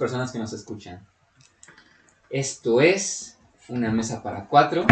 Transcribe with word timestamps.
personas 0.00 0.32
que 0.32 0.38
nos 0.38 0.54
escuchan. 0.54 1.06
Esto 2.30 2.80
es 2.80 3.36
una 3.68 3.92
mesa 3.92 4.22
para 4.22 4.46
cuatro 4.46 4.86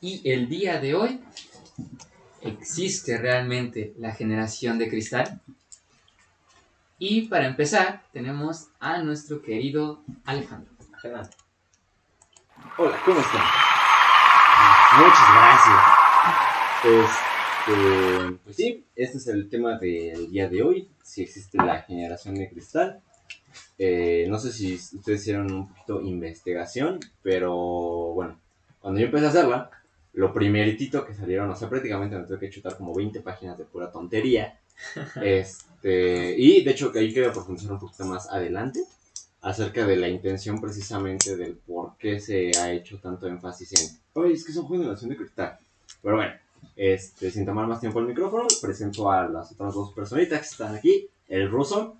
y 0.00 0.28
el 0.28 0.48
día 0.48 0.80
de 0.80 0.94
hoy 0.94 1.22
existe 2.40 3.18
realmente 3.18 3.92
la 3.98 4.12
generación 4.12 4.78
de 4.78 4.88
cristal. 4.88 5.42
Y 6.98 7.28
para 7.28 7.46
empezar 7.46 8.02
tenemos 8.10 8.68
a 8.80 9.02
nuestro 9.02 9.42
querido 9.42 10.02
Alejandro. 10.24 10.72
Hola, 12.78 12.98
¿cómo 13.04 13.20
están? 13.20 13.42
Muchas 14.96 15.28
gracias. 15.34 15.82
Este, 16.84 18.38
pues 18.44 18.56
sí, 18.56 18.86
este 18.96 19.18
es 19.18 19.26
el 19.26 19.50
tema 19.50 19.76
del 19.76 20.30
día 20.30 20.48
de 20.48 20.62
hoy, 20.62 20.88
si 21.02 21.22
existe 21.22 21.58
la 21.58 21.82
generación 21.82 22.36
de 22.36 22.48
cristal. 22.48 23.02
Eh, 23.78 24.26
no 24.28 24.38
sé 24.38 24.52
si 24.52 24.74
ustedes 24.74 25.22
hicieron 25.22 25.52
un 25.52 25.68
poquito 25.68 26.00
investigación, 26.00 27.00
pero 27.22 27.54
bueno, 28.14 28.38
cuando 28.80 29.00
yo 29.00 29.06
empecé 29.06 29.26
a 29.26 29.30
hacerla, 29.30 29.70
lo 30.12 30.32
primeritito 30.32 31.04
que 31.04 31.14
salieron, 31.14 31.50
o 31.50 31.56
sea, 31.56 31.68
prácticamente 31.68 32.16
me 32.16 32.24
tuve 32.24 32.38
que 32.38 32.50
chutar 32.50 32.76
como 32.76 32.94
20 32.94 33.20
páginas 33.20 33.58
de 33.58 33.64
pura 33.64 33.90
tontería. 33.90 34.58
este, 35.22 36.34
y 36.38 36.62
de 36.64 36.70
hecho 36.70 36.92
que 36.92 37.00
ahí 37.00 37.12
quería 37.12 37.32
profundizar 37.32 37.72
un 37.72 37.78
poquito 37.80 38.04
más 38.04 38.28
adelante 38.30 38.80
acerca 39.42 39.86
de 39.86 39.96
la 39.96 40.08
intención 40.08 40.60
precisamente 40.60 41.36
del 41.36 41.54
por 41.54 41.96
qué 41.98 42.18
se 42.18 42.50
ha 42.58 42.72
hecho 42.72 42.98
tanto 42.98 43.26
énfasis 43.26 43.72
en, 43.80 43.98
oye, 44.14 44.34
es 44.34 44.44
que 44.44 44.52
son 44.52 44.68
generación 44.68 45.10
de 45.10 45.16
cristal. 45.16 45.58
Pero 46.02 46.16
bueno, 46.16 46.32
este, 46.76 47.30
sin 47.30 47.44
tomar 47.44 47.66
más 47.66 47.80
tiempo 47.80 48.00
el 48.00 48.06
micrófono, 48.06 48.46
presento 48.60 49.10
a 49.10 49.28
las 49.28 49.52
otras 49.52 49.74
dos 49.74 49.92
personitas 49.92 50.40
que 50.40 50.46
están 50.46 50.74
aquí. 50.74 51.08
El 51.28 51.50
ruso. 51.50 51.96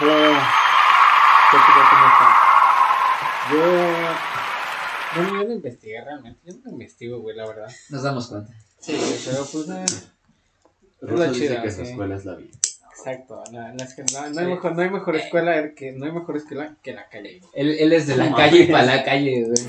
Bueno, 0.00 0.38
¿qué 1.50 1.56
tal, 1.74 1.84
cómo? 1.90 2.06
Yo. 3.50 3.62
Bueno, 5.16 5.30
yo 5.42 5.48
no 5.48 5.54
investigué 5.54 6.04
realmente. 6.04 6.40
Yo 6.44 6.54
no 6.64 6.70
investigo, 6.72 7.20
güey, 7.20 7.34
la 7.36 7.46
verdad. 7.46 7.68
Nos 7.90 8.02
damos 8.02 8.26
cuenta. 8.28 8.52
Sí, 8.78 8.96
pero 9.24 9.44
pues. 9.50 9.68
eh, 9.68 9.86
Ruso 11.00 11.22
la 11.24 11.28
dice 11.32 11.48
chida, 11.48 11.62
que 11.62 11.70
su 11.70 11.84
sí. 11.84 11.90
escuela 11.90 12.16
es 12.16 12.24
la 12.24 12.34
vida. 12.36 12.50
exacto. 12.96 13.42
La, 13.52 13.72
la 13.74 13.84
escuela- 13.84 14.28
no, 14.28 14.34
no 14.34 14.40
hay 14.40 14.46
mejor, 14.46 14.74
no 14.76 14.82
hay 14.82 14.90
mejor 14.90 15.16
escuela 15.16 15.74
que 15.74 15.92
no 15.92 16.06
hay 16.06 16.12
mejor 16.12 16.36
escuela 16.36 16.74
que 16.82 16.92
la 16.92 17.08
calle. 17.08 17.40
güey. 17.40 17.50
Él, 17.54 17.70
él 17.78 17.92
es 17.92 18.06
de 18.06 18.16
la 18.16 18.34
calle 18.34 18.58
y 18.60 18.66
para 18.70 18.84
la 18.84 19.04
calle, 19.04 19.44
güey. 19.44 19.58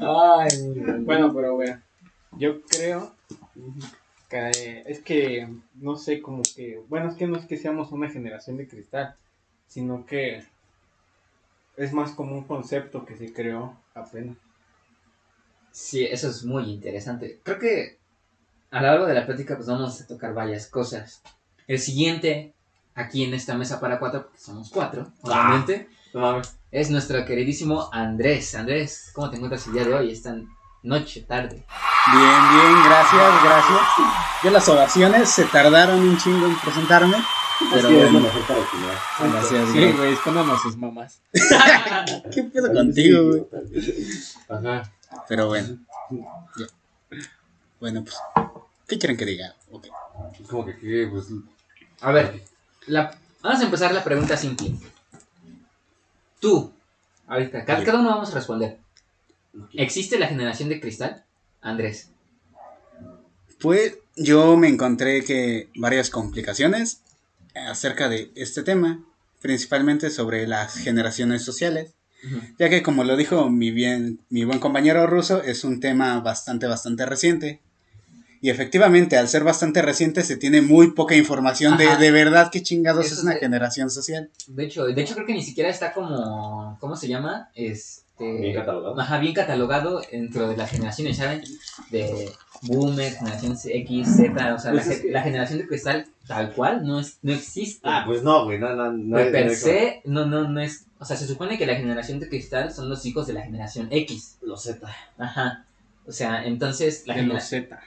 Ay. 0.00 0.48
Bueno, 1.00 1.32
pero 1.34 1.54
bueno, 1.54 1.80
yo 2.32 2.60
creo 2.62 3.12
es 4.30 5.00
que 5.00 5.48
no 5.74 5.96
sé, 5.96 6.20
como 6.20 6.42
que, 6.42 6.82
bueno, 6.88 7.08
es 7.10 7.16
que 7.16 7.26
no 7.26 7.36
es 7.36 7.46
que 7.46 7.56
seamos 7.56 7.92
una 7.92 8.10
generación 8.10 8.56
de 8.58 8.68
cristal, 8.68 9.14
sino 9.66 10.04
que 10.04 10.44
es 11.76 11.92
más 11.92 12.10
como 12.12 12.36
un 12.36 12.44
concepto 12.44 13.04
que 13.06 13.16
se 13.16 13.32
creó 13.32 13.76
apenas. 13.94 14.36
Sí, 15.70 16.04
eso 16.04 16.28
es 16.28 16.44
muy 16.44 16.64
interesante. 16.64 17.40
Creo 17.42 17.58
que 17.58 17.98
a 18.70 18.80
lo 18.82 18.88
largo 18.88 19.06
de 19.06 19.14
la 19.14 19.26
plática 19.26 19.54
pues 19.56 19.68
vamos 19.68 20.00
a 20.00 20.06
tocar 20.06 20.34
varias 20.34 20.66
cosas. 20.66 21.22
El 21.66 21.78
siguiente, 21.78 22.52
aquí 22.94 23.24
en 23.24 23.32
esta 23.34 23.56
mesa 23.56 23.80
para 23.80 23.98
cuatro, 23.98 24.24
porque 24.24 24.38
somos 24.38 24.70
cuatro, 24.70 25.12
obviamente, 25.22 25.88
No 26.12 26.20
mames. 26.20 26.58
es 26.70 26.90
nuestro 26.90 27.24
queridísimo 27.24 27.88
Andrés. 27.92 28.54
Andrés, 28.54 29.10
¿cómo 29.14 29.30
te 29.30 29.36
encuentras 29.36 29.66
el 29.68 29.74
día 29.74 29.84
de 29.84 29.94
hoy? 29.94 30.10
Esta 30.10 30.36
noche, 30.82 31.22
tarde. 31.22 31.64
Bien, 32.12 32.48
bien, 32.50 32.84
gracias, 32.84 33.44
gracias. 33.44 33.80
Yo 34.42 34.50
las 34.50 34.68
oraciones 34.68 35.28
se 35.28 35.44
tardaron 35.44 36.00
un 36.00 36.16
chingo 36.18 36.46
en 36.46 36.56
presentarme, 36.58 37.16
pero 37.72 37.90
bueno, 37.90 38.28
gracias. 39.32 39.68
Sí, 39.72 39.92
güey. 39.92 40.14
a 40.14 40.58
sus 40.62 40.76
mamás. 40.76 41.20
¿Qué 42.32 42.44
pedo 42.44 42.72
contigo, 42.72 43.24
güey? 43.24 43.46
Ajá. 44.48 44.90
Pero 45.28 45.46
bueno, 45.48 45.78
ya. 46.10 46.66
Bueno, 47.80 48.04
pues, 48.04 48.16
¿qué 48.86 48.98
quieren 48.98 49.16
que 49.16 49.24
diga? 49.24 49.54
Ok. 49.70 49.86
Como 50.48 50.64
que, 50.66 50.78
que, 50.78 51.08
pues, 51.10 51.26
A 52.00 52.12
ver, 52.12 52.44
la- 52.86 53.16
vamos 53.42 53.60
a 53.60 53.64
empezar 53.64 53.92
la 53.92 54.04
pregunta 54.04 54.36
simple. 54.36 54.72
Tú, 56.40 56.72
ahorita, 57.26 57.64
cada, 57.64 57.84
cada 57.84 57.98
uno 58.00 58.10
vamos 58.10 58.30
a 58.30 58.34
responder. 58.34 58.78
¿Existe 59.74 60.18
la 60.18 60.26
generación 60.28 60.68
de 60.68 60.80
cristal? 60.80 61.24
Andrés. 61.60 62.10
Pues 63.60 63.96
yo 64.16 64.56
me 64.56 64.68
encontré 64.68 65.24
que 65.24 65.68
varias 65.76 66.10
complicaciones 66.10 67.00
acerca 67.54 68.08
de 68.08 68.30
este 68.36 68.62
tema, 68.62 69.02
principalmente 69.42 70.10
sobre 70.10 70.46
las 70.46 70.74
generaciones 70.76 71.44
sociales, 71.44 71.92
ya 72.58 72.68
que 72.68 72.82
como 72.82 73.04
lo 73.04 73.16
dijo 73.16 73.48
mi 73.50 73.70
bien 73.70 74.20
mi 74.28 74.44
buen 74.44 74.58
compañero 74.60 75.06
ruso, 75.06 75.42
es 75.42 75.64
un 75.64 75.80
tema 75.80 76.20
bastante 76.20 76.66
bastante 76.66 77.04
reciente. 77.06 77.60
Y 78.40 78.50
efectivamente, 78.50 79.16
al 79.16 79.26
ser 79.28 79.42
bastante 79.42 79.82
reciente, 79.82 80.22
se 80.22 80.36
tiene 80.36 80.62
muy 80.62 80.92
poca 80.92 81.16
información 81.16 81.76
de, 81.76 81.88
Ajá. 81.88 81.96
de 81.98 82.12
verdad 82.12 82.50
qué 82.52 82.62
chingados 82.62 83.06
Eso 83.06 83.16
es 83.16 83.22
una 83.22 83.32
es 83.32 83.40
de- 83.40 83.46
generación 83.46 83.90
social. 83.90 84.30
De 84.46 84.64
hecho, 84.64 84.84
de 84.84 85.02
hecho 85.02 85.14
creo 85.14 85.26
que 85.26 85.32
ni 85.34 85.42
siquiera 85.42 85.68
está 85.70 85.92
como, 85.92 86.76
¿cómo 86.80 86.94
se 86.94 87.08
llama? 87.08 87.50
Este, 87.56 88.02
bien 88.18 88.54
catalogado. 88.54 89.00
Ajá, 89.00 89.18
bien 89.18 89.34
catalogado 89.34 90.02
dentro 90.10 90.48
de 90.48 90.56
las 90.56 90.70
generaciones, 90.70 91.16
¿saben? 91.16 91.42
De 91.90 92.30
Boomer, 92.62 93.12
generación 93.14 93.56
X, 93.64 94.08
Z, 94.16 94.54
o 94.54 94.58
sea, 94.58 94.72
la, 94.72 94.82
Pues 94.82 94.86
es 94.88 94.96
ge- 95.00 95.06
que- 95.06 95.12
la 95.12 95.22
generación 95.22 95.58
de 95.60 95.66
cristal 95.68 96.06
tal 96.26 96.52
cual 96.52 96.84
no, 96.86 97.00
es, 97.00 97.18
no 97.22 97.32
existe. 97.32 97.80
Ah, 97.88 98.02
pues 98.06 98.22
no, 98.22 98.44
güey, 98.44 98.58
no, 98.58 98.74
no, 98.74 98.92
no. 98.92 99.16
Per- 99.16 99.26
no 99.26 99.32
per 99.32 99.46
es 99.46 99.60
se, 99.60 100.02
no, 100.04 100.26
no, 100.26 100.48
no 100.48 100.60
es, 100.60 100.86
o 100.98 101.04
sea, 101.04 101.16
se 101.16 101.26
supone 101.26 101.56
que 101.58 101.66
la 101.66 101.76
generación 101.76 102.18
de 102.20 102.28
cristal 102.28 102.72
son 102.72 102.88
los 102.88 103.06
hijos 103.06 103.26
de 103.26 103.32
la 103.34 103.42
generación 103.42 103.88
X. 103.90 104.38
Los 104.42 104.62
Z. 104.64 104.86
Ajá. 105.18 105.64
O 106.06 106.12
sea, 106.12 106.44
entonces 106.44 107.04
la, 107.06 107.14
De 107.14 107.20
genera- 107.20 107.34
los 107.38 107.48
Z. 107.48 107.80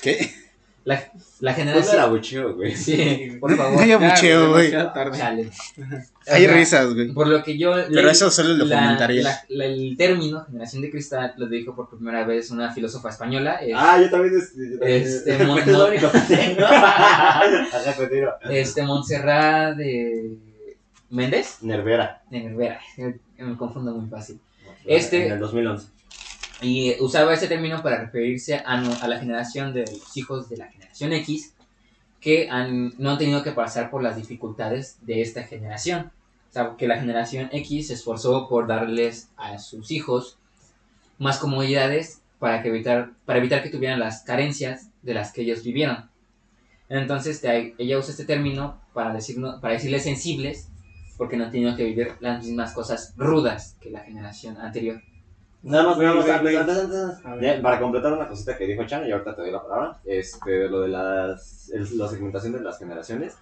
¿Qué? 0.00 0.30
La, 0.84 0.94
la 0.94 1.00
Pues 1.12 1.38
era 1.40 1.54
generación... 1.54 2.10
bucheo, 2.10 2.54
güey. 2.54 2.74
Sí, 2.76 3.36
por 3.40 3.56
favor. 3.56 3.76
No, 3.80 3.84
yo 3.86 4.00
Ya, 4.00 4.10
bucheo, 4.10 4.50
güey. 4.50 4.70
Chale. 4.72 5.50
Hay 6.28 6.46
risas, 6.46 6.92
güey. 6.94 7.12
Por 7.12 7.28
lo 7.28 7.42
que 7.42 7.56
yo 7.58 7.72
Pero 7.92 8.10
eso 8.10 8.30
solo 8.30 8.54
lo 8.54 8.64
la- 8.64 8.76
comentaría. 8.80 9.22
la- 9.22 9.44
la- 9.48 9.64
el 9.66 9.96
término 9.96 10.44
generación 10.44 10.82
de 10.82 10.90
cristal 10.90 11.34
lo 11.36 11.46
dijo 11.48 11.74
por 11.76 11.88
primera 11.88 12.24
vez 12.24 12.50
una 12.50 12.72
filósofa 12.72 13.10
española. 13.10 13.56
es- 13.56 13.74
Ah, 13.76 14.00
yo 14.00 14.10
también. 14.10 14.34
es- 14.38 14.52
yo 14.56 14.78
también- 14.78 15.02
Este, 15.02 15.38
mon- 15.44 15.58
es 15.58 15.66
lo 15.66 15.86
único 15.86 16.10
que 16.10 16.20
tengo. 16.20 16.66
Este, 18.50 18.82
Montserrat 18.82 19.76
de 19.76 20.36
Méndez, 21.10 21.58
Nervera. 21.62 22.22
de 22.30 22.40
Nervera, 22.40 22.80
me 22.96 23.14
me 23.44 23.56
confundo 23.56 23.92
muy 23.94 24.08
fácil. 24.08 24.40
Este- 24.84 25.26
En 25.26 25.32
el 25.32 25.38
2011. 25.40 25.88
Y 26.62 26.94
usaba 27.00 27.34
ese 27.34 27.48
término 27.48 27.82
para 27.82 27.98
referirse 27.98 28.62
a, 28.64 28.80
no- 28.80 28.96
a 29.00 29.08
la 29.08 29.18
generación 29.18 29.74
de 29.74 29.80
los 29.80 30.16
hijos 30.16 30.48
de 30.48 30.56
la 30.56 30.68
generación 30.68 31.12
X 31.12 31.54
que 32.20 32.48
han, 32.48 32.94
no 32.98 33.10
han 33.10 33.18
tenido 33.18 33.42
que 33.42 33.50
pasar 33.50 33.90
por 33.90 34.02
las 34.02 34.16
dificultades 34.16 34.98
de 35.02 35.22
esta 35.22 35.42
generación. 35.42 36.12
O 36.50 36.52
sea, 36.52 36.74
que 36.78 36.86
la 36.86 37.00
generación 37.00 37.48
X 37.52 37.88
se 37.88 37.94
esforzó 37.94 38.48
por 38.48 38.68
darles 38.68 39.28
a 39.36 39.58
sus 39.58 39.90
hijos 39.90 40.38
más 41.18 41.38
comodidades 41.38 42.20
para, 42.38 42.62
que 42.62 42.68
evitar, 42.68 43.10
para 43.24 43.40
evitar 43.40 43.62
que 43.62 43.70
tuvieran 43.70 43.98
las 43.98 44.22
carencias 44.22 44.88
de 45.02 45.14
las 45.14 45.32
que 45.32 45.42
ellos 45.42 45.64
vivieron. 45.64 46.10
Entonces 46.88 47.42
ella 47.42 47.98
usa 47.98 48.10
este 48.10 48.24
término 48.24 48.80
para, 48.92 49.12
decirnos, 49.14 49.60
para 49.60 49.74
decirles 49.74 50.04
sensibles 50.04 50.68
porque 51.16 51.36
no 51.36 51.44
han 51.44 51.50
tenido 51.50 51.74
que 51.74 51.84
vivir 51.84 52.12
las 52.20 52.44
mismas 52.44 52.72
cosas 52.72 53.14
rudas 53.16 53.76
que 53.80 53.90
la 53.90 54.00
generación 54.00 54.58
anterior. 54.58 55.02
Nada 55.62 55.84
más, 55.84 55.98
nada 55.98 56.14
más, 56.14 56.28
antes, 56.28 56.56
antes, 56.56 56.78
antes, 56.78 57.24
A 57.26 57.34
ver. 57.36 57.56
ya, 57.56 57.62
para 57.62 57.78
completar 57.78 58.12
una 58.12 58.26
cosita 58.26 58.56
que 58.58 58.66
dijo 58.66 58.84
Chan, 58.84 59.06
y 59.06 59.12
ahorita 59.12 59.34
te 59.36 59.42
doy 59.42 59.50
la 59.52 59.62
palabra, 59.62 60.00
este, 60.04 60.68
lo 60.68 60.80
de 60.80 60.88
las, 60.88 61.70
el- 61.72 61.98
la 61.98 62.08
segmentación 62.08 62.52
de 62.52 62.60
las 62.60 62.78
generaciones, 62.78 63.36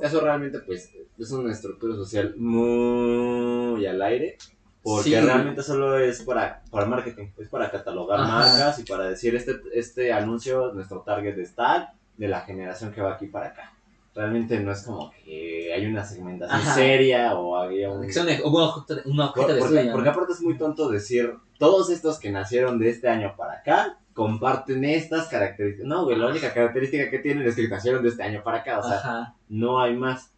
eso 0.00 0.20
realmente, 0.20 0.60
pues, 0.60 0.90
es 1.18 1.30
una 1.32 1.52
estructura 1.52 1.94
social 1.96 2.34
muy 2.36 3.84
al 3.86 4.00
aire, 4.02 4.36
porque 4.82 5.10
Sí. 5.10 5.16
realmente 5.20 5.62
solo 5.62 5.98
es 5.98 6.22
para, 6.22 6.62
para 6.70 6.86
marketing, 6.86 7.28
es 7.38 7.48
para 7.48 7.70
catalogar 7.70 8.20
Ajá. 8.20 8.38
marcas 8.38 8.78
y 8.78 8.84
para 8.84 9.08
decir, 9.08 9.34
este, 9.34 9.60
este 9.72 10.12
anuncio, 10.12 10.72
nuestro 10.72 11.00
target 11.00 11.36
es 11.38 11.54
tal, 11.54 11.88
de 12.16 12.28
la 12.28 12.42
generación 12.42 12.92
que 12.92 13.00
va 13.00 13.14
aquí 13.14 13.26
para 13.26 13.48
acá. 13.48 13.72
Realmente 14.14 14.60
no 14.60 14.70
es 14.70 14.82
como 14.84 15.10
que 15.24 15.72
hay 15.74 15.86
una 15.86 16.04
segmentación 16.04 16.60
Ajá. 16.60 16.74
seria 16.74 17.34
o 17.34 17.56
había 17.56 17.90
un... 17.90 18.06
Que 18.06 18.12
sea 18.12 18.22
un, 18.22 18.28
un 18.54 18.60
objeto, 18.60 19.00
un 19.06 19.18
objeto 19.20 19.46
Por- 19.46 19.54
de 19.54 19.58
porque, 19.60 19.88
porque 19.90 20.08
aparte 20.08 20.32
es 20.34 20.40
muy 20.40 20.56
tonto 20.56 20.88
decir, 20.88 21.32
todos 21.64 21.88
estos 21.88 22.18
que 22.18 22.30
nacieron 22.30 22.78
de 22.78 22.90
este 22.90 23.08
año 23.08 23.34
para 23.38 23.54
acá 23.54 23.98
comparten 24.12 24.84
estas 24.84 25.28
características. 25.28 25.88
No, 25.88 26.04
güey, 26.04 26.18
la 26.18 26.26
única 26.26 26.52
característica 26.52 27.08
que 27.08 27.20
tienen 27.20 27.48
es 27.48 27.56
que 27.56 27.66
nacieron 27.66 28.02
de 28.02 28.10
este 28.10 28.22
año 28.22 28.42
para 28.42 28.58
acá, 28.58 28.80
o 28.80 28.82
sea, 28.82 28.98
Ajá. 28.98 29.34
no 29.48 29.80
hay 29.80 29.96
más. 29.96 30.30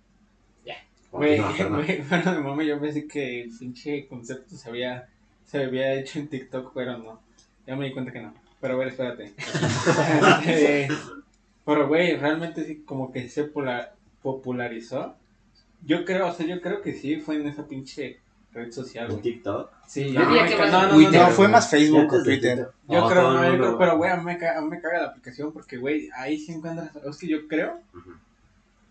Ya. 0.65 0.77
Güey, 1.11 1.41
bueno, 2.09 2.33
de 2.33 2.41
momento 2.41 2.63
yo 2.63 2.81
pensé 2.81 3.09
que 3.09 3.43
el 3.43 3.51
pinche 3.59 4.07
concepto 4.07 4.55
se 4.55 4.69
había, 4.69 5.09
se 5.45 5.65
había 5.65 5.95
hecho 5.95 6.21
en 6.21 6.29
TikTok, 6.29 6.71
pero 6.73 6.97
no. 6.97 7.21
Ya 7.67 7.75
me 7.75 7.87
di 7.87 7.93
cuenta 7.93 8.13
que 8.13 8.21
no. 8.21 8.33
Pero 8.61 8.75
a 8.75 8.77
ver, 8.77 8.89
espérate. 8.89 9.35
Este, 10.47 10.89
pero, 11.65 11.89
güey, 11.89 12.17
realmente 12.17 12.65
sí, 12.65 12.85
como 12.87 13.11
que 13.11 13.29
se 13.29 13.51
popularizó. 14.23 15.17
Yo 15.85 16.05
creo, 16.05 16.29
o 16.29 16.33
sea, 16.33 16.47
yo 16.47 16.61
creo 16.61 16.83
que 16.83 16.93
sí 16.93 17.17
fue 17.17 17.35
en 17.35 17.49
esa 17.49 17.67
pinche 17.67 18.21
red 18.57 18.73
social, 18.73 19.07
En 19.07 19.11
güey. 19.13 19.23
TikTok. 19.23 19.71
Sí, 19.87 20.13
Yo 20.13 20.21
diría 20.27 20.47
que 20.47 20.57
no, 20.57 20.67
no, 20.67 20.83
no, 20.89 20.95
Twitter, 20.95 21.21
no, 21.21 21.27
No, 21.29 21.35
fue 21.35 21.49
más 21.49 21.71
Facebook 21.71 22.13
o 22.13 22.23
Twitter. 22.23 22.69
Yo 22.89 23.01
No, 23.03 23.09
creo, 23.09 23.33
no, 23.33 23.45
yo 23.53 23.57
creo, 23.59 23.79
pero 23.79 23.97
güey, 23.97 24.11
a 24.11 24.17
mí 24.17 24.25
me, 24.25 24.39
ca- 24.39 24.59
a 24.59 24.61
mí 24.63 24.69
me 24.69 24.81
caga 24.81 24.99
la 25.01 25.07
aplicación 25.09 25.53
porque, 25.53 25.77
güey, 25.77 26.09
ahí 26.17 26.39
sí 26.39 26.53
encuentras, 26.53 26.91
es 26.97 27.17
que 27.19 27.29
yo 27.29 27.47
creo 27.47 27.81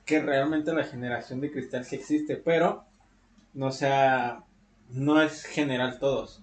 que 0.05 0.21
realmente 0.21 0.71
la 0.73 0.83
generación 0.83 1.41
de 1.41 1.51
cristal 1.51 1.83
sí 1.83 1.95
existe, 1.95 2.35
pero 2.37 2.83
no 3.53 3.71
sea, 3.71 4.43
no 4.91 5.21
es 5.21 5.43
general 5.45 5.97
todos, 5.99 6.41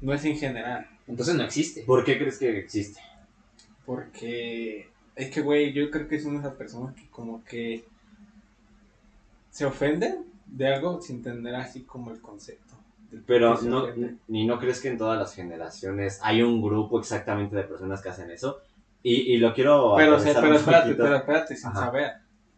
no 0.00 0.12
es 0.12 0.24
en 0.24 0.36
general, 0.36 0.88
Entonces 1.06 1.34
no 1.34 1.44
existe. 1.44 1.82
¿Por 1.82 2.04
qué 2.04 2.18
crees 2.18 2.38
que 2.38 2.58
existe? 2.58 3.00
porque 3.86 4.88
es 5.16 5.30
que, 5.30 5.40
güey, 5.40 5.72
yo 5.72 5.90
creo 5.90 6.06
que 6.08 6.16
es 6.16 6.24
una 6.24 6.40
de 6.40 6.46
esas 6.46 6.56
personas 6.56 6.94
que 6.94 7.06
como 7.08 7.44
que 7.44 7.84
se 9.50 9.64
ofenden 9.66 10.24
de 10.56 10.74
algo 10.74 11.00
sin 11.00 11.16
entender 11.16 11.54
así 11.54 11.82
como 11.82 12.10
el 12.10 12.20
concepto. 12.20 12.74
Pero 13.26 13.60
no, 13.62 13.86
ni 14.28 14.46
no 14.46 14.58
crees 14.58 14.80
que 14.80 14.88
en 14.88 14.96
todas 14.96 15.18
las 15.18 15.34
generaciones 15.34 16.18
hay 16.22 16.42
un 16.42 16.62
grupo 16.62 16.98
exactamente 16.98 17.54
de 17.56 17.64
personas 17.64 18.00
que 18.00 18.08
hacen 18.08 18.30
eso. 18.30 18.60
Y, 19.02 19.34
y 19.34 19.36
lo 19.38 19.52
quiero 19.52 19.94
Pero, 19.96 20.18
se- 20.18 20.32
pero 20.34 20.54
espérate, 20.54 20.94
pero 20.94 21.16
espérate, 21.16 21.56
sin 21.56 21.68
Ajá. 21.70 21.80
saber. 21.86 22.10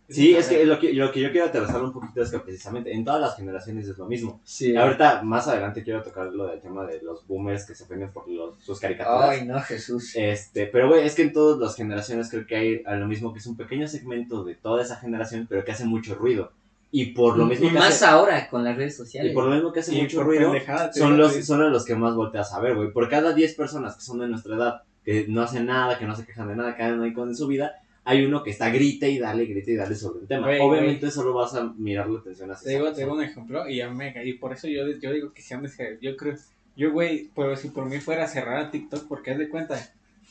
Sí, 0.06 0.26
Sin 0.28 0.36
es 0.36 0.48
que 0.48 0.66
lo, 0.66 0.78
que 0.78 0.92
lo 0.92 1.10
que 1.10 1.20
yo 1.20 1.32
quiero 1.32 1.46
aterrizar 1.46 1.82
un 1.82 1.90
poquito 1.90 2.22
es 2.22 2.30
que 2.30 2.38
precisamente 2.38 2.92
en 2.92 3.04
todas 3.06 3.22
las 3.22 3.36
generaciones 3.36 3.88
es 3.88 3.96
lo 3.96 4.04
mismo. 4.04 4.38
Sí. 4.44 4.76
Ahorita, 4.76 5.22
más 5.22 5.48
adelante, 5.48 5.82
quiero 5.82 6.02
tocar 6.02 6.26
lo 6.26 6.46
del 6.46 6.60
tema 6.60 6.84
de 6.84 7.00
los 7.00 7.26
boomers 7.26 7.64
que 7.66 7.74
se 7.74 7.84
ofenden 7.84 8.12
por 8.12 8.28
los, 8.28 8.62
sus 8.62 8.78
caricaturas. 8.78 9.30
Ay, 9.30 9.46
no, 9.46 9.58
Jesús. 9.62 10.12
Este, 10.14 10.66
pero 10.66 10.88
güey, 10.88 11.06
es 11.06 11.14
que 11.14 11.22
en 11.22 11.32
todas 11.32 11.58
las 11.58 11.74
generaciones 11.74 12.28
creo 12.28 12.46
que 12.46 12.54
hay 12.54 12.82
a 12.84 12.96
lo 12.96 13.06
mismo 13.06 13.32
que 13.32 13.38
es 13.38 13.46
un 13.46 13.56
pequeño 13.56 13.88
segmento 13.88 14.44
de 14.44 14.54
toda 14.54 14.82
esa 14.82 14.96
generación, 14.96 15.46
pero 15.48 15.64
que 15.64 15.72
hace 15.72 15.86
mucho 15.86 16.14
ruido. 16.14 16.52
Y 16.96 17.06
por 17.06 17.36
lo 17.36 17.46
mismo 17.46 17.66
y 17.66 17.70
que 17.70 17.74
más 17.74 17.88
hace, 17.88 18.04
ahora 18.04 18.48
con 18.48 18.62
las 18.62 18.76
redes 18.76 18.94
y 18.94 18.96
sociales. 18.98 19.32
por 19.32 19.46
lo 19.46 19.50
mismo 19.50 19.72
que 19.72 19.80
hace 19.80 19.96
Y 19.96 20.02
mucho 20.02 20.22
ruido, 20.22 20.54
son 20.92 21.18
los, 21.18 21.44
son 21.44 21.60
a 21.60 21.68
los 21.68 21.84
que 21.84 21.96
más 21.96 22.14
volteas 22.14 22.54
a 22.54 22.60
ver, 22.60 22.76
güey. 22.76 22.92
Por 22.92 23.08
cada 23.08 23.34
10 23.34 23.52
personas 23.56 23.96
que 23.96 24.02
son 24.02 24.20
de 24.20 24.28
nuestra 24.28 24.54
edad, 24.54 24.82
que 25.04 25.26
no 25.26 25.42
hacen 25.42 25.66
nada, 25.66 25.98
que 25.98 26.06
no 26.06 26.14
se 26.14 26.24
quejan 26.24 26.46
de 26.46 26.54
nada, 26.54 26.76
que 26.76 26.84
andan 26.84 27.02
ahí 27.02 27.12
con 27.12 27.34
su 27.34 27.48
vida, 27.48 27.82
hay 28.04 28.24
uno 28.24 28.44
que 28.44 28.50
está 28.50 28.68
grite 28.70 29.10
y 29.10 29.18
dale, 29.18 29.44
grite 29.44 29.72
y 29.72 29.74
dale 29.74 29.96
sobre 29.96 30.20
un 30.20 30.28
tema. 30.28 30.46
Obviamente 30.46 31.10
solo 31.10 31.34
vas 31.34 31.56
a 31.56 31.64
mirar 31.76 32.08
la 32.08 32.20
atención 32.20 32.52
hacia 32.52 32.68
Te 32.68 32.74
digo, 32.76 32.92
te 32.92 33.00
digo 33.00 33.14
un 33.14 33.22
ejemplo 33.24 33.68
y 33.68 33.78
ya 33.78 33.90
me 33.90 34.14
y 34.24 34.34
por 34.34 34.52
eso 34.52 34.68
yo, 34.68 34.86
yo 35.02 35.12
digo 35.12 35.32
que 35.32 35.42
se 35.42 35.54
han 35.54 35.64
de. 35.64 35.98
Yo 36.00 36.16
creo, 36.16 36.36
yo 36.76 36.92
güey, 36.92 37.28
pero 37.34 37.56
si 37.56 37.70
por 37.70 37.86
mí 37.86 37.98
fuera 37.98 38.22
a 38.22 38.28
cerrar 38.28 38.58
a 38.58 38.70
TikTok, 38.70 39.08
porque 39.08 39.32
haz 39.32 39.38
de 39.38 39.48
cuenta 39.48 39.80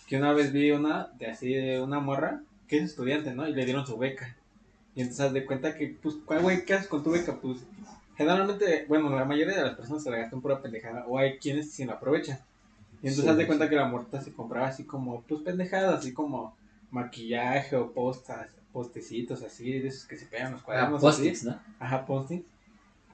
que 0.07 0.15
una 0.15 0.31
vez 0.31 0.53
vi 0.53 0.71
una 0.71 1.09
de 1.19 1.25
así 1.25 1.53
de 1.53 1.81
una 1.81 1.99
morra 1.99 2.41
que 2.69 2.77
es 2.77 2.83
estudiante, 2.83 3.33
¿no? 3.33 3.49
Y 3.49 3.53
le 3.53 3.65
dieron 3.65 3.85
su 3.85 3.97
beca. 3.97 4.37
Y 4.95 5.01
entonces 5.01 5.25
haz 5.25 5.33
de 5.33 5.45
cuenta 5.45 5.75
que, 5.75 5.97
pues, 6.01 6.15
¿cuál, 6.25 6.41
güey, 6.41 6.65
¿qué 6.65 6.73
haces 6.75 6.87
con 6.87 7.03
tu 7.03 7.11
beca? 7.11 7.39
Pues, 7.41 7.59
generalmente, 8.15 8.85
bueno, 8.87 9.09
la 9.15 9.25
mayoría 9.25 9.55
de 9.57 9.63
las 9.63 9.75
personas 9.75 10.03
se 10.03 10.11
la 10.11 10.17
gastan 10.17 10.41
pura 10.41 10.61
pendejada, 10.61 11.05
o 11.07 11.17
hay 11.17 11.37
quienes 11.39 11.71
sí 11.71 11.85
la 11.85 11.93
aprovechan. 11.93 12.39
Y 13.01 13.07
entonces 13.07 13.23
Sí, 13.23 13.29
haz 13.29 13.37
de 13.37 13.43
sí. 13.43 13.47
cuenta 13.47 13.69
que 13.69 13.75
la 13.75 13.87
morta 13.87 14.21
se 14.21 14.33
compraba 14.33 14.67
así 14.67 14.83
como, 14.85 15.21
pues, 15.23 15.41
pendejadas, 15.41 15.99
así 15.99 16.13
como 16.13 16.55
maquillaje 16.91 17.75
o 17.75 17.91
postas, 17.91 18.49
postecitos 18.71 19.41
así, 19.43 19.79
de 19.79 19.87
esos 19.87 20.05
que 20.05 20.15
se 20.15 20.27
pegan 20.27 20.51
los 20.53 20.61
Ah, 20.61 20.65
cuadernos. 20.65 21.03
así. 21.03 21.23
post-its, 21.23 21.43
¿no? 21.45 21.59
Ajá, 21.79 22.05
posting. 22.05 22.43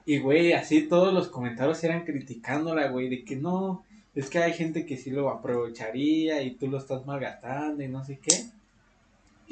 Y, 0.04 0.18
güey, 0.18 0.52
así 0.52 0.82
todos 0.82 1.12
los 1.14 1.28
comentarios 1.28 1.82
eran 1.84 2.04
criticándola, 2.04 2.88
güey, 2.88 3.08
de 3.08 3.24
que 3.24 3.36
no, 3.36 3.84
es 4.14 4.28
que 4.28 4.38
hay 4.38 4.52
gente 4.52 4.84
que 4.86 4.96
sí 4.96 5.10
lo 5.10 5.30
aprovecharía 5.30 6.42
y 6.42 6.56
tú 6.56 6.68
lo 6.68 6.78
estás 6.78 7.06
malgastando 7.06 7.82
y 7.82 7.88
no 7.88 8.04
sé 8.04 8.18
qué. 8.18 8.32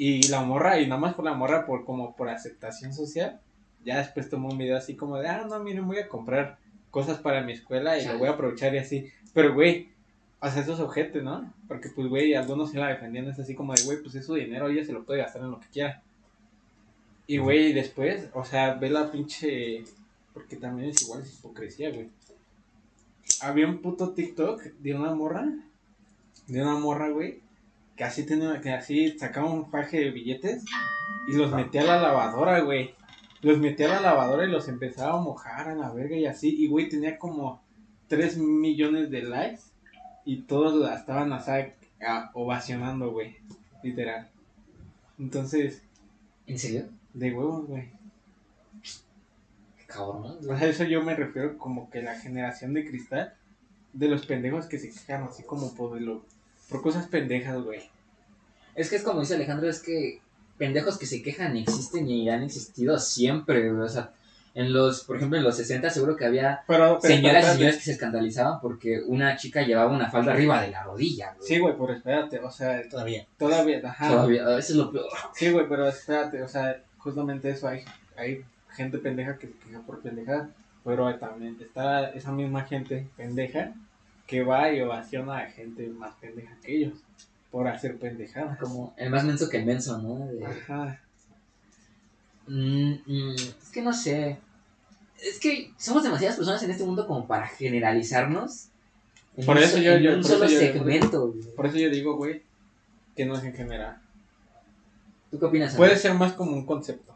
Y 0.01 0.29
la 0.29 0.39
morra, 0.39 0.79
y 0.79 0.87
nada 0.87 1.01
más 1.01 1.13
por 1.13 1.25
la 1.25 1.33
morra, 1.33 1.65
por 1.65 1.83
como 1.83 2.15
por 2.15 2.29
aceptación 2.29 2.93
social, 2.93 3.41
ya 3.83 3.97
después 3.97 4.29
tomó 4.29 4.47
un 4.47 4.57
video 4.57 4.77
así 4.77 4.95
como 4.95 5.17
de, 5.17 5.27
ah, 5.27 5.45
no, 5.45 5.59
miren, 5.59 5.85
voy 5.85 5.97
a 5.97 6.07
comprar 6.07 6.57
cosas 6.89 7.17
para 7.17 7.41
mi 7.41 7.51
escuela 7.51 7.99
y 7.99 8.05
lo 8.05 8.17
voy 8.17 8.29
a 8.29 8.31
aprovechar 8.31 8.73
y 8.73 8.77
así. 8.77 9.11
Pero, 9.33 9.53
güey, 9.53 9.89
o 10.39 10.49
sea, 10.49 10.61
esos 10.61 10.79
objetos, 10.79 11.21
¿no? 11.21 11.53
Porque, 11.67 11.89
pues, 11.89 12.07
güey, 12.07 12.33
algunos 12.33 12.71
se 12.71 12.77
la 12.77 12.87
defendían, 12.87 13.27
es 13.27 13.39
así 13.39 13.55
como 13.55 13.73
de, 13.73 13.83
güey, 13.83 14.01
pues 14.01 14.15
es 14.15 14.25
su 14.25 14.35
dinero, 14.35 14.69
ella 14.69 14.85
se 14.85 14.93
lo 14.93 15.03
puede 15.03 15.19
gastar 15.19 15.41
en 15.41 15.51
lo 15.51 15.59
que 15.59 15.67
quiera. 15.67 16.01
Y, 17.27 17.39
güey, 17.39 17.73
después, 17.73 18.29
o 18.33 18.45
sea, 18.45 18.75
ve 18.75 18.89
la 18.89 19.11
pinche. 19.11 19.83
Porque 20.33 20.55
también 20.55 20.91
es 20.91 21.01
igual, 21.01 21.23
es 21.23 21.33
hipocresía, 21.33 21.91
güey. 21.91 22.09
Había 23.41 23.67
un 23.67 23.81
puto 23.81 24.13
TikTok 24.13 24.61
de 24.61 24.95
una 24.95 25.13
morra. 25.13 25.45
De 26.47 26.61
una 26.61 26.75
morra, 26.79 27.09
güey. 27.09 27.41
Que 27.99 28.05
así 28.05 28.25
tenía, 28.25 28.61
que 28.61 28.71
así 28.71 29.19
sacaba 29.19 29.51
un 29.51 29.69
faje 29.69 29.99
de 29.99 30.11
billetes. 30.11 30.63
Y 31.27 31.33
los 31.33 31.51
metía 31.51 31.81
a 31.81 31.85
la 31.85 32.01
lavadora, 32.01 32.61
güey. 32.61 32.95
Los 33.41 33.57
metía 33.57 33.87
a 33.87 33.95
la 33.95 33.99
lavadora 34.11 34.45
y 34.45 34.49
los 34.49 34.69
empezaba 34.69 35.17
a 35.19 35.21
mojar 35.21 35.67
a 35.67 35.75
la 35.75 35.91
verga 35.91 36.15
y 36.15 36.25
así. 36.25 36.55
Y, 36.63 36.69
güey, 36.69 36.87
tenía 36.87 37.17
como 37.19 37.61
3 38.07 38.37
millones 38.37 39.11
de 39.11 39.23
likes. 39.23 39.63
Y 40.23 40.43
todos 40.43 40.75
la 40.75 40.95
estaban 40.95 41.33
así, 41.33 41.51
a- 42.07 42.31
ovacionando, 42.35 43.11
güey. 43.11 43.35
Literal. 43.83 44.29
Entonces, 45.19 45.83
¿En 46.47 46.57
serio? 46.57 46.85
de 47.13 47.33
huevos, 47.33 47.67
güey. 47.67 47.91
Cabrón. 49.87 50.41
Sea, 50.41 50.63
eso 50.69 50.85
yo 50.85 51.03
me 51.03 51.15
refiero 51.15 51.57
como 51.57 51.89
que 51.89 52.01
la 52.01 52.15
generación 52.15 52.73
de 52.73 52.87
cristal 52.87 53.33
de 53.91 54.07
los 54.07 54.25
pendejos 54.25 54.67
que 54.67 54.79
se 54.79 54.89
quejan 54.89 55.23
así 55.23 55.43
como 55.43 55.73
por 55.75 55.99
lo 55.99 56.23
por 56.69 56.81
cosas 56.81 57.07
pendejas, 57.07 57.61
güey. 57.63 57.81
Es 58.75 58.89
que 58.89 58.95
es 58.95 59.03
como 59.03 59.21
dice 59.21 59.35
Alejandro, 59.35 59.69
es 59.69 59.81
que 59.81 60.21
pendejos 60.57 60.97
que 60.97 61.05
se 61.05 61.21
quejan 61.21 61.57
existen 61.57 62.09
y 62.09 62.29
han 62.29 62.43
existido 62.43 62.99
siempre, 62.99 63.69
güey. 63.71 63.85
O 63.85 63.89
sea, 63.89 64.11
en 64.55 64.73
los, 64.73 65.03
por 65.03 65.17
ejemplo, 65.17 65.37
en 65.37 65.43
los 65.43 65.57
60 65.57 65.89
seguro 65.89 66.15
que 66.15 66.25
había 66.25 66.63
Pero, 66.67 66.99
pero 67.01 67.15
señoras 67.15 67.45
y 67.45 67.51
señores 67.53 67.77
que 67.77 67.83
se 67.83 67.91
escandalizaban 67.91 68.59
porque 68.61 69.01
una 69.05 69.35
chica 69.37 69.61
llevaba 69.61 69.91
una 69.91 70.09
falda 70.09 70.33
arriba 70.33 70.61
de 70.61 70.71
la 70.71 70.83
rodilla, 70.83 71.33
güey. 71.35 71.47
Sí, 71.47 71.59
güey, 71.59 71.75
pero 71.77 71.93
espérate, 71.93 72.39
o 72.39 72.51
sea, 72.51 72.81
Todavía. 72.89 73.25
todavía, 73.37 73.81
ajá. 73.83 74.09
Todavía, 74.09 74.43
eso 74.57 74.73
es 74.73 74.75
lo 74.75 74.91
peor. 74.91 75.09
Sí, 75.33 75.51
güey, 75.51 75.67
pero 75.67 75.87
espérate, 75.87 76.41
o 76.41 76.47
sea, 76.47 76.81
justamente 76.97 77.49
eso 77.49 77.67
hay 77.67 77.83
hay 78.19 78.43
gente 78.75 78.97
pendeja 78.97 79.37
que 79.37 79.47
se 79.47 79.53
queja 79.53 79.79
por 79.81 80.01
pendejada, 80.01 80.49
pero 80.83 81.13
también 81.15 81.57
está 81.59 82.09
esa 82.09 82.31
misma 82.31 82.63
gente 82.63 83.07
pendeja 83.17 83.73
que 84.29 84.43
va 84.43 84.71
y 84.71 84.81
ovaciona 84.81 85.39
a 85.39 85.49
gente 85.49 85.87
más 85.87 86.13
pendeja 86.21 86.55
que 86.63 86.75
ellos 86.75 86.93
por 87.51 87.67
hacer 87.67 87.97
pendejadas. 87.97 88.59
Como 88.59 88.93
el 88.97 89.09
más 89.09 89.23
menso 89.23 89.49
que 89.49 89.57
el 89.57 89.65
menso, 89.65 89.97
¿no? 89.97 90.27
De- 90.27 90.45
Ajá. 90.45 91.01
Mm, 92.47 92.93
mm, 93.05 93.35
es 93.35 93.69
que 93.73 93.81
no 93.81 93.93
sé. 93.93 94.37
Es 95.21 95.39
que 95.39 95.71
somos 95.77 96.03
demasiadas 96.03 96.37
personas 96.37 96.63
en 96.63 96.71
este 96.71 96.83
mundo 96.83 97.05
como 97.07 97.27
para 97.27 97.47
generalizarnos. 97.47 98.67
En 99.37 99.45
Por 99.45 99.57
un 99.57 99.63
eso 99.63 99.77
so- 99.77 99.81
yo- 99.83 99.93
en 99.93 100.03
yo- 100.03 100.11
un 100.15 100.21
por 100.21 100.31
solo 100.31 100.45
eso 100.45 100.53
yo- 100.53 100.59
segmento. 100.59 101.27
güey. 101.31 101.43
Por 101.55 101.65
eso 101.65 101.77
yo 101.77 101.89
digo, 101.89 102.15
güey, 102.15 102.41
que 103.15 103.25
no 103.25 103.35
es 103.37 103.43
en 103.43 103.53
general. 103.53 103.97
¿Tú 105.31 105.39
qué 105.39 105.45
opinas? 105.45 105.75
Puede 105.75 105.95
ser 105.97 106.13
más 106.15 106.33
como 106.33 106.51
un 106.53 106.65
concepto. 106.65 107.15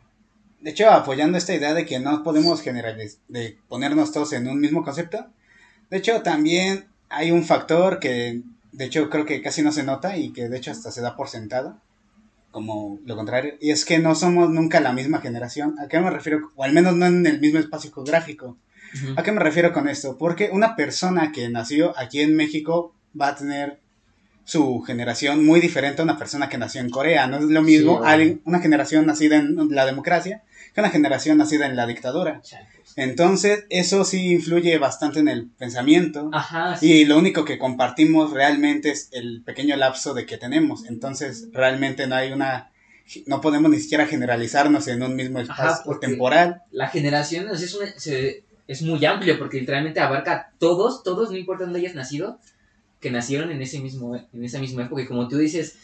De 0.61 0.69
hecho, 0.69 0.89
apoyando 0.89 1.37
esta 1.37 1.53
idea 1.53 1.73
de 1.73 1.85
que 1.85 1.99
no 1.99 2.23
podemos 2.23 2.61
generalizar, 2.61 3.19
de 3.27 3.57
ponernos 3.67 4.11
todos 4.11 4.31
en 4.33 4.47
un 4.47 4.59
mismo 4.61 4.83
concepto, 4.83 5.25
de 5.89 5.97
hecho 5.97 6.21
también 6.21 6.85
hay 7.13 7.31
un 7.31 7.43
factor 7.43 7.99
que 7.99 8.41
de 8.71 8.85
hecho 8.85 9.09
creo 9.09 9.25
que 9.25 9.41
casi 9.41 9.61
no 9.61 9.71
se 9.71 9.83
nota 9.83 10.17
y 10.17 10.33
que 10.33 10.49
de 10.49 10.57
hecho 10.57 10.71
hasta 10.71 10.91
se 10.91 11.01
da 11.01 11.15
por 11.15 11.29
sentado, 11.29 11.77
como 12.51 12.99
lo 13.05 13.15
contrario, 13.15 13.55
y 13.61 13.71
es 13.71 13.85
que 13.85 13.99
no 13.99 14.15
somos 14.15 14.49
nunca 14.49 14.79
la 14.79 14.93
misma 14.93 15.21
generación. 15.21 15.75
¿A 15.79 15.87
qué 15.87 15.99
me 15.99 16.09
refiero? 16.09 16.51
O 16.55 16.63
al 16.63 16.73
menos 16.73 16.95
no 16.95 17.05
en 17.05 17.25
el 17.25 17.39
mismo 17.39 17.59
espacio 17.59 17.91
geográfico. 17.93 18.57
¿A 19.15 19.23
qué 19.23 19.31
me 19.31 19.39
refiero 19.39 19.73
con 19.73 19.87
esto? 19.87 20.17
Porque 20.17 20.49
una 20.51 20.75
persona 20.75 21.31
que 21.31 21.49
nació 21.49 21.97
aquí 21.97 22.21
en 22.21 22.35
México 22.35 22.93
va 23.19 23.29
a 23.29 23.35
tener 23.35 23.79
su 24.45 24.81
generación 24.81 25.45
muy 25.45 25.61
diferente 25.61 26.01
a 26.01 26.03
una 26.03 26.17
persona 26.17 26.49
que 26.49 26.57
nació 26.57 26.81
en 26.81 26.89
Corea. 26.89 27.25
No 27.25 27.37
es 27.37 27.45
lo 27.45 27.61
mismo 27.63 28.01
una 28.45 28.59
generación 28.59 29.05
nacida 29.07 29.37
en 29.37 29.73
la 29.73 29.85
democracia 29.85 30.43
que 30.73 30.81
una 30.81 30.89
generación 30.89 31.37
nacida 31.37 31.65
en 31.65 31.75
la 31.75 31.85
dictadura. 31.85 32.41
Chale. 32.41 32.67
Entonces, 32.95 33.65
eso 33.69 34.03
sí 34.05 34.31
influye 34.33 34.77
bastante 34.77 35.19
en 35.19 35.27
el 35.27 35.47
pensamiento. 35.49 36.29
Ajá, 36.31 36.77
sí. 36.77 36.91
Y 37.01 37.05
lo 37.05 37.17
único 37.17 37.43
que 37.45 37.57
compartimos 37.57 38.31
realmente 38.31 38.91
es 38.91 39.09
el 39.11 39.41
pequeño 39.43 39.75
lapso 39.75 40.13
de 40.13 40.25
que 40.25 40.37
tenemos. 40.37 40.85
Entonces, 40.85 41.47
realmente 41.51 42.07
no 42.07 42.15
hay 42.15 42.31
una... 42.31 42.69
No 43.27 43.41
podemos 43.41 43.69
ni 43.69 43.79
siquiera 43.79 44.05
generalizarnos 44.07 44.87
en 44.87 45.03
un 45.03 45.15
mismo 45.15 45.39
espacio 45.39 45.99
temporal. 45.99 46.61
La 46.71 46.87
generación 46.87 47.49
o 47.49 47.55
sea, 47.55 47.65
es, 47.65 47.75
una- 47.75 47.99
se- 47.99 48.43
es 48.67 48.81
muy 48.81 49.03
amplio 49.05 49.37
porque 49.37 49.59
literalmente 49.59 49.99
abarca 49.99 50.33
a 50.33 50.51
todos, 50.57 51.03
todos, 51.03 51.29
no 51.29 51.37
importa 51.37 51.65
dónde 51.65 51.79
hayas 51.79 51.95
nacido, 51.95 52.39
que 53.01 53.11
nacieron 53.11 53.51
en 53.51 53.61
ese 53.61 53.79
mismo, 53.81 54.15
en 54.15 54.45
esa 54.45 54.59
misma 54.59 54.83
época. 54.83 55.01
Y 55.01 55.05
como 55.05 55.27
tú 55.27 55.37
dices, 55.37 55.75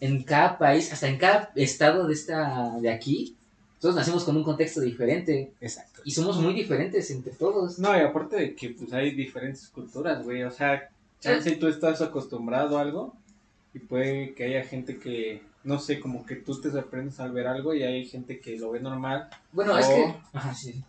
en 0.00 0.22
cada 0.24 0.58
país, 0.58 0.92
hasta 0.92 1.08
en 1.08 1.16
cada 1.16 1.50
estado 1.56 2.06
de 2.06 2.12
esta, 2.12 2.72
de 2.80 2.90
aquí, 2.90 3.34
todos 3.80 3.94
nacemos 3.94 4.24
con 4.24 4.36
un 4.36 4.42
contexto 4.42 4.80
diferente. 4.80 5.52
Exacto. 5.60 6.02
Y 6.04 6.10
somos 6.10 6.40
muy 6.40 6.54
diferentes 6.54 7.10
entre 7.10 7.32
todos. 7.32 7.78
No, 7.78 7.96
y 7.96 8.00
aparte 8.00 8.36
de 8.36 8.54
que 8.54 8.70
pues 8.70 8.92
hay 8.92 9.12
diferentes 9.12 9.68
culturas, 9.68 10.24
güey. 10.24 10.42
O 10.42 10.50
sea, 10.50 10.90
chance 11.20 11.50
tú 11.56 11.68
estás 11.68 12.02
acostumbrado 12.02 12.78
a 12.78 12.80
algo 12.80 13.14
y 13.72 13.78
puede 13.78 14.34
que 14.34 14.44
haya 14.44 14.64
gente 14.64 14.98
que, 14.98 15.42
no 15.62 15.78
sé, 15.78 16.00
como 16.00 16.26
que 16.26 16.36
tú 16.36 16.60
te 16.60 16.70
sorprendes 16.70 17.20
al 17.20 17.32
ver 17.32 17.46
algo 17.46 17.72
y 17.74 17.84
hay 17.84 18.04
gente 18.06 18.40
que 18.40 18.58
lo 18.58 18.70
ve 18.72 18.80
normal 18.80 19.28
Bueno, 19.52 19.78
es 19.78 19.86
que. 19.86 20.14
Ajá, 20.32 20.54
sí. 20.54 20.82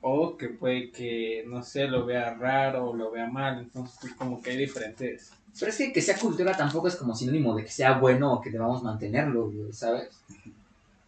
o 0.00 0.36
que 0.36 0.48
puede 0.48 0.92
que, 0.92 1.44
no 1.48 1.64
sé, 1.64 1.88
lo 1.88 2.06
vea 2.06 2.34
raro 2.34 2.90
o 2.90 2.96
lo 2.96 3.10
vea 3.10 3.26
mal. 3.26 3.58
Entonces, 3.58 3.96
pues, 4.00 4.12
como 4.14 4.40
que 4.40 4.50
hay 4.50 4.58
diferentes. 4.58 5.32
Pero 5.58 5.72
es 5.72 5.78
que 5.78 5.92
que 5.92 6.02
sea 6.02 6.16
cultura 6.16 6.56
tampoco 6.56 6.86
es 6.86 6.94
como 6.94 7.16
sinónimo 7.16 7.56
de 7.56 7.64
que 7.64 7.70
sea 7.70 7.98
bueno 7.98 8.34
o 8.34 8.40
que 8.40 8.50
debamos 8.50 8.84
mantenerlo, 8.84 9.50
güey, 9.50 9.72
¿sabes? 9.72 10.08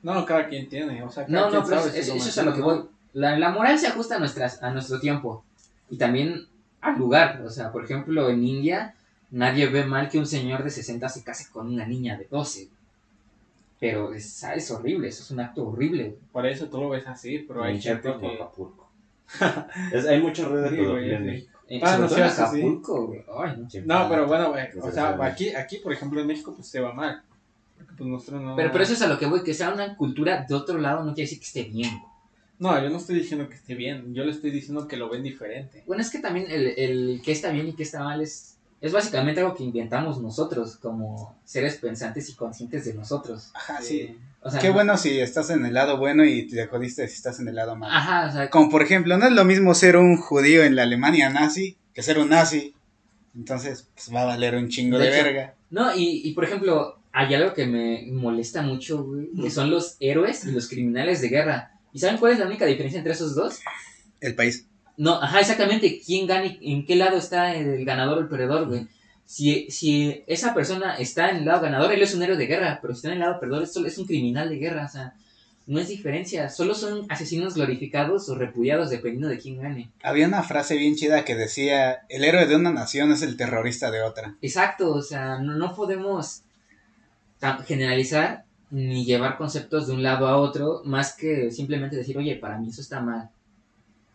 No, 0.03 0.25
cada 0.25 0.49
quien 0.49 0.69
tiene, 0.69 1.03
o 1.03 1.11
sea, 1.11 1.27
cada 1.27 1.41
No, 1.41 1.49
quien 1.49 1.61
no, 1.61 1.67
pero 1.69 1.81
sabe 1.83 1.99
eso, 1.99 2.15
eso 2.15 2.29
es 2.29 2.39
a 2.39 2.43
lo 2.43 2.55
que 2.55 2.61
voy. 2.63 2.85
La, 3.13 3.39
la 3.39 3.51
moral 3.51 3.79
se 3.79 3.87
ajusta 3.89 4.17
a, 4.17 4.19
nuestras, 4.19 4.63
a 4.63 4.71
nuestro 4.71 4.99
tiempo 5.01 5.45
y 5.91 5.97
también 5.99 6.47
al 6.81 6.97
lugar. 6.99 7.43
O 7.45 7.51
sea, 7.51 7.71
por 7.73 7.85
ejemplo, 7.85 8.29
en 8.31 8.45
India 8.45 8.95
nadie 9.31 9.67
ve 9.69 9.85
mal 9.85 10.09
que 10.09 10.19
un 10.19 10.27
señor 10.27 10.65
de 10.65 10.71
60 10.71 11.09
se 11.09 11.23
case 11.23 11.51
con 11.53 11.67
una 11.69 11.87
niña 11.87 12.17
de 12.17 12.27
12. 12.31 12.69
Pero 13.79 14.13
es, 14.13 14.43
es 14.45 14.71
horrible, 14.71 15.09
eso 15.09 15.23
es 15.23 15.31
un 15.31 15.41
acto 15.41 15.67
horrible. 15.67 16.17
Por 16.33 16.47
eso 16.47 16.67
tú 16.69 16.81
lo 16.81 16.91
ves 16.91 17.07
así, 17.07 17.39
pero 17.49 17.65
hay 17.65 17.77
En 17.77 17.81
gente 17.83 18.15
que... 18.21 18.35
Acapulco. 18.35 18.89
Es- 19.93 20.07
hay 20.07 20.21
mucho 20.21 20.49
ruido 20.49 20.65
de 20.65 20.71
Sí, 20.71 20.77
pedofilia 20.77 21.17
en 21.17 21.25
sí. 21.25 21.31
México. 21.31 21.59
Eh, 21.69 21.81
Ah, 21.83 21.97
no 21.99 22.07
así. 22.07 22.21
Acapulco, 22.21 23.07
güey. 23.07 23.25
Ay, 23.39 23.57
no. 23.87 24.03
No, 24.03 24.09
pero 24.09 24.27
bueno, 24.27 24.51
güey, 24.51 24.63
o 24.65 24.67
sea, 24.67 24.75
Desgraciadamente. 24.75 25.33
aquí, 25.33 25.49
aquí, 25.55 25.77
por 25.79 25.93
ejemplo, 25.93 26.21
en 26.21 26.27
México, 26.27 26.53
pues 26.55 26.71
te 26.71 26.81
va 26.81 26.93
mal. 26.93 27.23
Porque 27.87 27.95
pues 28.05 28.31
no... 28.31 28.55
Pero, 28.57 28.71
pero 28.73 28.85
eso 28.85 28.93
es 28.93 29.03
a 29.03 29.09
lo 29.09 29.19
que 29.19 29.27
voy, 29.27 29.43
que 29.43 29.55
sea 29.55 29.73
una 29.73 29.97
cultura 29.97 30.45
de 30.49 30.55
otro 30.55 30.79
lado 30.79 31.05
no 31.05 31.15
quiere 31.15 31.29
decir 31.31 31.39
que 31.41 31.47
esté 31.47 31.63
bien. 31.65 31.91
No, 32.59 32.81
yo 32.83 32.91
no 32.91 32.99
estoy 32.99 33.17
diciendo 33.17 33.49
que 33.49 33.55
esté 33.55 33.75
bien, 33.75 34.13
yo 34.15 34.23
le 34.25 34.33
estoy 34.33 34.51
diciendo 34.51 34.87
que 34.87 34.97
lo 34.99 35.09
ven 35.09 35.23
diferente. 35.23 35.83
Bueno, 35.87 36.03
es 36.03 36.11
que 36.11 36.19
también 36.19 36.47
el, 36.51 36.67
el 36.79 37.23
que 37.25 37.33
está 37.33 37.51
bien 37.51 37.69
y 37.69 37.73
que 37.73 37.83
está 37.85 38.01
mal 38.05 38.21
es, 38.21 38.59
es 38.83 38.93
básicamente 38.93 39.41
algo 39.41 39.55
que 39.55 39.65
inventamos 39.65 40.21
nosotros 40.21 40.77
como 40.77 41.39
seres 41.45 41.77
pensantes 41.77 42.29
y 42.29 42.35
conscientes 42.35 42.85
de 42.85 42.93
nosotros. 42.95 43.51
Ajá, 43.55 43.81
sí. 43.81 44.15
O 44.43 44.51
sea, 44.51 44.61
Qué 44.61 44.69
no- 44.69 44.75
bueno 44.75 44.97
si 44.99 45.19
estás 45.21 45.49
en 45.51 45.65
el 45.65 45.73
lado 45.73 45.97
bueno 45.97 46.23
y 46.25 46.47
te 46.49 46.67
jodiste 46.67 47.09
si 47.09 47.15
estás 47.15 47.41
en 47.41 47.49
el 47.49 47.55
lado 47.55 47.77
malo. 47.77 47.95
Ajá, 47.95 48.27
o 48.29 48.33
sea, 48.33 48.51
Como 48.51 48.69
por 48.71 48.83
ejemplo, 48.83 49.17
no 49.17 49.27
es 49.27 49.33
lo 49.33 49.45
mismo 49.47 49.75
ser 49.75 49.97
un 49.97 50.19
judío 50.19 50.63
en 50.63 50.77
la 50.77 50.83
Alemania 50.83 51.31
nazi 51.31 51.79
que 51.95 52.03
ser 52.03 52.19
un 52.19 52.29
nazi. 52.29 52.75
Entonces, 53.35 53.89
pues 53.95 54.15
va 54.15 54.23
a 54.23 54.27
valer 54.27 54.55
un 54.57 54.69
chingo 54.69 54.99
De 54.99 55.07
de, 55.07 55.15
hecho- 55.17 55.25
verga. 55.25 55.55
No, 55.71 55.95
y, 55.95 56.23
y 56.29 56.35
por 56.35 56.45
ejemplo, 56.45 57.00
hay 57.13 57.35
algo 57.35 57.55
que 57.55 57.67
me 57.67 58.07
molesta 58.13 58.63
mucho, 58.63 59.05
güey, 59.05 59.31
que 59.41 59.51
son 59.51 59.71
los 59.71 59.97
héroes 60.01 60.45
y 60.45 60.53
los 60.53 60.69
criminales 60.69 61.21
de 61.21 61.29
guerra. 61.29 61.73
¿Y 61.93 61.99
saben 61.99 62.19
cuál 62.19 62.33
es 62.33 62.39
la 62.39 62.47
única 62.47 62.67
diferencia 62.67 62.99
entre 62.99 63.15
esos 63.15 63.35
dos? 63.35 63.59
El 64.21 64.35
país. 64.35 64.67
No, 64.97 65.21
ajá, 65.21 65.41
exactamente, 65.41 66.01
quién 66.05 66.27
gana 66.27 66.47
y 66.61 66.75
en 66.75 66.87
qué 66.87 66.95
lado 66.95 67.17
está 67.17 67.55
el 67.55 67.85
ganador 67.85 68.19
o 68.19 68.21
el 68.21 68.29
perdedor, 68.29 68.69
güey. 68.69 68.87
Si, 69.25 69.71
si 69.71 70.23
esa 70.27 70.55
persona 70.55 70.97
está 70.97 71.31
en 71.31 71.39
el 71.39 71.45
lado 71.47 71.63
ganador, 71.63 71.93
él 71.93 72.03
es 72.03 72.15
un 72.15 72.23
héroe 72.23 72.37
de 72.37 72.47
guerra, 72.47 72.79
pero 72.83 72.95
si 72.95 72.99
está 72.99 73.09
en 73.09 73.15
el 73.15 73.21
lado 73.21 73.41
perdedor, 73.41 73.63
es, 73.63 73.99
un 73.99 74.07
criminal 74.07 74.49
de 74.49 74.57
guerra, 74.57 74.85
o 74.85 74.89
sea, 74.89 75.15
no 75.67 75.79
es 75.79 75.89
diferencia, 75.89 76.49
solo 76.51 76.75
son 76.75 77.07
asesinos 77.09 77.55
glorificados 77.55 78.29
o 78.29 78.35
repudiados 78.35 78.91
dependiendo 78.91 79.29
de 79.29 79.39
quién 79.39 79.63
gane. 79.63 79.91
Había 80.03 80.27
una 80.27 80.43
frase 80.43 80.77
bien 80.77 80.97
chida 80.97 81.25
que 81.25 81.37
decía, 81.37 82.01
el 82.09 82.25
héroe 82.25 82.47
de 82.47 82.57
una 82.57 82.73
nación 82.73 83.13
es 83.13 83.23
el 83.23 83.37
terrorista 83.37 83.91
de 83.91 84.03
otra. 84.03 84.37
Exacto, 84.43 84.93
o 84.93 85.03
sea, 85.03 85.39
no, 85.39 85.55
no 85.55 85.75
podemos 85.75 86.43
generalizar 87.67 88.45
ni 88.71 89.05
llevar 89.05 89.37
conceptos 89.37 89.87
de 89.87 89.95
un 89.95 90.03
lado 90.03 90.29
a 90.29 90.37
otro, 90.37 90.83
más 90.85 91.15
que 91.15 91.51
simplemente 91.51 91.97
decir, 91.97 92.17
oye, 92.17 92.37
para 92.37 92.59
mí 92.59 92.69
eso 92.69 92.81
está 92.81 93.01
mal. 93.01 93.31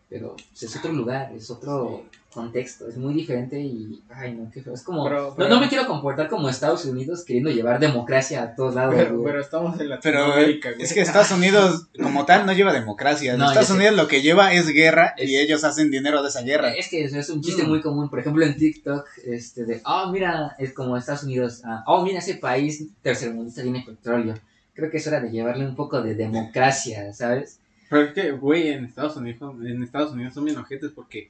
Pero 0.09 0.35
pues, 0.35 0.63
es 0.63 0.75
otro 0.77 0.93
lugar, 0.93 1.33
es 1.33 1.49
otro 1.49 2.05
contexto, 2.35 2.87
es 2.87 2.97
muy 2.97 3.15
diferente 3.15 3.59
y, 3.59 4.03
ay, 4.13 4.33
no, 4.35 4.51
qué 4.51 4.61
feo. 4.61 4.73
Es 4.75 4.83
como, 4.83 5.03
Pero- 5.05 5.29
no, 5.29 5.35
pero- 5.35 5.49
no 5.49 5.59
me 5.59 5.67
quiero 5.69 5.87
comportar 5.87 6.27
como 6.29 6.47
Estados 6.49 6.85
Unidos 6.85 7.23
queriendo 7.25 7.49
llevar 7.49 7.79
democracia 7.79 8.43
a 8.43 8.53
todos 8.55 8.75
lados. 8.75 8.93
Pero, 8.95 9.23
pero 9.23 9.41
estamos 9.41 9.71
en 9.79 9.87
Pero 10.03 10.19
Latinoamérica, 10.19 10.71
güey. 10.73 10.83
es 10.83 10.93
que 10.93 11.01
Estados 11.01 11.31
Unidos 11.39 11.87
como 11.99 12.25
tal 12.25 12.45
no 12.45 12.53
lleva 12.53 12.71
democracia. 12.73 13.35
No, 13.37 13.47
Estados 13.47 13.69
sé. 13.69 13.73
Unidos 13.73 13.95
lo 13.95 14.07
que 14.07 14.21
lleva 14.21 14.53
es 14.53 14.67
guerra 14.67 15.15
y 15.17 15.37
ellos 15.37 15.63
hacen 15.63 15.89
dinero 15.89 16.21
de 16.21 16.29
esa 16.29 16.43
guerra. 16.43 16.73
Es 16.75 16.89
que 16.89 17.03
eso 17.03 17.17
es 17.17 17.29
un 17.29 17.41
chiste 17.41 17.63
Mm. 17.63 17.67
muy 17.69 17.81
común, 17.81 18.09
por 18.09 18.19
ejemplo 18.19 18.45
en 18.45 18.55
TikTok, 18.55 19.07
este 19.25 19.65
de, 19.65 19.81
oh 19.85 20.11
mira, 20.11 20.55
es 20.59 20.73
como 20.73 20.97
Estados 20.97 21.23
Unidos, 21.23 21.61
ah, 21.65 21.83
oh 21.87 22.03
mira 22.03 22.19
ese 22.19 22.35
país 22.35 22.83
tercermundista 23.01 23.63
tiene 23.63 23.81
petróleo. 23.85 24.35
Creo 24.73 24.91
que 24.91 24.97
es 24.97 25.07
hora 25.07 25.21
de 25.21 25.31
llevarle 25.31 25.65
un 25.65 25.75
poco 25.75 26.01
de 26.01 26.15
democracia, 26.15 27.13
¿sabes? 27.13 27.59
Pero 27.89 28.01
es 28.01 28.13
que, 28.13 28.31
güey, 28.31 28.69
en 28.69 28.83
Estados 28.83 29.15
Unidos, 29.15 29.55
en 29.63 29.81
Estados 29.83 30.11
Unidos 30.11 30.33
son 30.33 30.43
bien 30.45 30.57
ojetes 30.57 30.91
porque 30.93 31.29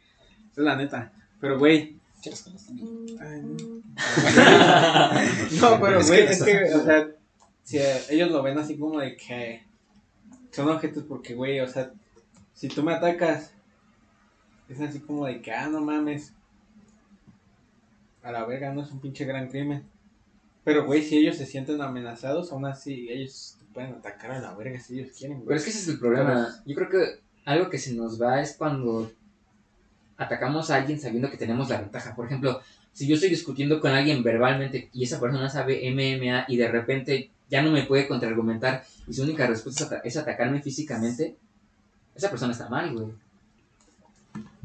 es 0.58 0.64
la 0.64 0.76
neta. 0.76 1.12
Pero, 1.40 1.60
güey, 1.60 1.98
ay, 3.20 3.42
no. 3.42 3.82
No, 5.62 5.80
pero, 5.82 6.00
Es 6.00 6.08
güey, 6.08 6.26
que- 6.26 6.34
es 6.34 6.44
que, 6.44 6.64
o 6.74 6.84
sea, 6.84 7.08
si 7.64 7.78
eh, 7.78 7.98
ellos 8.10 8.32
lo 8.32 8.44
ven 8.44 8.58
así 8.58 8.78
como 8.78 9.00
de 9.00 9.16
que 9.16 9.64
son 10.52 10.70
ojetes 10.70 11.04
porque, 11.08 11.34
güey, 11.36 11.60
o 11.60 11.68
sea, 11.68 11.92
si 12.54 12.68
tú 12.68 12.84
me 12.84 12.94
atacas, 12.94 13.52
es 14.70 14.80
así 14.82 15.00
como 15.00 15.26
de 15.26 15.42
que, 15.42 15.52
ah, 15.52 15.68
no 15.70 15.82
mames, 15.82 16.34
a 18.24 18.32
la 18.32 18.46
verga, 18.46 18.74
no 18.74 18.82
es 18.82 18.92
un 18.92 19.00
pinche 19.02 19.26
gran 19.26 19.50
crimen. 19.50 19.84
Pero, 20.64 20.86
güey, 20.86 21.04
si 21.04 21.18
ellos 21.18 21.38
se 21.38 21.46
sienten 21.46 21.80
amenazados, 21.82 22.52
aún 22.52 22.66
así 22.66 23.08
ellos 23.12 23.58
te 23.60 23.66
pueden 23.74 23.94
atacar 23.94 24.32
a 24.32 24.40
la 24.40 24.56
verga 24.56 24.80
si 24.80 25.00
ellos 25.00 25.16
quieren, 25.16 25.38
güey. 25.38 25.48
Pero 25.50 25.58
es 25.60 25.64
que 25.64 25.70
ese 25.70 25.80
es 25.80 25.88
el 25.90 26.00
problema. 26.00 26.50
Yo 26.66 26.74
creo 26.76 26.90
que 26.90 27.06
algo 27.46 27.70
que 27.70 27.78
se 27.78 27.94
nos 27.94 28.20
va 28.20 28.42
es 28.42 28.56
cuando 28.58 29.12
atacamos 30.18 30.70
a 30.72 30.76
alguien 30.78 31.00
sabiendo 31.00 31.30
que 31.30 31.38
tenemos 31.38 31.70
la 31.70 31.82
ventaja. 31.82 32.16
Por 32.16 32.26
ejemplo, 32.26 32.62
si 32.94 33.08
yo 33.08 33.16
estoy 33.16 33.30
discutiendo 33.30 33.80
con 33.82 33.92
alguien 33.92 34.24
verbalmente 34.24 34.90
y 34.94 35.04
esa 35.04 35.20
persona 35.20 35.50
sabe 35.50 35.90
MMA 35.92 36.46
y 36.48 36.58
de 36.58 36.68
repente 36.70 37.30
ya 37.50 37.62
no 37.62 37.72
me 37.72 37.84
puede 37.84 38.08
contraargumentar 38.08 38.84
y 39.08 39.14
su 39.14 39.24
única 39.24 39.46
respuesta 39.48 39.84
es, 39.84 39.92
ata- 39.92 40.02
es 40.04 40.18
atacarme 40.18 40.62
físicamente, 40.62 41.36
esa 42.16 42.30
persona 42.30 42.54
está 42.54 42.70
mal, 42.70 42.94
güey. 42.94 43.08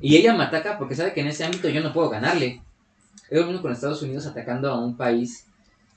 Y 0.00 0.16
ella 0.16 0.34
me 0.34 0.44
ataca 0.44 0.78
porque 0.78 0.94
sabe 0.94 1.12
que 1.12 1.20
en 1.20 1.26
ese 1.26 1.44
ámbito 1.44 1.68
yo 1.68 1.82
no 1.82 1.92
puedo 1.92 2.08
ganarle. 2.08 2.62
Es 3.28 3.38
lo 3.38 3.46
mismo 3.46 3.60
con 3.62 3.72
Estados 3.72 4.02
Unidos 4.02 4.26
atacando 4.26 4.70
a 4.70 4.82
un 4.82 4.96
país 4.96 5.44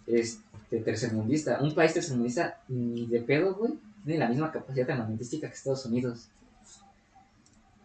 este, 0.07 0.79
tercermundista. 0.83 1.59
Un 1.61 1.73
país 1.73 1.93
tercermundista 1.93 2.59
ni 2.67 3.05
de 3.05 3.21
pedo, 3.21 3.55
güey. 3.55 3.73
Tiene 4.03 4.19
la 4.19 4.27
misma 4.27 4.51
capacidad 4.51 4.89
armamentística 4.91 5.47
que 5.47 5.53
Estados 5.53 5.85
Unidos. 5.85 6.27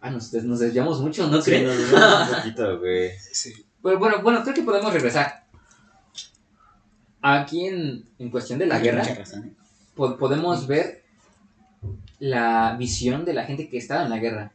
Ah, 0.01 0.09
nos, 0.09 0.31
des- 0.31 0.43
nos 0.45 0.59
desviamos 0.59 1.01
mucho, 1.01 1.27
¿no 1.27 1.41
Sí, 1.41 1.51
crees? 1.51 1.67
nos 1.67 1.91
vemos 1.91 2.29
un 2.29 2.35
poquito, 2.35 2.79
güey. 2.79 3.11
Sí. 3.31 3.53
Pero 3.83 3.99
bueno, 3.99 4.21
bueno, 4.21 4.41
creo 4.43 4.53
que 4.55 4.61
podemos 4.63 4.93
regresar. 4.93 5.43
Aquí 7.21 7.65
en, 7.67 8.05
en 8.17 8.29
cuestión 8.29 8.59
de 8.59 8.65
la 8.65 8.79
guerra, 8.79 9.03
razón, 9.03 9.45
¿eh? 9.45 9.53
po- 9.95 10.17
podemos 10.17 10.67
ver 10.67 11.03
la 12.19 12.75
visión 12.77 13.25
de 13.25 13.33
la 13.33 13.43
gente 13.45 13.67
que 13.69 13.77
estaba 13.77 14.03
en 14.03 14.09
la 14.09 14.17
guerra. 14.19 14.51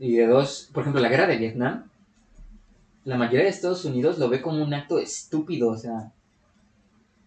Y 0.00 0.16
de 0.16 0.26
dos, 0.26 0.70
por 0.72 0.82
ejemplo, 0.82 1.00
la 1.00 1.08
guerra 1.08 1.26
de 1.28 1.36
Vietnam, 1.36 1.84
la 3.04 3.16
mayoría 3.16 3.44
de 3.44 3.48
Estados 3.50 3.84
Unidos 3.84 4.18
lo 4.18 4.28
ve 4.28 4.40
como 4.42 4.62
un 4.62 4.74
acto 4.74 4.98
estúpido, 4.98 5.68
o 5.68 5.76
sea. 5.76 6.10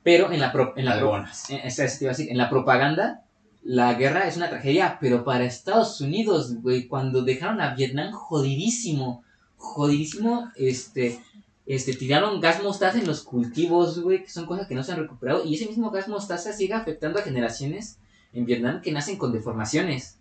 Pero 0.03 0.31
en 0.33 0.41
la, 0.41 0.51
pro- 0.51 0.73
en 0.75 0.83
la, 0.85 0.99
pro- 0.99 1.23
en 1.47 2.37
la 2.37 2.49
propaganda, 2.49 3.23
la 3.63 3.93
guerra 3.93 4.27
es 4.27 4.37
una 4.37 4.49
tragedia, 4.49 4.97
pero 4.99 5.23
para 5.23 5.45
Estados 5.45 6.01
Unidos, 6.01 6.61
güey, 6.61 6.87
cuando 6.87 7.21
dejaron 7.21 7.61
a 7.61 7.73
Vietnam 7.75 8.11
jodidísimo, 8.11 9.23
jodidísimo, 9.57 10.51
este, 10.55 11.19
este, 11.65 11.93
tiraron 11.93 12.41
gas 12.41 12.61
mostaza 12.61 12.99
en 12.99 13.07
los 13.07 13.23
cultivos, 13.23 13.99
güey, 13.99 14.23
que 14.23 14.29
son 14.29 14.45
cosas 14.45 14.67
que 14.67 14.75
no 14.75 14.83
se 14.83 14.91
han 14.91 14.99
recuperado, 14.99 15.45
y 15.45 15.55
ese 15.55 15.67
mismo 15.67 15.91
gas 15.91 16.07
mostaza 16.07 16.51
sigue 16.51 16.73
afectando 16.73 17.19
a 17.19 17.23
generaciones 17.23 17.97
en 18.33 18.45
Vietnam 18.45 18.81
que 18.81 18.91
nacen 18.91 19.17
con 19.17 19.31
deformaciones. 19.31 20.17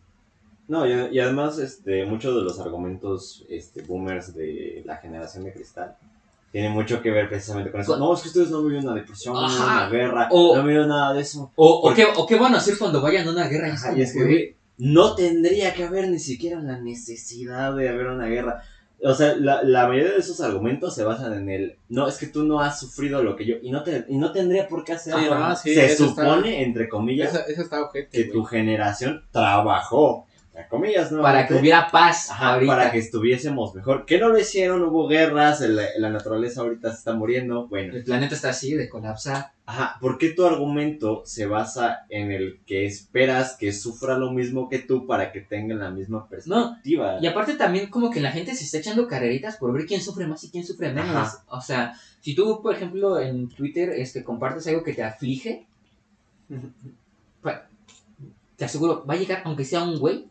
No, 0.68 0.86
y, 0.86 1.18
además, 1.18 1.58
este, 1.58 2.06
muchos 2.06 2.36
de 2.36 2.42
los 2.42 2.60
argumentos 2.60 3.44
este, 3.48 3.82
boomers 3.82 4.34
de 4.34 4.82
la 4.86 4.98
generación 4.98 5.44
de 5.44 5.52
cristal 5.52 5.96
tienen 6.52 6.72
mucho 6.72 7.00
que 7.02 7.10
ver 7.10 7.28
precisamente 7.28 7.72
con 7.72 7.80
eso. 7.80 7.92
Con- 7.92 8.00
No, 8.00 8.14
es 8.14 8.20
que 8.20 8.28
ustedes 8.28 8.50
no 8.50 8.62
vivieron 8.62 8.86
una 8.86 8.94
depresión, 9.00 9.34
no 9.34 9.40
vivieron 9.48 9.68
Ajá. 9.68 9.80
una 9.80 9.88
guerra, 9.90 10.28
O- 10.30 10.54
no 10.56 10.62
vivieron 10.62 10.88
nada 10.88 11.12
de 11.14 11.22
eso. 11.22 11.50
O, 11.56 11.92
qué, 11.94 12.06
o 12.14 12.26
qué 12.26 12.36
van 12.36 12.54
a 12.54 12.58
hacer 12.58 12.76
cuando 12.78 13.00
vayan 13.00 13.26
a 13.26 13.32
una 13.32 13.48
guerra. 13.48 13.68
Y 13.68 13.70
Ajá, 13.72 13.88
como, 13.88 13.98
y 13.98 14.02
es 14.02 14.12
que, 14.12 14.18
güey, 14.20 14.30
güey, 14.32 14.56
no 14.78 15.14
tendría 15.14 15.74
que 15.74 15.84
haber 15.84 16.08
ni 16.08 16.18
siquiera 16.18 16.60
la 16.60 16.78
necesidad 16.78 17.74
de 17.74 17.88
haber 17.88 18.06
una 18.08 18.26
guerra. 18.26 18.62
O 19.04 19.14
sea, 19.14 19.34
la, 19.34 19.64
la 19.64 19.88
mayoría 19.88 20.12
de 20.12 20.18
esos 20.18 20.40
argumentos 20.40 20.94
se 20.94 21.02
basan 21.02 21.32
en 21.32 21.48
el, 21.48 21.76
no, 21.88 22.06
es 22.06 22.18
que 22.18 22.26
tú 22.28 22.44
no 22.44 22.60
has 22.60 22.78
sufrido 22.78 23.20
lo 23.22 23.34
que 23.34 23.44
yo, 23.46 23.56
y 23.60 23.72
no, 23.72 23.82
te, 23.82 24.04
y 24.08 24.16
no 24.16 24.30
tendría 24.30 24.68
por 24.68 24.84
qué 24.84 24.92
hacerlo. 24.92 25.56
Sí, 25.56 25.74
se 25.74 25.86
está- 25.86 26.04
supone, 26.04 26.62
entre 26.62 26.88
comillas, 26.88 27.34
Eso, 27.34 27.44
eso 27.48 27.62
está 27.62 27.82
ojete, 27.82 28.10
que 28.12 28.22
güey. 28.24 28.32
tu 28.32 28.44
generación 28.44 29.24
trabajó 29.32 30.26
a 30.54 30.68
comillas, 30.68 31.10
¿no? 31.10 31.22
para 31.22 31.46
que 31.46 31.54
hubiera 31.54 31.90
paz 31.90 32.30
Ajá, 32.30 32.54
ahorita. 32.54 32.76
para 32.76 32.92
que 32.92 32.98
estuviésemos 32.98 33.74
mejor. 33.74 34.04
Que 34.04 34.18
no 34.18 34.28
lo 34.28 34.38
hicieron, 34.38 34.82
hubo 34.82 35.08
guerras, 35.08 35.60
la, 35.60 35.84
la 35.96 36.10
naturaleza 36.10 36.60
ahorita 36.60 36.90
se 36.90 36.98
está 36.98 37.14
muriendo. 37.14 37.68
Bueno, 37.68 37.94
El 37.94 38.04
planeta 38.04 38.34
está 38.34 38.50
así 38.50 38.74
de 38.74 38.88
colapsar. 38.90 39.52
ajá, 39.64 39.96
¿por 40.00 40.18
qué 40.18 40.28
tu 40.30 40.44
argumento 40.44 41.22
se 41.24 41.46
basa 41.46 42.00
en 42.10 42.32
el 42.32 42.60
que 42.66 42.84
esperas 42.84 43.56
que 43.58 43.72
sufra 43.72 44.18
lo 44.18 44.30
mismo 44.32 44.68
que 44.68 44.78
tú 44.80 45.06
para 45.06 45.32
que 45.32 45.40
tengan 45.40 45.78
la 45.78 45.90
misma 45.90 46.28
perspectiva? 46.28 47.16
Y 47.22 47.26
aparte 47.26 47.54
también 47.54 47.88
como 47.88 48.10
que 48.10 48.20
la 48.20 48.30
gente 48.30 48.54
se 48.54 48.64
está 48.64 48.76
echando 48.78 49.08
carreritas 49.08 49.56
por 49.56 49.72
ver 49.72 49.86
quién 49.86 50.02
sufre 50.02 50.26
más 50.26 50.44
y 50.44 50.50
quién 50.50 50.66
sufre 50.66 50.92
menos. 50.92 51.16
Ajá. 51.16 51.44
O 51.48 51.62
sea, 51.62 51.94
si 52.20 52.34
tú, 52.34 52.60
por 52.62 52.74
ejemplo, 52.74 53.18
en 53.18 53.48
Twitter 53.48 53.88
este, 53.96 54.22
compartes 54.22 54.66
algo 54.66 54.82
que 54.84 54.92
te 54.92 55.02
aflige, 55.02 55.66
te 58.56 58.64
aseguro, 58.66 59.04
va 59.08 59.14
a 59.14 59.16
llegar, 59.16 59.42
aunque 59.44 59.64
sea 59.64 59.82
un 59.82 59.98
güey, 59.98 60.26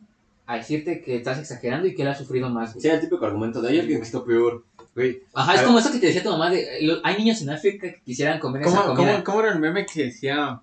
a 0.54 0.58
decirte 0.58 1.02
que 1.02 1.16
estás 1.18 1.40
exagerando 1.40 1.88
y 1.88 1.96
que 1.96 2.02
él 2.02 2.08
ha 2.08 2.16
sufrido 2.16 2.50
más. 2.50 2.74
güey. 2.74 2.82
Sí, 2.82 2.88
el 2.90 3.00
típico 3.00 3.26
argumento 3.26 3.62
de 3.62 3.70
hay 3.70 3.80
alguien 3.80 4.00
que 4.00 4.06
está 4.06 4.24
peor. 4.24 4.64
Güey, 4.94 5.22
Ajá, 5.34 5.56
es 5.56 5.62
A 5.62 5.64
como 5.66 5.80
eso 5.80 5.92
que 5.92 6.00
te 6.00 6.08
decía 6.08 6.22
tu 6.24 6.30
mamá 6.32 6.50
de, 6.50 6.80
lo- 6.82 7.00
hay 7.04 7.18
niños 7.18 7.42
en 7.42 7.50
África 7.52 7.88
que 7.88 8.02
quisieran 8.04 8.40
comer 8.40 8.64
esa 8.64 8.82
¿Cómo, 8.82 8.96
comida. 8.96 9.12
cómo, 9.14 9.24
cómo 9.24 9.40
era 9.42 9.54
el 9.54 9.60
meme 9.60 9.86
que 9.86 10.06
decía? 10.06 10.60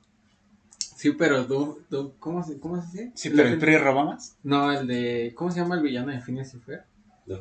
Sí, 0.97 1.13
pero 1.13 1.47
tú, 1.47 1.81
tú 1.89 2.13
¿cómo, 2.19 2.43
se, 2.45 2.59
¿cómo 2.59 2.81
se 2.83 2.89
dice? 2.91 3.13
Sí, 3.15 3.31
pero 3.31 3.49
el 3.49 3.59
PRI 3.59 3.77
roba 3.79 4.05
más. 4.05 4.37
No, 4.43 4.71
el 4.73 4.87
de, 4.87 5.33
¿cómo 5.35 5.51
se 5.51 5.61
llama 5.61 5.77
el 5.77 5.83
villano 5.83 6.13
de 6.13 6.21
Phineas 6.21 6.53
y 6.55 6.59
Fer? 6.59 6.83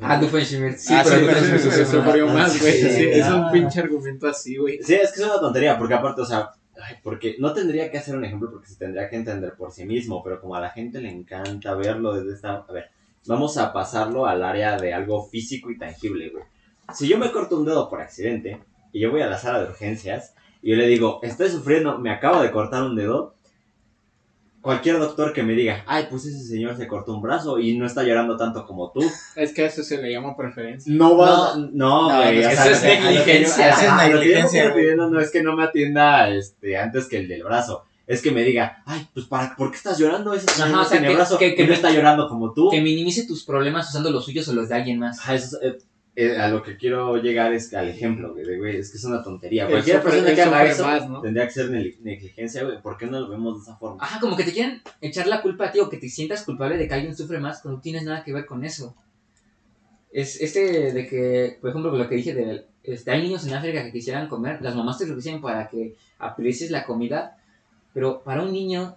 Ah, 0.00 0.18
Doofenshmirtz. 0.18 0.82
Sí, 0.82 0.94
Ah, 0.94 1.02
pero 1.04 1.16
sí, 1.40 1.58
sí, 1.58 1.68
más. 1.80 1.88
sufrió 1.88 2.26
más, 2.28 2.60
güey. 2.60 2.72
Sí, 2.72 2.90
Sí, 2.90 3.04
es 3.10 3.26
un 3.28 3.50
pinche 3.50 3.80
argumento 3.80 4.28
así, 4.28 4.56
güey. 4.56 4.78
Sí, 4.82 4.94
es 4.94 5.12
que 5.12 5.20
es 5.20 5.26
una 5.26 5.40
tontería, 5.40 5.76
porque 5.78 5.94
aparte, 5.94 6.20
o 6.20 6.26
sea, 6.26 6.50
ay, 6.82 6.96
porque 7.02 7.36
no 7.38 7.52
tendría 7.52 7.90
que 7.90 7.98
hacer 7.98 8.16
un 8.16 8.24
ejemplo 8.24 8.50
porque 8.50 8.68
se 8.68 8.76
tendría 8.76 9.08
que 9.08 9.16
entender 9.16 9.54
por 9.54 9.72
sí 9.72 9.84
mismo, 9.84 10.22
pero 10.22 10.40
como 10.40 10.54
a 10.54 10.60
la 10.60 10.70
gente 10.70 11.00
le 11.00 11.10
encanta 11.10 11.74
verlo 11.74 12.14
desde 12.14 12.34
esta... 12.34 12.64
A 12.68 12.72
ver, 12.72 12.90
vamos 13.26 13.58
a 13.58 13.72
pasarlo 13.72 14.26
al 14.26 14.42
área 14.42 14.76
de 14.76 14.94
algo 14.94 15.24
físico 15.24 15.70
y 15.70 15.78
tangible, 15.78 16.30
güey. 16.30 16.44
Si 16.94 17.06
yo 17.06 17.18
me 17.18 17.30
corto 17.30 17.58
un 17.58 17.66
dedo 17.66 17.88
por 17.90 18.00
accidente 18.00 18.60
y 18.92 19.00
yo 19.00 19.10
voy 19.10 19.20
a 19.20 19.28
la 19.28 19.38
sala 19.38 19.60
de 19.60 19.68
urgencias 19.68 20.34
y 20.62 20.70
yo 20.70 20.76
le 20.76 20.86
digo, 20.86 21.20
estoy 21.22 21.48
sufriendo, 21.50 21.98
me 21.98 22.10
acabo 22.10 22.40
de 22.42 22.50
cortar 22.50 22.82
un 22.82 22.96
dedo, 22.96 23.34
cualquier 24.60 24.98
doctor 24.98 25.32
que 25.32 25.42
me 25.42 25.54
diga, 25.54 25.84
ay, 25.86 26.06
pues 26.10 26.26
ese 26.26 26.44
señor 26.44 26.76
se 26.76 26.86
cortó 26.86 27.14
un 27.14 27.22
brazo 27.22 27.58
y 27.58 27.76
no 27.76 27.86
está 27.86 28.02
llorando 28.02 28.36
tanto 28.36 28.66
como 28.66 28.90
tú, 28.92 29.00
Es 29.36 29.52
que 29.52 29.62
a 29.62 29.66
eso 29.66 29.82
se 29.82 29.98
le 30.02 30.10
llama 30.12 30.36
preferencia. 30.36 30.92
no 30.92 31.16
va, 31.16 31.54
no, 31.56 32.08
No, 32.08 32.16
güey, 32.16 32.40
no, 32.42 32.48
o 32.48 32.50
eso 32.50 32.62
sea, 32.62 32.70
es 32.72 32.80
que- 32.80 33.00
negligencia. 33.00 33.68
Eso 33.70 33.80
es 33.82 33.96
negligencia, 33.96 34.74
no 34.96 35.20
es 35.20 35.30
que 35.30 35.42
no 35.42 35.56
me 35.56 35.64
atienda 35.64 36.28
este, 36.30 36.76
antes 36.76 37.06
que 37.06 37.18
el 37.18 37.28
del 37.28 37.44
brazo. 37.44 37.84
Es 38.06 38.22
que 38.22 38.30
me 38.30 38.42
diga, 38.42 38.82
ay, 38.86 39.06
pues 39.12 39.26
para, 39.26 39.54
¿por 39.54 39.70
qué 39.70 39.76
estás 39.76 39.98
llorando? 39.98 40.32
Ese 40.32 40.46
señor 40.50 40.68
Ajá, 40.68 40.76
no 40.76 40.80
o 40.82 40.84
sea, 40.86 40.92
tiene 40.92 41.08
que- 41.08 41.14
brazo 41.14 41.36
que- 41.38 41.48
y 41.48 41.54
que 41.54 41.66
no 41.66 41.74
está 41.74 41.90
llorando 41.90 42.26
como 42.26 42.54
tú. 42.54 42.70
Que 42.70 42.80
minimice 42.80 43.26
tus 43.26 43.44
problemas 43.44 43.86
usando 43.90 44.10
los 44.10 44.24
suyos 44.24 44.48
o 44.48 44.54
los 44.54 44.70
de 44.70 44.76
alguien 44.76 44.98
más. 44.98 45.18
Ajá, 45.20 45.34
eso 45.34 45.58
es, 45.60 45.74
eh, 45.74 45.78
eh, 46.20 46.36
a 46.36 46.48
lo 46.48 46.62
que 46.64 46.76
quiero 46.76 47.16
llegar 47.16 47.52
es 47.52 47.68
que 47.68 47.76
al 47.76 47.88
ejemplo, 47.88 48.32
güey, 48.32 48.44
de, 48.44 48.58
güey, 48.58 48.76
es 48.76 48.90
que 48.90 48.96
es 48.96 49.04
una 49.04 49.22
tontería. 49.22 49.68
Cualquier 49.68 50.02
persona 50.02 50.34
que 50.34 50.42
haga 50.42 50.64
eso 50.64 50.84
más, 50.84 51.08
¿no? 51.08 51.20
tendría 51.20 51.46
que 51.46 51.52
ser 51.52 51.70
neg- 51.70 51.98
negligencia, 52.00 52.64
güey. 52.64 52.82
¿Por 52.82 52.98
qué 52.98 53.06
no 53.06 53.20
lo 53.20 53.28
vemos 53.28 53.56
de 53.58 53.62
esa 53.62 53.76
forma? 53.76 54.02
Ajá, 54.02 54.18
como 54.18 54.36
que 54.36 54.42
te 54.42 54.52
quieren 54.52 54.82
echar 55.00 55.28
la 55.28 55.40
culpa 55.42 55.66
a 55.66 55.72
ti 55.72 55.78
o 55.78 55.88
que 55.88 55.96
te 55.98 56.08
sientas 56.08 56.42
culpable 56.44 56.76
de 56.76 56.88
que 56.88 56.94
alguien 56.94 57.16
sufre 57.16 57.38
más 57.38 57.60
cuando 57.62 57.76
no 57.76 57.82
tienes 57.82 58.02
nada 58.04 58.24
que 58.24 58.32
ver 58.32 58.46
con 58.46 58.64
eso. 58.64 58.96
Es 60.10 60.40
este 60.40 60.92
de 60.92 61.06
que, 61.06 61.58
por 61.60 61.70
ejemplo, 61.70 61.92
lo 61.96 62.08
que 62.08 62.16
dije 62.16 62.34
de, 62.34 62.64
este, 62.82 63.10
hay 63.12 63.22
niños 63.22 63.46
en 63.46 63.54
África 63.54 63.84
que 63.84 63.92
quisieran 63.92 64.26
comer, 64.28 64.60
las 64.62 64.74
mamás 64.74 64.98
te 64.98 65.06
lo 65.06 65.14
dicen 65.14 65.40
para 65.40 65.68
que 65.68 65.94
aprecies 66.18 66.70
la 66.70 66.84
comida, 66.84 67.38
pero 67.94 68.22
para 68.22 68.42
un 68.42 68.52
niño, 68.52 68.96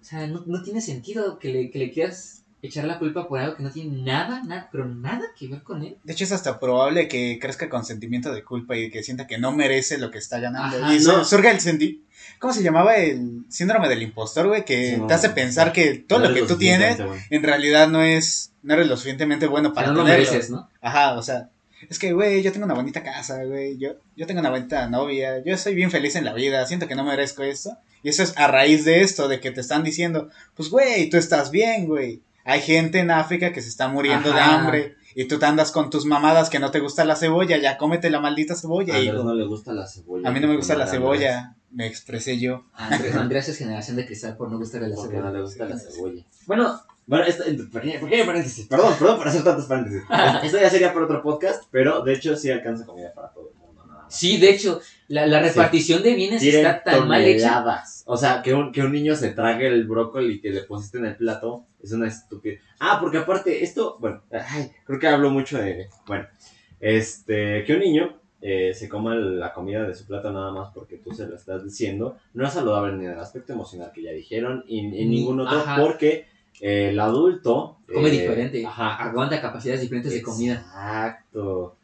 o 0.00 0.04
sea, 0.04 0.26
no, 0.26 0.42
no 0.46 0.62
tiene 0.62 0.80
sentido 0.80 1.38
que 1.38 1.50
le, 1.50 1.70
que 1.70 1.78
le 1.78 1.90
quieras 1.92 2.41
echar 2.62 2.84
la 2.84 2.98
culpa 2.98 3.26
por 3.28 3.40
algo 3.40 3.56
que 3.56 3.62
no 3.62 3.70
tiene 3.70 4.02
nada, 4.02 4.42
nada, 4.44 4.68
pero 4.70 4.86
nada 4.86 5.22
que 5.38 5.48
ver 5.48 5.62
con 5.62 5.82
él. 5.82 5.96
De 6.04 6.12
hecho, 6.12 6.24
es 6.24 6.32
hasta 6.32 6.60
probable 6.60 7.08
que 7.08 7.38
crezca 7.40 7.68
con 7.68 7.84
sentimiento 7.84 8.32
de 8.32 8.44
culpa 8.44 8.76
y 8.76 8.90
que 8.90 9.02
sienta 9.02 9.26
que 9.26 9.36
no 9.38 9.52
merece 9.52 9.98
lo 9.98 10.10
que 10.10 10.18
está 10.18 10.38
ganando. 10.38 10.76
Ajá, 10.78 10.94
y 10.94 10.98
no. 11.00 11.24
su- 11.24 11.30
surge 11.36 11.50
el 11.50 11.60
senti 11.60 12.02
¿Cómo 12.38 12.52
se 12.52 12.62
llamaba 12.62 12.96
el 12.96 13.44
síndrome 13.48 13.88
del 13.88 14.02
impostor, 14.02 14.48
güey? 14.48 14.64
Que 14.64 14.96
Sí, 14.96 15.02
te 15.06 15.14
hace 15.14 15.30
pensar 15.30 15.72
que 15.72 15.94
todo 15.94 16.20
No 16.20 16.28
lo 16.28 16.34
que 16.34 16.42
tú 16.42 16.56
tienes 16.56 16.98
en 17.30 17.42
realidad 17.42 17.88
no 17.88 18.02
es 18.02 18.52
no 18.62 18.74
eres 18.74 18.86
lo 18.88 18.96
suficientemente 18.96 19.46
bueno 19.48 19.72
para 19.72 19.88
no 19.88 19.94
lo 19.94 20.04
tenerlo. 20.04 20.24
mereces, 20.26 20.50
¿no? 20.50 20.68
Ajá, 20.80 21.14
o 21.18 21.22
sea, 21.22 21.50
es 21.90 21.98
que, 21.98 22.12
güey, 22.12 22.42
yo 22.44 22.52
tengo 22.52 22.64
una 22.66 22.74
bonita 22.74 23.02
casa, 23.02 23.42
güey, 23.44 23.76
yo, 23.76 23.94
yo 24.16 24.26
tengo 24.28 24.38
una 24.40 24.50
bonita 24.50 24.88
novia, 24.88 25.42
yo 25.44 25.56
soy 25.58 25.74
bien 25.74 25.90
feliz 25.90 26.14
en 26.14 26.24
la 26.24 26.32
vida, 26.32 26.64
siento 26.66 26.86
que 26.86 26.94
no 26.94 27.02
merezco 27.04 27.42
esto. 27.42 27.76
Y 28.04 28.08
eso 28.08 28.22
es 28.22 28.36
a 28.36 28.46
raíz 28.46 28.84
de 28.84 29.00
esto, 29.02 29.26
de 29.28 29.40
que 29.40 29.50
te 29.50 29.60
están 29.60 29.82
diciendo, 29.82 30.28
pues, 30.54 30.68
güey, 30.70 31.10
tú 31.10 31.16
estás 31.16 31.50
bien, 31.50 31.86
güey. 31.86 32.20
Hay 32.44 32.60
gente 32.60 32.98
en 32.98 33.10
África 33.10 33.52
que 33.52 33.62
se 33.62 33.68
está 33.68 33.88
muriendo 33.88 34.32
de 34.32 34.40
hambre 34.40 34.96
y 35.14 35.26
tú 35.26 35.38
te 35.38 35.46
andas 35.46 35.70
con 35.72 35.90
tus 35.90 36.06
mamadas 36.06 36.50
que 36.50 36.58
no 36.58 36.70
te 36.70 36.80
gusta 36.80 37.04
la 37.04 37.16
cebolla, 37.16 37.58
ya 37.58 37.76
cómete 37.78 38.10
la 38.10 38.20
maldita 38.20 38.54
A 38.54 38.56
cebolla, 38.56 38.94
Andrés 38.94 39.14
hijo. 39.14 39.24
no 39.24 39.34
le 39.34 39.44
gusta 39.46 39.72
la 39.72 39.86
cebolla. 39.86 40.28
A 40.28 40.32
mí 40.32 40.40
no 40.40 40.48
me 40.48 40.56
gusta 40.56 40.74
la 40.74 40.84
Andrés. 40.84 41.00
cebolla, 41.00 41.54
me 41.70 41.86
expresé 41.86 42.38
yo. 42.38 42.64
Andrés, 42.74 43.14
Andrés 43.16 43.48
es 43.48 43.58
generación 43.58 43.96
de 43.96 44.06
cristal 44.06 44.36
por 44.36 44.50
no 44.50 44.58
gustarle 44.58 44.88
la 44.88 44.96
Porque 44.96 45.16
no 45.16 45.22
cebolla. 45.22 45.36
le 45.38 45.42
gusta 45.42 45.64
la 45.66 45.78
cebolla. 45.78 46.22
Bueno, 46.46 46.80
Bueno, 47.06 47.24
esto, 47.26 47.44
pequeño, 47.72 48.00
pequeño 48.00 48.26
paréntesis. 48.26 48.66
Perdón, 48.66 48.94
perdón 48.98 49.18
por 49.18 49.28
hacer 49.28 49.42
tantos 49.44 49.66
paréntesis. 49.66 50.02
Esto 50.44 50.58
ya 50.60 50.70
sería 50.70 50.92
para 50.92 51.04
otro 51.06 51.22
podcast, 51.22 51.64
pero 51.70 52.02
de 52.02 52.14
hecho 52.14 52.36
sí 52.36 52.50
alcanza 52.50 52.86
comida 52.86 53.12
para 53.12 53.28
todo 53.32 53.50
el 53.52 53.58
mundo. 53.58 53.84
Nada 53.86 54.04
más. 54.04 54.14
sí, 54.16 54.38
de 54.38 54.50
hecho, 54.50 54.80
la, 55.08 55.26
la 55.26 55.40
Sí. 55.42 55.48
repartición 55.48 56.02
de 56.02 56.14
bienes 56.14 56.40
Tienen 56.40 56.64
está 56.66 56.82
tan 56.82 57.08
mal 57.08 57.22
hecha. 57.22 57.64
O 58.06 58.16
sea, 58.16 58.40
que 58.42 58.54
un, 58.54 58.72
que 58.72 58.82
un 58.82 58.92
niño 58.92 59.14
se 59.16 59.30
trague 59.30 59.66
el 59.66 59.86
brócoli 59.86 60.40
que 60.40 60.50
le 60.50 60.62
pusiste 60.62 60.98
en 60.98 61.06
el 61.06 61.16
plato 61.16 61.66
es 61.82 61.92
una 61.92 62.08
estupidez. 62.08 62.60
Ah, 62.78 62.98
porque 63.00 63.18
aparte, 63.18 63.62
esto, 63.64 63.96
bueno, 64.00 64.22
ay, 64.30 64.70
creo 64.84 64.98
que 64.98 65.08
hablo 65.08 65.30
mucho 65.30 65.58
de. 65.58 65.88
Bueno, 66.06 66.26
este, 66.80 67.64
que 67.64 67.74
un 67.74 67.80
niño 67.80 68.18
eh, 68.40 68.72
se 68.74 68.88
coma 68.88 69.14
la 69.14 69.52
comida 69.52 69.84
de 69.84 69.94
su 69.94 70.06
plato 70.06 70.32
nada 70.32 70.50
más 70.52 70.70
porque 70.74 70.96
tú 70.98 71.12
se 71.12 71.26
lo 71.26 71.36
estás 71.36 71.64
diciendo, 71.64 72.16
no 72.34 72.46
es 72.46 72.52
saludable 72.52 72.96
ni 72.96 73.04
en 73.06 73.12
el 73.12 73.18
aspecto 73.20 73.52
emocional 73.52 73.92
que 73.94 74.02
ya 74.02 74.10
dijeron 74.12 74.64
y 74.66 74.80
en 74.80 74.90
Ni- 74.90 75.04
ningún 75.06 75.40
otro, 75.40 75.58
ajá. 75.58 75.76
porque 75.80 76.26
eh, 76.60 76.90
el 76.90 77.00
adulto. 77.00 77.78
Come 77.92 78.08
eh, 78.08 78.12
diferente, 78.12 78.64
Ajá. 78.66 78.96
aguanta 78.96 79.40
capacidades 79.40 79.80
diferentes 79.80 80.12
de 80.12 80.22
comida. 80.22 80.54
Exacto. 80.54 81.76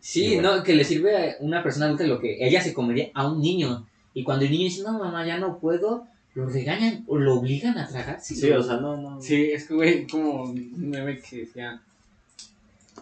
Sí, 0.00 0.34
bueno. 0.34 0.56
no, 0.58 0.62
que 0.62 0.74
le 0.74 0.84
sirve 0.84 1.16
a 1.16 1.36
una 1.40 1.62
persona 1.62 1.86
adulta 1.86 2.04
lo 2.04 2.20
que 2.20 2.36
ella 2.46 2.60
se 2.60 2.72
comería 2.72 3.10
a 3.14 3.26
un 3.28 3.40
niño. 3.40 3.86
Y 4.14 4.22
cuando 4.22 4.44
el 4.44 4.50
niño 4.50 4.64
dice, 4.64 4.82
no, 4.82 4.98
mamá, 4.98 5.26
ya 5.26 5.38
no 5.38 5.58
puedo, 5.58 6.06
lo 6.36 6.46
regañan 6.46 7.02
o 7.08 7.16
lo 7.18 7.34
obligan 7.40 7.76
a 7.78 7.88
tragar. 7.88 8.20
Sí, 8.20 8.34
o 8.52 8.62
sea, 8.62 8.76
no, 8.76 8.96
no. 8.96 9.20
Sí, 9.20 9.50
es 9.50 9.66
que, 9.66 9.74
güey, 9.74 10.06
como 10.06 10.42
un 10.44 10.72
meme 10.90 11.18
que 11.18 11.38
decía, 11.38 11.80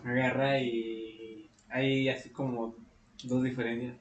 agarra 0.05 0.59
y 0.61 1.49
hay 1.69 2.09
así 2.09 2.31
como 2.31 2.75
dos 3.25 3.43
diferencias. 3.43 3.97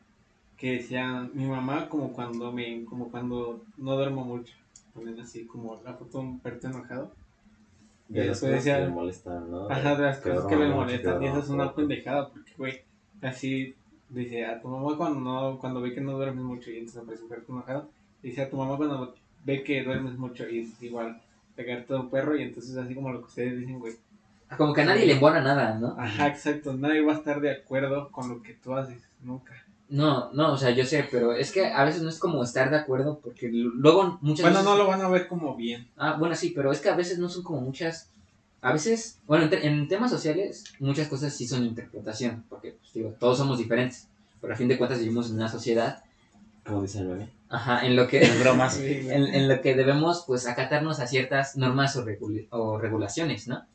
Que 0.58 0.74
decía, 0.78 1.28
mi 1.34 1.46
mamá 1.46 1.90
como 1.90 2.14
cuando 2.14 2.52
me, 2.52 2.86
como 2.86 3.10
cuando 3.10 3.62
no 3.78 3.96
duermo 3.96 4.24
mucho. 4.24 4.54
Ponen 4.94 5.20
así 5.20 5.46
como 5.46 5.82
la 5.84 5.94
foto 5.96 6.20
de 6.20 6.24
un 6.26 6.40
perro 6.40 6.60
enojado. 6.64 7.12
De 8.08 8.20
las 8.28 8.40
Después 8.40 8.52
cosas 8.52 8.64
que 8.64 8.70
decía- 8.72 8.86
le 8.86 8.94
molestan, 8.94 9.50
¿no? 9.52 9.70
Ajá, 9.70 9.96
de 9.96 10.04
las 10.04 10.20
Que 10.20 10.30
cosas 10.30 10.46
que 10.46 10.56
le 10.56 10.68
molestan. 10.68 11.20
que 11.20 11.26
Y 11.26 11.30
eso 11.30 11.40
es 11.40 11.50
una 11.50 11.74
pendejada, 11.74 12.30
porque, 12.30 12.52
güey, 12.58 12.82
así 13.22 13.74
dice 14.10 14.46
a 14.46 14.62
tu 14.62 14.68
mamá 14.68 14.96
cuando 14.96 15.20
no, 15.20 15.58
cuando 15.58 15.82
ve 15.82 15.94
que 15.94 16.02
no 16.02 16.14
duermes 16.14 16.44
mucho 16.44 16.70
y 16.70 16.78
entonces 16.78 17.02
aparece 17.02 17.24
un 17.24 17.30
perro 17.30 17.44
enojado. 17.50 17.90
Dice 18.24 18.42
a 18.42 18.50
tu 18.50 18.58
mamá 18.58 18.78
cuando 18.78 19.14
ve 19.46 19.64
que 19.64 19.84
duermes 19.84 20.18
mucho 20.18 20.48
y 20.50 20.62
es 20.62 20.82
igual 20.82 21.22
pegarte 21.56 21.94
a 21.94 21.98
un 21.98 22.10
perro 22.10 22.36
y 22.36 22.44
entonces 22.44 22.76
así 22.78 22.96
como 22.96 23.12
lo 23.12 23.20
que 23.20 23.28
ustedes 23.28 23.60
dicen, 23.60 23.78
güey. 23.80 23.94
Como 24.58 24.74
que 24.74 24.82
a 24.82 24.86
nadie 24.86 25.06
le 25.06 25.14
embona 25.14 25.42
nada, 25.42 25.78
¿no? 25.80 25.96
Ajá, 26.00 26.28
exacto. 26.28 26.74
Nadie 26.74 27.02
va 27.02 27.14
a 27.14 27.18
estar 27.18 27.42
de 27.42 27.52
acuerdo 27.52 28.10
con 28.12 28.30
lo 28.30 28.42
que 28.42 28.54
tú 28.54 28.74
haces, 28.74 29.02
nunca. 29.22 29.54
No, 29.90 30.32
no, 30.34 30.54
o 30.54 30.58
sea, 30.58 30.72
yo 30.72 30.86
sé, 30.86 31.08
pero 31.12 31.34
es 31.34 31.52
que 31.52 31.68
a 31.68 31.84
veces 31.84 32.02
no 32.02 32.10
es 32.10 32.18
como 32.18 32.44
estar 32.44 32.70
de 32.72 32.78
acuerdo 32.78 33.20
porque 33.22 33.50
luego 33.52 34.18
muchas 34.22 34.44
Bueno, 34.44 34.60
veces... 34.60 34.66
no 34.66 34.78
lo 34.78 34.88
van 34.88 35.02
a 35.02 35.10
ver 35.10 35.28
como 35.28 35.56
bien. 35.56 35.88
Ah, 35.98 36.16
bueno, 36.18 36.36
sí, 36.36 36.52
pero 36.56 36.72
es 36.72 36.80
que 36.80 36.90
a 36.90 36.96
veces 36.96 37.20
no 37.20 37.30
son 37.30 37.44
como 37.44 37.62
muchas... 37.62 38.10
A 38.62 38.72
veces, 38.72 39.20
bueno, 39.28 39.46
en, 39.46 39.54
en 39.54 39.88
temas 39.90 40.10
sociales 40.10 40.64
muchas 40.80 41.10
cosas 41.10 41.36
sí 41.36 41.46
son 41.48 41.66
interpretación, 41.66 42.46
porque, 42.50 42.72
pues, 42.72 42.94
digo, 42.94 43.14
todos 43.20 43.38
somos 43.38 43.58
diferentes, 43.58 44.08
pero 44.40 44.54
a 44.54 44.56
fin 44.56 44.70
de 44.70 44.78
cuentas 44.78 45.00
vivimos 45.00 45.30
en 45.30 45.36
una 45.36 45.50
sociedad, 45.50 46.02
Como 46.66 46.82
dice 46.82 47.00
el 47.00 47.08
meme. 47.08 47.30
Ajá, 47.54 47.86
en 47.86 47.96
lo 47.96 48.08
que... 48.08 48.22
Es 48.22 48.40
bromas. 48.40 48.78
En, 48.82 49.24
en 49.34 49.48
lo 49.48 49.62
que 49.62 49.76
debemos 49.76 50.24
pues 50.28 50.46
acatarnos 50.48 51.00
a 51.00 51.08
ciertas 51.08 51.56
normas 51.56 51.96
o, 51.96 52.04
regula- 52.04 52.44
o 52.50 52.78
regulaciones, 52.78 53.48
¿no? 53.48 53.66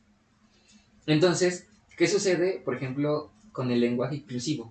Entonces, 1.07 1.67
¿qué 1.97 2.07
sucede, 2.07 2.61
por 2.65 2.75
ejemplo, 2.77 3.31
con 3.53 3.71
el 3.71 3.81
lenguaje 3.81 4.17
inclusivo? 4.17 4.71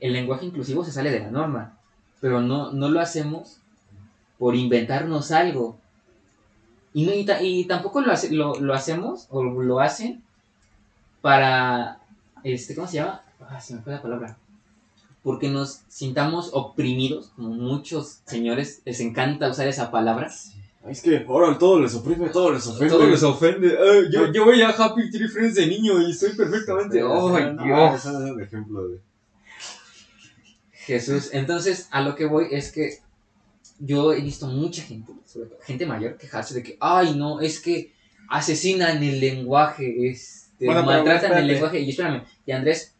El 0.00 0.12
lenguaje 0.14 0.46
inclusivo 0.46 0.84
se 0.84 0.92
sale 0.92 1.10
de 1.10 1.20
la 1.20 1.30
norma, 1.30 1.78
pero 2.20 2.40
no, 2.40 2.72
no 2.72 2.88
lo 2.88 3.00
hacemos 3.00 3.58
por 4.38 4.56
inventarnos 4.56 5.30
algo. 5.30 5.78
Y, 6.94 7.06
no, 7.06 7.12
y, 7.12 7.24
ta- 7.24 7.42
y 7.42 7.64
tampoco 7.66 8.00
lo, 8.00 8.10
hace- 8.12 8.32
lo, 8.32 8.54
lo 8.58 8.74
hacemos 8.74 9.26
o 9.30 9.44
lo 9.44 9.78
hacen 9.80 10.22
para, 11.20 12.00
este, 12.42 12.74
¿cómo 12.74 12.86
se 12.88 12.94
llama? 12.96 13.22
Ah, 13.48 13.60
se 13.60 13.74
me 13.74 13.82
fue 13.82 13.92
la 13.92 14.02
palabra. 14.02 14.36
Porque 15.22 15.48
nos 15.48 15.82
sintamos 15.88 16.50
oprimidos, 16.52 17.32
como 17.36 17.50
muchos 17.50 18.20
señores 18.24 18.80
les 18.84 19.00
encanta 19.00 19.50
usar 19.50 19.68
esa 19.68 19.90
palabra, 19.90 20.32
Es 20.88 21.02
que 21.02 21.26
ahora 21.28 21.58
todo 21.58 21.80
les 21.80 21.94
oprime, 21.94 22.30
todo 22.30 22.52
les 22.52 22.66
ofende. 22.66 22.88
Todo 22.88 23.06
les 23.06 23.22
ofende. 23.22 23.78
Yo, 24.10 24.32
yo 24.32 24.46
veía 24.46 24.70
Happy 24.70 25.10
Tree 25.10 25.28
Friends 25.28 25.56
de 25.56 25.66
niño 25.66 26.00
y 26.00 26.14
soy 26.14 26.32
perfectamente. 26.34 27.00
¡Ay, 27.00 27.52
no, 27.54 27.64
Dios! 27.64 27.94
Eso 27.96 28.12
no 28.12 28.26
es 28.26 28.32
un 28.32 28.42
ejemplo 28.42 28.88
de. 28.88 29.00
Jesús. 30.72 31.30
Entonces, 31.32 31.88
a 31.90 32.00
lo 32.00 32.14
que 32.16 32.24
voy 32.24 32.46
es 32.50 32.72
que 32.72 32.98
yo 33.78 34.12
he 34.12 34.20
visto 34.20 34.46
mucha 34.46 34.82
gente, 34.82 35.12
sobre 35.26 35.48
todo 35.48 35.58
gente 35.62 35.86
mayor, 35.86 36.16
quejarse 36.16 36.54
de 36.54 36.62
que, 36.62 36.76
ay, 36.80 37.14
no, 37.14 37.40
es 37.40 37.60
que 37.60 37.92
asesinan 38.28 39.02
el 39.02 39.20
lenguaje, 39.20 40.08
este, 40.08 40.66
Bueno, 40.66 40.82
maltratan 40.82 41.38
el 41.38 41.46
lenguaje. 41.46 41.80
Y 41.80 41.90
espérame, 41.90 42.24
y 42.46 42.52
Andrés, 42.52 42.94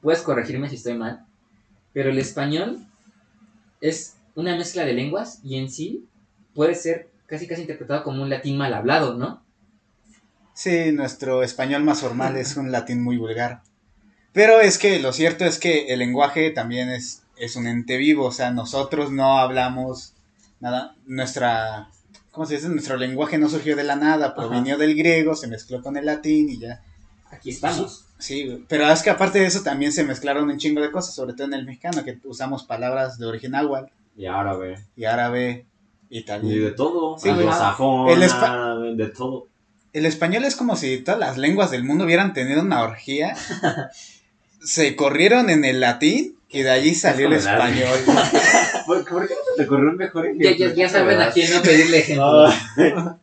puedes 0.00 0.22
corregirme 0.22 0.68
si 0.68 0.76
estoy 0.76 0.94
mal, 0.94 1.26
pero 1.98 2.10
el 2.10 2.18
español 2.20 2.78
es 3.80 4.14
una 4.36 4.56
mezcla 4.56 4.84
de 4.84 4.92
lenguas 4.92 5.40
y 5.42 5.58
en 5.58 5.68
sí 5.68 6.06
puede 6.54 6.76
ser 6.76 7.08
casi 7.26 7.48
casi 7.48 7.62
interpretado 7.62 8.04
como 8.04 8.22
un 8.22 8.30
latín 8.30 8.56
mal 8.56 8.72
hablado, 8.72 9.14
¿no? 9.14 9.42
Sí, 10.54 10.92
nuestro 10.92 11.42
español 11.42 11.82
más 11.82 12.02
formal 12.02 12.36
es 12.36 12.56
un 12.56 12.70
latín 12.70 13.02
muy 13.02 13.16
vulgar. 13.16 13.62
Pero 14.32 14.60
es 14.60 14.78
que 14.78 15.00
lo 15.00 15.12
cierto 15.12 15.44
es 15.44 15.58
que 15.58 15.86
el 15.86 15.98
lenguaje 15.98 16.52
también 16.52 16.88
es, 16.88 17.24
es 17.36 17.56
un 17.56 17.66
ente 17.66 17.96
vivo, 17.96 18.26
o 18.26 18.32
sea, 18.32 18.52
nosotros 18.52 19.10
no 19.10 19.40
hablamos 19.40 20.12
nada, 20.60 20.94
nuestra, 21.04 21.88
¿cómo 22.30 22.46
se 22.46 22.54
dice? 22.54 22.68
Nuestro 22.68 22.96
lenguaje 22.96 23.38
no 23.38 23.48
surgió 23.48 23.74
de 23.74 23.82
la 23.82 23.96
nada, 23.96 24.36
provenió 24.36 24.78
del 24.78 24.94
griego, 24.94 25.34
se 25.34 25.48
mezcló 25.48 25.82
con 25.82 25.96
el 25.96 26.06
latín 26.06 26.48
y 26.48 26.60
ya. 26.60 26.80
Aquí 27.32 27.50
estamos. 27.50 28.07
Sí, 28.18 28.64
pero 28.68 28.90
es 28.90 29.02
que 29.02 29.10
aparte 29.10 29.38
de 29.38 29.46
eso 29.46 29.62
también 29.62 29.92
se 29.92 30.02
mezclaron 30.04 30.48
un 30.50 30.58
chingo 30.58 30.80
de 30.80 30.90
cosas, 30.90 31.14
sobre 31.14 31.34
todo 31.34 31.46
en 31.46 31.54
el 31.54 31.64
mexicano, 31.64 32.04
que 32.04 32.18
usamos 32.24 32.64
palabras 32.64 33.18
de 33.18 33.26
origen 33.26 33.52
náhuatl 33.52 33.92
Y 34.16 34.26
árabe. 34.26 34.84
y 34.96 35.04
árabe, 35.04 35.64
Y 36.10 36.14
de 36.16 36.20
italiano. 36.20 36.74
todo. 36.74 37.18
Sí. 37.18 37.28
Anglosajón, 37.28 38.08
El 38.10 38.96
de 38.96 39.06
todo. 39.08 39.46
El 39.92 40.04
español 40.04 40.44
es 40.44 40.56
como 40.56 40.76
si 40.76 40.98
todas 40.98 41.18
las 41.20 41.38
lenguas 41.38 41.70
del 41.70 41.84
mundo 41.84 42.04
hubieran 42.04 42.32
tenido 42.34 42.60
una 42.62 42.82
orgía. 42.82 43.34
se 44.60 44.96
corrieron 44.96 45.48
en 45.50 45.64
el 45.64 45.80
latín 45.80 46.36
y 46.50 46.62
de 46.62 46.70
allí 46.70 46.94
salió 46.94 47.28
el 47.28 47.34
Es 47.34 47.46
como 47.46 47.56
el 47.64 47.78
español. 47.78 47.98
¿Por, 48.86 49.04
por 49.08 49.28
qué 49.28 49.34
no 49.34 49.40
se 49.56 49.62
te 49.62 49.68
ocurrió 49.68 49.90
un 49.90 49.96
mejor 49.96 50.24
Ya, 50.36 50.50
ejemplo? 50.50 50.66
ya, 50.68 50.74
ya 50.74 50.88
saben 50.88 51.20
a 51.20 51.30
quién 51.30 51.52
no 51.54 51.62
pedirle 51.62 51.98
ejemplo. 52.00 52.48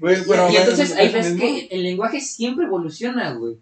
Y- 0.00 0.56
entonces 0.56 0.90
¿es 0.90 0.96
ahí 0.96 1.10
ves 1.12 1.32
que 1.34 1.68
el 1.70 1.82
lenguaje 1.82 2.20
siempre 2.20 2.66
evoluciona, 2.66 3.32
güey. 3.34 3.56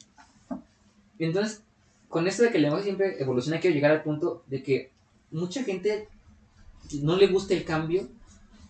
Entonces, 1.26 1.62
con 2.08 2.26
esto 2.26 2.42
de 2.42 2.50
que 2.50 2.56
el 2.56 2.62
lenguaje 2.62 2.84
siempre 2.84 3.20
evoluciona, 3.22 3.60
quiero 3.60 3.74
llegar 3.74 3.90
al 3.90 4.02
punto 4.02 4.42
de 4.46 4.62
que 4.62 4.90
mucha 5.30 5.62
gente 5.64 6.08
no 7.00 7.16
le 7.16 7.26
gusta 7.28 7.54
el 7.54 7.64
cambio 7.64 8.06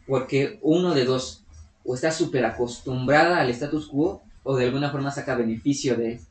porque 0.07 0.59
uno 0.62 0.95
de 0.95 1.05
dos, 1.05 1.43
o 1.85 1.95
está 1.95 2.11
súper 2.11 2.45
acostumbrada 2.45 3.41
al 3.41 3.51
status 3.51 3.87
quo, 3.88 4.23
o 4.45 4.57
de 4.57 4.67
alguna 4.67 4.91
forma 4.91 5.11
saca 5.11 5.35
beneficio 5.37 5.97
de 5.97 6.12
eso. 6.15 6.27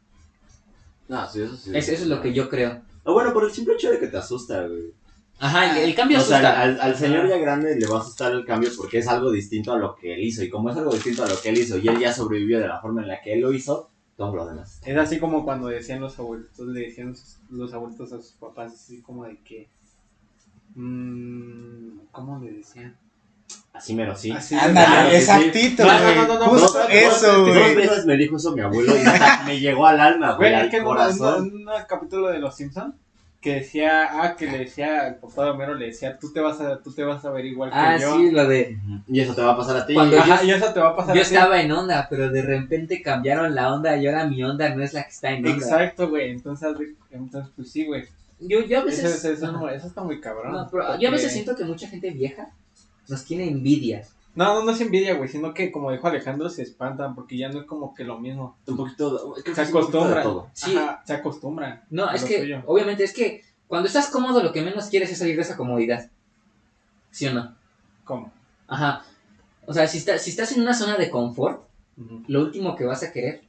No, 1.07 1.29
sí, 1.29 1.41
eso 1.41 1.55
sí. 1.57 1.71
Es- 1.73 1.89
eso 1.89 2.03
es 2.03 2.09
lo 2.09 2.21
que 2.21 2.33
yo 2.33 2.49
creo. 2.49 2.81
Ah, 3.03 3.11
bueno, 3.11 3.33
por 3.33 3.43
el 3.45 3.51
simple 3.51 3.73
hecho 3.73 3.91
de 3.91 3.99
que 3.99 4.07
te 4.07 4.17
asusta, 4.17 4.67
güey. 4.67 4.93
Ajá, 5.39 5.71
el, 5.79 5.89
el 5.89 5.95
cambio 5.95 6.19
O 6.19 6.21
sea, 6.21 6.37
asusta. 6.37 6.61
al, 6.61 6.79
al 6.81 6.95
señor 6.95 7.27
ya 7.27 7.37
grande 7.37 7.75
le 7.75 7.87
va 7.87 7.97
a 7.97 8.01
asustar 8.01 8.31
el 8.31 8.45
cambio 8.45 8.69
porque 8.77 8.99
es 8.99 9.07
algo 9.07 9.31
distinto 9.31 9.73
a 9.73 9.77
lo 9.79 9.95
que 9.95 10.13
él 10.13 10.23
hizo. 10.23 10.43
Y 10.43 10.49
como 10.49 10.69
es 10.69 10.77
algo 10.77 10.93
distinto 10.93 11.23
a 11.23 11.27
lo 11.27 11.39
que 11.41 11.49
él 11.49 11.57
hizo 11.57 11.77
y 11.79 11.87
él 11.87 11.97
ya 11.99 12.13
sobrevivió 12.13 12.59
de 12.59 12.67
la 12.67 12.79
forma 12.79 13.01
en 13.01 13.07
la 13.07 13.21
que 13.21 13.33
él 13.33 13.41
lo 13.41 13.51
hizo, 13.51 13.89
todo 14.27 14.35
lo 14.35 14.45
demás. 14.47 14.79
Es 14.85 14.97
así 14.97 15.19
como 15.19 15.43
cuando 15.43 15.67
decían 15.67 15.99
los 16.01 16.17
abuelitos, 16.19 16.67
le 16.67 16.81
decían 16.81 17.13
los 17.49 17.73
abuelitos 17.73 18.13
a 18.13 18.17
sus 18.17 18.33
papás, 18.33 18.73
así 18.73 19.01
como 19.01 19.25
de 19.25 19.37
que. 19.43 19.67
mm, 20.75 21.99
¿Cómo 22.11 22.39
le 22.39 22.51
decían? 22.53 22.95
Así 23.73 23.95
mero, 23.95 24.15
sí. 24.15 24.31
Así 24.31 24.55
Ándale, 24.55 25.17
exactito, 25.17 25.83
No, 25.85 25.93
no, 25.93 25.99
güey. 26.03 26.15
no, 26.15 26.27
no, 26.27 26.39
no, 26.39 26.45
Justo 26.45 26.77
no, 26.79 26.83
no, 26.85 26.89
eso, 26.89 27.31
Dos 27.45 27.49
güey. 27.49 27.75
veces 27.75 28.05
me 28.05 28.17
dijo 28.17 28.35
eso 28.37 28.51
mi 28.53 28.61
abuelo 28.61 28.93
y 28.95 29.45
me 29.45 29.59
llegó 29.59 29.87
al 29.87 29.99
alma, 29.99 30.35
güey, 30.35 30.51
Güey, 30.51 30.61
al 30.75 30.83
corazón. 30.83 31.47
en 31.47 31.67
un 31.67 31.69
capítulo 31.87 32.27
de 32.29 32.39
Los 32.39 32.55
Simpsons 32.55 32.93
que 33.41 33.55
decía, 33.55 34.21
ah, 34.21 34.35
que 34.35 34.45
le 34.49 34.59
decía, 34.59 35.07
el 35.07 35.15
papá 35.15 35.45
de 35.45 35.49
Homero 35.49 35.73
le 35.73 35.87
decía, 35.87 36.19
tú 36.19 36.31
te 36.31 36.39
vas 36.39 36.61
a, 36.61 36.77
tú 36.81 36.93
te 36.93 37.03
vas 37.03 37.25
a 37.25 37.31
ver 37.31 37.43
igual 37.45 37.71
que 37.71 37.75
Ah, 37.75 37.97
yo. 37.97 38.15
sí, 38.15 38.29
lo 38.29 38.47
de... 38.47 38.77
Y 39.07 39.19
eso 39.19 39.33
te 39.33 39.41
va 39.41 39.53
a 39.53 39.57
pasar 39.57 39.77
a 39.77 39.85
ti. 39.87 39.95
Cuando 39.95 40.15
yo- 40.23 40.43
y 40.43 40.51
eso 40.51 40.71
te 40.71 40.79
va 40.79 40.89
a 40.89 40.95
pasar 40.95 41.15
Yo 41.15 41.21
a 41.21 41.25
ti. 41.25 41.33
estaba 41.33 41.59
en 41.59 41.71
onda, 41.71 42.05
pero 42.07 42.29
de 42.29 42.43
repente 42.43 43.01
cambiaron 43.01 43.55
la 43.55 43.73
onda 43.73 43.97
y 43.97 44.05
ahora 44.05 44.25
mi 44.27 44.43
onda 44.43 44.69
no 44.75 44.83
es 44.83 44.93
la 44.93 45.03
que 45.03 45.09
está 45.09 45.31
en 45.31 45.43
onda. 45.45 45.57
Exacto, 45.57 46.09
güey, 46.09 46.29
entonces, 46.29 46.69
entonces, 47.09 47.51
pues 47.55 47.71
sí, 47.71 47.85
güey. 47.85 48.05
Yo, 48.39 48.61
yo 48.61 48.79
a 48.79 48.83
veces... 48.83 49.03
eso, 49.25 49.31
eso, 49.31 49.51
no- 49.51 49.67
eso 49.69 49.87
está 49.87 50.03
muy 50.03 50.21
cabrón. 50.21 50.51
No, 50.53 50.69
pero 50.71 50.99
yo 50.99 51.09
a 51.09 51.11
veces 51.11 51.31
siento 51.33 51.55
que 51.55 51.63
mucha 51.65 51.87
gente 51.87 52.11
vieja 52.11 52.51
nos 53.09 53.25
tiene 53.25 53.47
envidia. 53.49 54.03
No, 54.33 54.53
no, 54.55 54.63
no 54.63 54.71
es 54.71 54.79
envidia, 54.79 55.15
güey, 55.15 55.27
sino 55.29 55.53
que, 55.53 55.71
como 55.71 55.91
dijo 55.91 56.07
Alejandro, 56.07 56.49
se 56.49 56.63
espantan 56.63 57.15
porque 57.15 57.37
ya 57.37 57.49
no 57.49 57.59
es 57.59 57.65
como 57.65 57.93
que 57.93 58.03
lo 58.05 58.17
mismo. 58.19 58.55
Un 58.65 58.77
poquito. 58.77 59.33
creo 59.33 59.43
que 59.43 59.55
Se 59.55 59.61
acostumbran. 59.69 60.23
todo. 60.23 60.49
Sí. 60.53 60.75
Ajá, 60.77 61.03
se 61.05 61.13
acostumbran. 61.13 61.83
No, 61.89 62.09
es 62.11 62.23
que, 62.23 62.39
suyo. 62.39 62.63
obviamente, 62.65 63.03
es 63.03 63.13
que 63.13 63.43
cuando 63.67 63.87
estás 63.87 64.07
cómodo, 64.07 64.41
lo 64.41 64.53
que 64.53 64.61
menos 64.61 64.85
quieres 64.87 65.11
es 65.11 65.17
salir 65.19 65.35
de 65.35 65.41
esa 65.41 65.57
comodidad. 65.57 66.09
¿Sí 67.09 67.27
o 67.27 67.33
no? 67.33 67.53
¿Cómo? 68.05 68.31
Ajá. 68.67 69.03
O 69.65 69.73
sea, 69.73 69.85
si, 69.87 69.97
estás 69.97 70.21
si 70.21 70.29
estás 70.29 70.53
en 70.53 70.61
una 70.61 70.73
zona 70.73 70.95
de 70.97 71.09
confort, 71.09 71.63
lo 72.27 72.41
último 72.41 72.75
que 72.75 72.85
vas 72.85 73.03
a 73.03 73.11
querer 73.11 73.43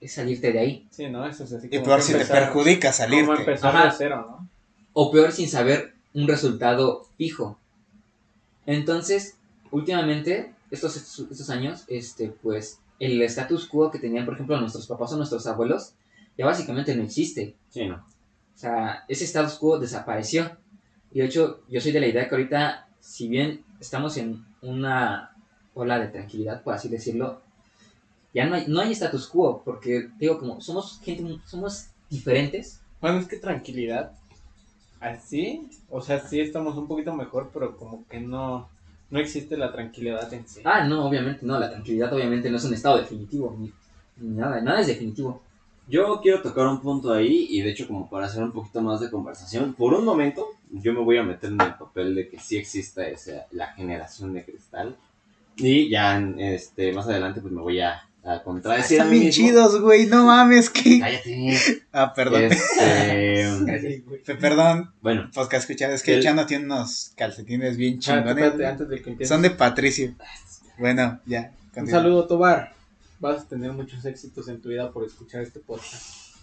es 0.00 0.12
salirte 0.14 0.52
de 0.52 0.58
ahí. 0.60 0.86
Sí, 0.90 1.08
¿no? 1.08 1.26
Eso 1.26 1.44
es 1.44 1.52
así. 1.52 1.66
Y 1.70 1.80
peor 1.80 2.00
si 2.00 2.12
te 2.12 2.24
perjudica 2.24 2.88
Como 2.88 2.96
salirte. 2.96 3.32
empezar 3.40 3.74
Ajá. 3.76 3.86
de 3.86 3.92
cero, 3.98 4.26
¿no? 4.30 4.48
O 4.92 5.10
peor, 5.10 5.32
sin 5.32 5.48
saber 5.48 5.94
un 6.14 6.28
resultado 6.28 7.06
fijo. 7.16 7.58
Entonces, 8.66 9.36
últimamente, 9.70 10.54
estos, 10.70 10.96
estos 10.96 11.50
años, 11.50 11.84
este, 11.88 12.28
pues, 12.28 12.80
el 12.98 13.20
status 13.22 13.66
quo 13.66 13.90
que 13.90 13.98
tenían, 13.98 14.24
por 14.24 14.34
ejemplo, 14.34 14.60
nuestros 14.60 14.86
papás 14.86 15.12
o 15.12 15.16
nuestros 15.16 15.46
abuelos, 15.46 15.94
ya 16.36 16.46
básicamente 16.46 16.94
no 16.94 17.02
existe. 17.02 17.54
Sí, 17.70 17.86
no. 17.86 17.96
O 17.96 18.58
sea, 18.58 19.04
ese 19.08 19.24
status 19.24 19.54
quo 19.54 19.78
desapareció. 19.78 20.56
Y 21.12 21.20
de 21.20 21.26
hecho, 21.26 21.62
yo 21.68 21.80
soy 21.80 21.92
de 21.92 22.00
la 22.00 22.08
idea 22.08 22.28
que 22.28 22.34
ahorita, 22.34 22.88
si 23.00 23.28
bien 23.28 23.64
estamos 23.80 24.16
en 24.16 24.44
una 24.62 25.36
ola 25.74 25.98
de 25.98 26.08
tranquilidad, 26.08 26.62
por 26.62 26.74
así 26.74 26.88
decirlo, 26.88 27.40
ya 28.34 28.46
no 28.46 28.56
hay, 28.56 28.66
no 28.66 28.80
hay 28.80 28.92
status 28.92 29.28
quo, 29.28 29.62
porque 29.64 30.10
digo, 30.18 30.38
como 30.38 30.60
somos 30.60 31.00
gente, 31.02 31.40
somos 31.46 31.88
diferentes. 32.10 32.80
Bueno, 33.00 33.18
es 33.18 33.28
que 33.28 33.36
tranquilidad. 33.36 34.12
Así, 35.00 35.68
o 35.88 36.00
sea, 36.00 36.18
sí 36.18 36.40
estamos 36.40 36.76
un 36.76 36.88
poquito 36.88 37.14
mejor, 37.14 37.50
pero 37.52 37.76
como 37.76 38.06
que 38.08 38.20
no, 38.20 38.68
no 39.10 39.18
existe 39.18 39.56
la 39.56 39.72
tranquilidad 39.72 40.32
en 40.32 40.46
sí. 40.46 40.60
Ah, 40.64 40.84
no, 40.84 41.06
obviamente 41.06 41.44
no, 41.46 41.58
la 41.58 41.70
tranquilidad 41.70 42.12
obviamente 42.12 42.50
no 42.50 42.56
es 42.56 42.64
un 42.64 42.74
estado 42.74 42.98
definitivo, 42.98 43.56
ni, 43.58 43.72
ni 44.18 44.36
nada, 44.36 44.60
nada 44.60 44.80
es 44.80 44.86
definitivo. 44.86 45.42
Yo 45.88 46.20
quiero 46.22 46.42
tocar 46.42 46.66
un 46.66 46.80
punto 46.80 47.12
ahí 47.12 47.46
y 47.48 47.62
de 47.62 47.70
hecho 47.70 47.86
como 47.86 48.10
para 48.10 48.26
hacer 48.26 48.42
un 48.42 48.52
poquito 48.52 48.82
más 48.82 49.00
de 49.00 49.10
conversación, 49.10 49.72
por 49.72 49.94
un 49.94 50.04
momento 50.04 50.46
yo 50.70 50.92
me 50.92 51.00
voy 51.00 51.16
a 51.16 51.22
meter 51.22 51.50
en 51.50 51.60
el 51.62 51.74
papel 51.74 52.14
de 52.14 52.28
que 52.28 52.38
sí 52.38 52.58
exista 52.58 53.06
esa, 53.08 53.46
la 53.52 53.68
generación 53.68 54.34
de 54.34 54.44
cristal 54.44 54.96
y 55.56 55.88
ya 55.88 56.18
este 56.36 56.92
más 56.92 57.06
adelante 57.08 57.40
pues 57.40 57.52
me 57.52 57.62
voy 57.62 57.80
a, 57.80 58.07
a 58.24 58.42
contradecir 58.42 58.98
Están 58.98 59.10
mí 59.10 59.20
bien 59.20 59.32
chidos, 59.32 59.80
güey. 59.80 60.06
No 60.06 60.26
mames, 60.26 60.68
que. 60.70 60.98
Cállate. 61.00 61.56
Ah, 61.92 62.12
perdón. 62.14 62.42
Este, 62.44 64.04
Perdón, 64.40 64.92
bueno, 65.00 65.30
pues 65.34 65.48
que 65.48 65.56
escuchar. 65.56 65.90
Es 65.90 66.02
que 66.02 66.14
El- 66.14 66.22
Chano 66.22 66.46
tiene 66.46 66.64
unos 66.66 67.12
calcetines 67.16 67.76
bien 67.76 67.94
Ah, 67.96 67.98
chingones. 68.00 68.28
espérate, 68.30 68.56
güey. 68.56 68.66
antes 68.68 68.88
de 68.88 69.02
que 69.02 69.10
empieces. 69.10 69.28
Son 69.34 69.42
de 69.42 69.50
Patricio. 69.50 70.14
Bueno, 70.78 71.20
ya. 71.26 71.52
Un 71.76 71.86
saludo, 71.88 72.26
Tobar. 72.26 72.72
Vas 73.20 73.42
a 73.42 73.48
tener 73.48 73.72
muchos 73.72 74.04
éxitos 74.04 74.48
en 74.48 74.60
tu 74.60 74.68
vida 74.68 74.90
por 74.92 75.04
escuchar 75.04 75.42
este 75.42 75.60
podcast. 75.60 76.36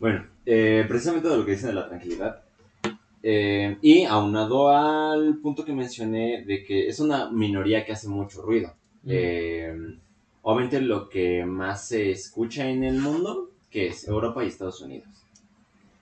Bueno, 0.00 0.26
eh, 0.46 0.84
precisamente 0.88 1.28
de 1.28 1.36
lo 1.36 1.44
que 1.44 1.52
dicen 1.52 1.68
de 1.68 1.74
la 1.74 1.88
tranquilidad. 1.88 2.42
eh, 3.22 3.78
y 3.80 4.04
aunado 4.04 4.68
al 4.68 5.38
punto 5.38 5.64
que 5.64 5.72
mencioné 5.72 6.44
de 6.46 6.62
que 6.64 6.88
es 6.88 7.00
una 7.00 7.30
minoría 7.30 7.84
que 7.86 7.92
hace 7.92 8.06
mucho 8.08 8.42
ruido. 8.42 8.74
Eh, 9.06 9.74
obviamente 10.44 10.80
lo 10.80 11.08
que 11.08 11.44
más 11.44 11.88
se 11.88 12.10
escucha 12.12 12.68
en 12.68 12.84
el 12.84 13.00
mundo, 13.00 13.50
que 13.70 13.88
es 13.88 14.06
Europa 14.06 14.44
y 14.44 14.48
Estados 14.48 14.80
Unidos. 14.80 15.08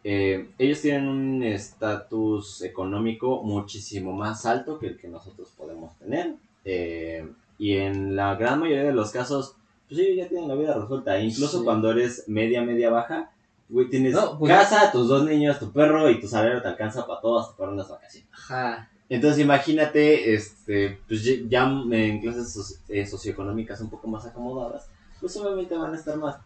Eh, 0.04 0.50
ellos 0.58 0.80
tienen 0.82 1.08
un 1.08 1.42
estatus 1.44 2.62
económico 2.62 3.42
muchísimo 3.44 4.12
más 4.12 4.44
alto 4.46 4.78
que 4.78 4.88
el 4.88 4.98
que 4.98 5.08
nosotros 5.08 5.48
podemos 5.56 5.96
tener. 5.98 6.34
Eh, 6.64 7.26
y 7.58 7.76
en 7.76 8.14
la 8.16 8.34
gran 8.34 8.58
mayoría 8.60 8.84
de 8.84 8.92
los 8.92 9.10
casos, 9.12 9.54
pues 9.88 10.00
ellos 10.00 10.16
ya 10.16 10.28
tienen 10.28 10.48
la 10.48 10.54
vida 10.56 10.74
resuelta. 10.76 11.18
Incluso 11.20 11.58
Sí. 11.60 11.64
cuando 11.64 11.90
eres 11.92 12.24
media, 12.28 12.62
media 12.62 12.90
baja, 12.90 13.30
güey, 13.68 13.88
tienes 13.88 14.12
No, 14.14 14.38
pues- 14.38 14.52
casa, 14.52 14.90
tus 14.90 15.06
dos 15.08 15.24
niños, 15.24 15.58
tu 15.60 15.72
perro 15.72 16.10
y 16.10 16.20
tu 16.20 16.26
salario 16.26 16.60
te 16.60 16.68
alcanza 16.68 17.06
para 17.06 17.20
todo 17.20 17.38
hasta 17.38 17.56
para 17.56 17.70
unas 17.72 17.88
vacaciones. 17.88 18.28
Ajá. 18.32 18.90
Entonces 19.12 19.40
imagínate, 19.42 20.32
este, 20.32 20.98
pues 21.06 21.22
ya- 21.50 21.70
en 21.90 22.20
clases 22.22 22.56
soci- 22.56 22.78
eh, 22.88 23.06
socioeconómicas 23.06 23.78
un 23.82 23.90
poco 23.90 24.08
más 24.08 24.24
acomodadas, 24.24 24.86
pues 25.20 25.36
obviamente 25.36 25.76
van 25.76 25.92
a 25.92 25.98
estar 25.98 26.16
más. 26.16 26.36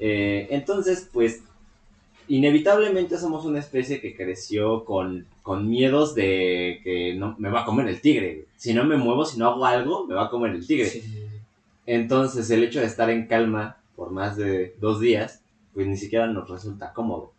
Eh, 0.00 0.48
entonces, 0.50 1.08
pues, 1.12 1.42
inevitablemente 2.26 3.16
somos 3.18 3.44
una 3.44 3.60
especie 3.60 4.00
que 4.00 4.16
creció 4.16 4.84
con, 4.84 5.26
con 5.42 5.68
miedos 5.68 6.16
de 6.16 6.80
que 6.82 7.14
no, 7.14 7.36
me 7.38 7.50
va 7.50 7.62
a 7.62 7.64
comer 7.64 7.86
el 7.86 8.00
tigre. 8.00 8.46
Si 8.56 8.74
no 8.74 8.82
me 8.84 8.96
muevo, 8.96 9.24
si 9.24 9.38
no 9.38 9.48
hago 9.48 9.64
algo, 9.64 10.04
me 10.08 10.14
va 10.16 10.24
a 10.26 10.30
comer 10.30 10.56
el 10.56 10.66
tigre. 10.66 10.88
Sí. 10.90 11.04
Entonces, 11.86 12.50
el 12.50 12.64
hecho 12.64 12.80
de 12.80 12.86
estar 12.86 13.10
en 13.10 13.28
calma 13.28 13.76
por 13.94 14.10
más 14.10 14.36
de 14.36 14.74
dos 14.80 14.98
días, 14.98 15.40
pues 15.72 15.86
ni 15.86 15.96
siquiera 15.96 16.26
nos 16.26 16.48
resulta 16.50 16.92
cómodo. 16.92 17.31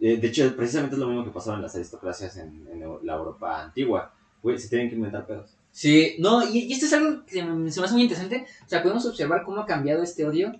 Eh, 0.00 0.16
De 0.18 0.26
hecho, 0.28 0.54
precisamente 0.56 0.94
es 0.96 1.00
lo 1.00 1.08
mismo 1.08 1.24
que 1.24 1.30
pasaba 1.30 1.56
en 1.56 1.62
las 1.62 1.74
aristocracias 1.74 2.36
en, 2.36 2.66
en 2.72 2.80
la 2.80 3.14
Europa 3.14 3.62
antigua. 3.62 4.12
Güey, 4.42 4.58
se 4.58 4.68
tienen 4.68 4.88
que 4.88 4.94
inventar 4.96 5.26
pedos. 5.26 5.50
Sí, 5.72 6.16
no, 6.18 6.42
y, 6.48 6.58
y 6.60 6.72
esto 6.72 6.86
es 6.86 6.92
algo 6.92 7.24
que 7.26 7.34
se 7.34 7.44
me 7.44 7.68
hace 7.68 7.92
muy 7.92 8.02
interesante. 8.02 8.46
O 8.64 8.68
sea, 8.68 8.82
podemos 8.82 9.04
observar 9.06 9.42
cómo 9.44 9.60
ha 9.60 9.66
cambiado 9.66 10.02
este 10.02 10.24
odio. 10.24 10.52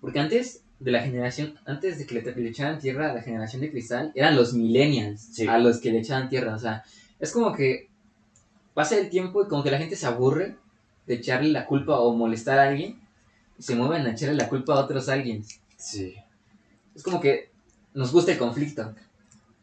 Porque 0.00 0.20
antes 0.20 0.62
de 0.80 0.90
la 0.92 1.02
generación, 1.02 1.58
antes 1.66 1.98
de 1.98 2.06
que 2.06 2.14
le, 2.14 2.34
le 2.34 2.48
echaran 2.48 2.78
tierra 2.78 3.10
a 3.10 3.14
la 3.14 3.22
generación 3.22 3.60
de 3.62 3.70
cristal, 3.70 4.12
eran 4.14 4.36
los 4.36 4.54
millennials 4.54 5.20
Sí. 5.20 5.46
a 5.46 5.58
los 5.58 5.78
que 5.80 5.90
le 5.90 5.98
echaban 6.00 6.28
tierra. 6.28 6.54
O 6.54 6.58
sea, 6.58 6.84
es 7.18 7.32
como 7.32 7.52
que 7.52 7.88
pasa 8.74 8.96
el 8.96 9.10
tiempo 9.10 9.42
y 9.44 9.48
como 9.48 9.62
que 9.64 9.70
la 9.72 9.78
gente 9.78 9.96
se 9.96 10.06
aburre 10.06 10.56
de 11.06 11.14
echarle 11.14 11.50
la 11.50 11.66
culpa 11.66 11.98
o 11.98 12.14
molestar 12.14 12.58
a 12.58 12.68
alguien. 12.68 13.00
Y 13.58 13.62
se 13.62 13.74
mueven 13.74 14.06
a 14.06 14.12
echarle 14.12 14.36
la 14.36 14.48
culpa 14.48 14.74
a 14.74 14.84
otros 14.84 15.08
alguien. 15.08 15.44
Sí. 15.76 16.14
Es 16.94 17.02
como 17.02 17.20
que 17.20 17.50
nos 17.94 18.12
gusta 18.12 18.32
el 18.32 18.38
conflicto. 18.38 18.94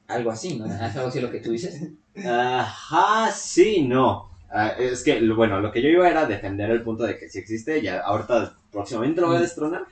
Algo 0.07 0.31
así, 0.31 0.57
¿no? 0.57 0.65
¿Es 0.65 0.95
algo 0.95 1.07
así 1.07 1.19
lo 1.19 1.31
que 1.31 1.39
tú 1.39 1.51
dices? 1.51 1.89
Ajá, 2.23 3.31
sí, 3.31 3.87
no. 3.87 4.29
Ah, 4.49 4.69
es 4.79 5.03
que, 5.03 5.19
bueno, 5.33 5.59
lo 5.59 5.71
que 5.71 5.81
yo 5.81 5.89
iba 5.89 6.09
era 6.09 6.25
defender 6.25 6.69
el 6.69 6.83
punto 6.83 7.03
de 7.03 7.17
que 7.17 7.29
si 7.29 7.39
existe, 7.39 7.81
ya 7.81 8.01
ahorita 8.01 8.55
próximamente 8.71 9.21
lo 9.21 9.27
voy 9.27 9.37
a 9.37 9.41
destronar. 9.41 9.83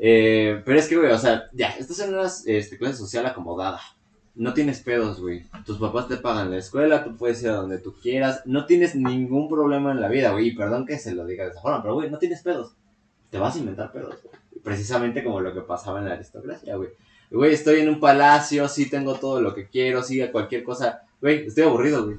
Eh, 0.00 0.62
pero 0.64 0.78
es 0.78 0.88
que, 0.88 0.96
güey, 0.96 1.12
o 1.12 1.18
sea, 1.18 1.44
ya, 1.52 1.68
estás 1.68 2.00
en 2.00 2.14
una 2.14 2.30
este, 2.46 2.78
clase 2.78 2.96
social 2.96 3.26
acomodada. 3.26 3.80
No 4.34 4.52
tienes 4.52 4.80
pedos, 4.80 5.20
güey. 5.20 5.44
Tus 5.64 5.78
papás 5.78 6.08
te 6.08 6.16
pagan 6.16 6.50
la 6.50 6.58
escuela, 6.58 7.04
tú 7.04 7.16
puedes 7.16 7.42
ir 7.42 7.50
a 7.50 7.56
donde 7.56 7.78
tú 7.78 7.94
quieras. 8.02 8.42
No 8.46 8.66
tienes 8.66 8.96
ningún 8.96 9.48
problema 9.48 9.92
en 9.92 10.00
la 10.00 10.08
vida, 10.08 10.32
güey. 10.32 10.48
Y 10.48 10.56
perdón 10.56 10.86
que 10.86 10.98
se 10.98 11.14
lo 11.14 11.24
diga 11.24 11.44
de 11.44 11.50
esa 11.50 11.60
forma, 11.60 11.82
pero, 11.82 11.94
güey, 11.94 12.10
no 12.10 12.18
tienes 12.18 12.42
pedos. 12.42 12.74
Te 13.30 13.38
vas 13.38 13.54
a 13.54 13.58
inventar 13.58 13.92
pedos, 13.92 14.16
güey. 14.22 14.34
Precisamente 14.62 15.22
como 15.22 15.40
lo 15.40 15.54
que 15.54 15.60
pasaba 15.60 16.00
en 16.00 16.08
la 16.08 16.14
aristocracia, 16.14 16.74
güey. 16.76 16.90
Güey, 17.34 17.52
estoy 17.54 17.80
en 17.80 17.88
un 17.88 18.00
palacio, 18.00 18.68
sí 18.68 18.88
tengo 18.88 19.14
todo 19.14 19.40
lo 19.40 19.54
que 19.54 19.66
quiero, 19.68 20.02
sí, 20.02 20.20
a 20.20 20.30
cualquier 20.30 20.62
cosa. 20.62 21.02
Güey, 21.20 21.46
estoy 21.46 21.64
aburrido, 21.64 22.04
güey. 22.04 22.18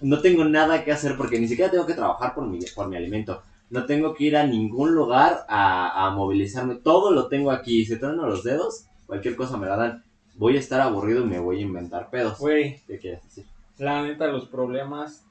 No 0.00 0.20
tengo 0.20 0.44
nada 0.44 0.84
que 0.84 0.92
hacer 0.92 1.16
porque 1.16 1.40
ni 1.40 1.48
siquiera 1.48 1.70
tengo 1.70 1.86
que 1.86 1.94
trabajar 1.94 2.34
por 2.34 2.46
mi, 2.46 2.58
por 2.74 2.88
mi 2.88 2.96
alimento. 2.96 3.42
No 3.70 3.86
tengo 3.86 4.14
que 4.14 4.24
ir 4.24 4.36
a 4.36 4.46
ningún 4.46 4.94
lugar 4.94 5.44
a, 5.48 6.06
a 6.06 6.10
movilizarme. 6.10 6.76
Todo 6.76 7.10
lo 7.10 7.28
tengo 7.28 7.50
aquí. 7.50 7.84
Si 7.84 7.98
trueno 7.98 8.26
los 8.26 8.44
dedos, 8.44 8.84
cualquier 9.06 9.34
cosa 9.34 9.56
me 9.56 9.66
la 9.66 9.76
dan. 9.76 10.04
Voy 10.36 10.56
a 10.56 10.60
estar 10.60 10.80
aburrido 10.80 11.22
y 11.22 11.26
me 11.28 11.38
voy 11.38 11.58
a 11.58 11.62
inventar 11.62 12.10
pedos. 12.10 12.38
Güey, 12.38 12.80
¿Qué 12.86 12.98
quieres 12.98 13.22
decir? 13.24 13.44
la 13.78 14.02
neta, 14.02 14.26
los 14.28 14.46
problemas 14.46 15.24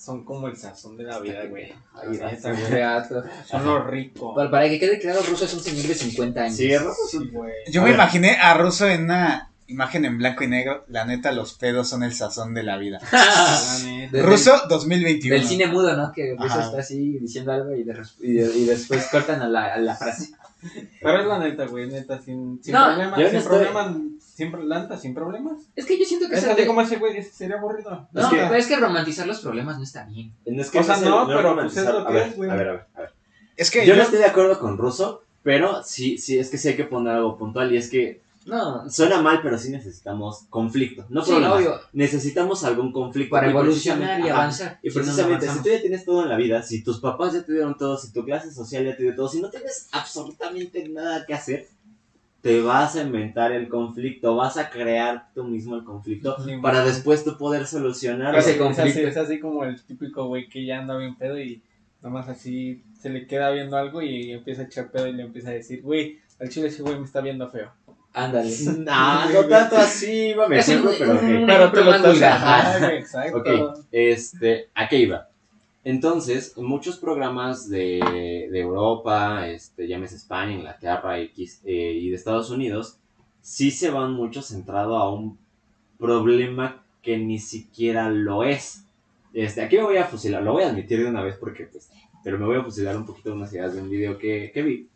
son 0.00 0.24
como 0.24 0.48
el 0.48 0.56
sazón 0.56 0.96
de 0.96 1.04
la 1.04 1.18
vida, 1.20 1.44
güey. 1.46 1.72
Güey. 2.06 2.18
Reato. 2.70 3.22
Son 3.46 3.64
lo 3.66 3.84
rico. 3.86 4.34
Para, 4.34 4.50
para 4.50 4.68
que 4.68 4.78
quede 4.80 4.98
claro, 4.98 5.20
Russo 5.28 5.44
es 5.44 5.52
un 5.52 5.60
señor 5.60 5.86
de 5.86 5.94
50 5.94 6.40
años. 6.40 6.56
Sí, 6.56 6.74
Russo 6.78 6.90
es 7.04 7.10
Sí, 7.10 7.16
un- 7.18 7.30
güey. 7.30 7.52
Yo 7.70 7.82
A 7.82 7.84
me 7.84 7.90
ver. 7.90 7.96
imaginé 7.98 8.36
a 8.40 8.54
Russo 8.54 8.88
en 8.88 9.04
una 9.04 9.50
imagen 9.66 10.04
en 10.06 10.16
blanco 10.16 10.42
y 10.42 10.48
negro. 10.48 10.84
La 10.88 11.04
neta, 11.04 11.32
los 11.32 11.52
pedos 11.54 11.88
son 11.88 12.02
el 12.02 12.14
sazón 12.14 12.54
de 12.54 12.62
la 12.62 12.78
vida. 12.78 12.98
Russo 14.12 14.54
el- 14.62 14.68
2021. 14.68 15.34
Del 15.36 15.46
cine 15.46 15.66
mudo, 15.66 15.96
¿no? 15.96 16.12
Que 16.12 16.32
Russo 16.36 16.54
Ajá. 16.54 16.66
está 16.66 16.78
así 16.80 17.18
diciendo 17.18 17.52
algo 17.52 17.74
y, 17.74 17.84
de 17.84 18.02
y, 18.20 18.32
de- 18.32 18.56
y 18.58 18.64
después 18.64 19.06
cortan 19.10 19.42
a 19.42 19.48
la, 19.48 19.74
a 19.74 19.78
la 19.78 19.94
frase. 19.96 20.32
Pero 21.00 21.20
es 21.20 21.26
la 21.26 21.38
neta, 21.38 21.66
güey, 21.66 21.88
neta, 21.88 22.20
sin, 22.20 22.62
sin 22.62 22.72
No, 22.74 22.86
problemas, 22.86 23.16
sin 23.18 23.26
estoy- 23.38 23.42
problemas, 23.42 23.96
sin, 24.48 24.68
la 24.68 24.80
neta, 24.82 24.96
sin 24.98 25.14
problemas. 25.14 25.60
Es 25.76 25.84
que 25.86 25.98
yo 25.98 26.04
siento 26.04 26.28
que 26.28 26.36
Es 26.36 26.44
así 26.44 26.66
como 26.66 26.80
ese 26.80 26.96
güey, 26.96 27.16
ese 27.18 27.30
sería 27.30 27.56
aburrido. 27.56 28.08
No, 28.12 28.20
Es 28.20 28.26
que- 28.28 28.36
pero 28.36 28.54
es 28.54 28.66
que 28.66 28.76
romantizar 28.76 29.26
los 29.26 29.40
problemas 29.40 29.76
no 29.78 29.84
está 29.84 30.04
bien. 30.04 30.32
No 30.46 30.62
es 30.62 30.70
que 30.70 30.78
O 30.78 30.82
sea, 30.82 30.96
no, 30.96 31.22
es 31.22 31.26
pero, 31.26 31.26
pues, 31.26 31.42
romantizar. 31.44 31.84
es 31.86 31.92
lo 31.92 32.00
a 32.00 32.06
que 32.06 32.12
ver, 32.12 32.26
es, 32.28 32.36
güey. 32.36 32.50
A 32.50 32.54
ver, 32.54 32.68
a 32.68 32.72
ver, 32.72 32.86
a 32.94 33.00
ver. 33.02 33.10
Es 33.56 33.70
que 33.70 33.80
Yo 33.80 33.92
yo, 33.92 33.96
no 33.96 34.02
estoy 34.02 34.18
de 34.18 34.24
acuerdo 34.26 34.58
con 34.58 34.78
Russo, 34.78 35.22
pero 35.42 35.82
sí, 35.84 36.16
sí, 36.18 36.38
es 36.38 36.48
que 36.50 36.58
sí 36.58 36.68
hay 36.68 36.76
que 36.76 36.84
poner 36.84 37.14
algo 37.14 37.36
puntual 37.36 37.72
y 37.72 37.76
es 37.76 37.90
que 37.90 38.20
No, 38.46 38.88
suena 38.88 39.20
mal, 39.20 39.40
pero 39.42 39.58
sí 39.58 39.70
necesitamos 39.70 40.44
conflicto. 40.48 41.04
No 41.10 41.22
sí, 41.22 41.30
problemas. 41.32 41.58
obvio. 41.58 41.80
Necesitamos 41.92 42.64
algún 42.64 42.90
conflicto. 42.90 43.30
Para 43.36 43.50
evolucionar 43.50 43.98
precisamente- 43.98 44.26
y 44.26 44.30
ajá. 44.30 44.40
avanzar. 44.40 44.78
Y 44.82 44.90
Si 44.90 44.96
no, 44.96 45.02
no 45.04 45.06
precisamente, 45.06 45.48
si 45.48 45.62
tú 45.62 45.68
ya 45.68 45.80
tienes 45.82 46.04
todo 46.06 46.22
en 46.22 46.28
la 46.30 46.36
vida, 46.36 46.62
si 46.62 46.82
tus 46.82 47.00
papás 47.00 47.34
ya 47.34 47.42
te 47.44 47.52
dieron 47.52 47.76
todo, 47.76 47.98
si 47.98 48.10
tu 48.12 48.24
clase 48.24 48.50
social 48.50 48.84
ya 48.86 48.96
te 48.96 49.02
dio 49.02 49.14
todo, 49.14 49.28
si 49.28 49.42
no 49.42 49.50
tienes 49.50 49.88
absolutamente 49.92 50.88
nada 50.88 51.26
que 51.26 51.34
hacer, 51.34 51.68
te 52.42 52.60
vas 52.62 52.96
a 52.96 53.02
inventar 53.02 53.52
el 53.52 53.68
conflicto, 53.68 54.34
vas 54.36 54.56
a 54.56 54.70
crear 54.70 55.28
tú 55.34 55.44
mismo 55.44 55.76
el 55.76 55.84
conflicto 55.84 56.36
Sí, 56.44 56.52
para 56.62 56.82
después 56.84 57.22
tú 57.24 57.36
poder 57.36 57.66
solucionarlo. 57.66 58.38
Ese 58.38 58.52
es, 58.52 58.56
conflicto. 58.56 58.90
así, 58.98 59.02
es 59.02 59.16
así 59.16 59.38
como 59.40 59.64
el 59.64 59.80
típico 59.82 60.26
güey 60.26 60.48
que 60.48 60.64
ya 60.64 60.78
anda 60.78 60.96
bien 60.96 61.16
pedo 61.16 61.38
y 61.38 61.62
nomás 62.02 62.28
así 62.28 62.82
se 62.98 63.10
le 63.10 63.26
queda 63.26 63.50
viendo 63.50 63.76
algo 63.76 64.00
y 64.02 64.32
empieza 64.32 64.62
a 64.62 64.64
echar 64.66 64.90
pedo 64.90 65.06
y 65.06 65.12
le 65.12 65.22
empieza 65.24 65.50
a 65.50 65.52
decir, 65.52 65.82
güey, 65.82 66.18
al 66.40 66.48
chile 66.48 66.68
ese 66.68 66.82
güey 66.82 66.98
me 66.98 67.04
está 67.04 67.20
viendo 67.20 67.48
feo. 67.48 67.70
Ándale. 68.12 68.50
Nah, 68.78 69.26
no 69.32 69.44
tanto 69.44 69.76
así, 69.76 70.30
iba 70.30 70.46
a 70.46 70.54
Es 70.56 70.68
un- 70.68 70.84
decirlo, 70.86 70.92
pero 70.98 71.10
un- 71.12 71.16
ok. 71.18 71.40
un 71.42 71.46
Pero 71.46 71.72
te 71.72 71.84
lo 71.84 71.94
estás 71.94 72.82
exacto. 72.90 73.36
Ok, 73.38 73.78
este, 73.92 74.70
¿a 74.74 74.88
qué 74.88 74.96
iba? 74.98 75.28
Entonces, 75.82 76.56
muchos 76.58 76.98
programas 76.98 77.68
de, 77.68 78.48
de 78.50 78.60
Europa, 78.60 79.48
este, 79.48 79.88
llámese 79.88 80.16
España, 80.16 80.52
Inglaterra 80.52 81.18
X, 81.20 81.62
eh, 81.64 81.98
y 82.00 82.10
de 82.10 82.16
Estados 82.16 82.50
Unidos, 82.50 82.98
sí 83.40 83.70
se 83.70 83.90
van 83.90 84.12
mucho 84.12 84.42
centrado 84.42 84.96
a 84.98 85.12
un 85.12 85.38
problema 85.98 86.84
que 87.02 87.16
ni 87.16 87.38
siquiera 87.38 88.10
lo 88.10 88.44
es. 88.44 88.84
Este, 89.32 89.62
aquí 89.62 89.76
me 89.76 89.84
voy 89.84 89.96
a 89.96 90.04
fusilar, 90.04 90.42
lo 90.42 90.52
voy 90.52 90.64
a 90.64 90.68
admitir 90.68 90.98
de 90.98 91.08
una 91.08 91.22
vez 91.22 91.36
porque, 91.36 91.64
pues, 91.64 91.90
pero 92.22 92.38
me 92.38 92.44
voy 92.44 92.58
a 92.58 92.64
fusilar 92.64 92.96
un 92.96 93.06
poquito 93.06 93.30
de 93.30 93.36
unas 93.36 93.52
ideas 93.52 93.74
de 93.74 93.80
un 93.80 93.88
video 93.88 94.18
que, 94.18 94.50
que 94.52 94.62
vi. 94.62 94.88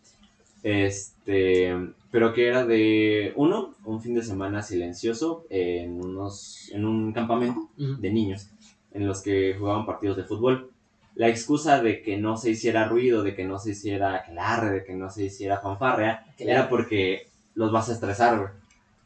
Este, 0.62 1.75
pero 2.11 2.33
que 2.33 2.47
era 2.47 2.64
de, 2.64 3.33
uno, 3.37 3.75
un 3.85 4.01
fin 4.03 4.14
de 4.14 4.23
semana 4.23 4.62
silencioso 4.62 5.44
en, 5.51 6.05
unos, 6.05 6.70
en 6.73 6.85
un 6.85 7.12
campamento 7.12 7.70
de 7.77 8.11
niños 8.11 8.49
en 8.92 9.07
los 9.07 9.23
que 9.23 9.57
jugaban 9.59 9.87
partidos 9.87 10.16
de 10.16 10.25
fútbol. 10.25 10.70
La 11.14 11.29
excusa 11.29 11.81
de 11.81 12.03
que 12.03 12.16
no 12.16 12.37
se 12.37 12.50
hiciera 12.50 12.88
ruido, 12.88 13.22
de 13.22 13.35
que 13.35 13.44
no 13.44 13.59
se 13.59 13.70
hiciera 13.70 14.16
aquelarre, 14.16 14.70
de 14.70 14.85
que 14.85 14.94
no 14.94 15.11
se 15.11 15.24
hiciera 15.24 15.61
fanfarrea, 15.61 16.27
era 16.38 16.68
porque 16.68 17.29
los 17.55 17.70
vas 17.70 17.88
a 17.88 17.92
estresar, 17.92 18.38
güey. 18.38 18.50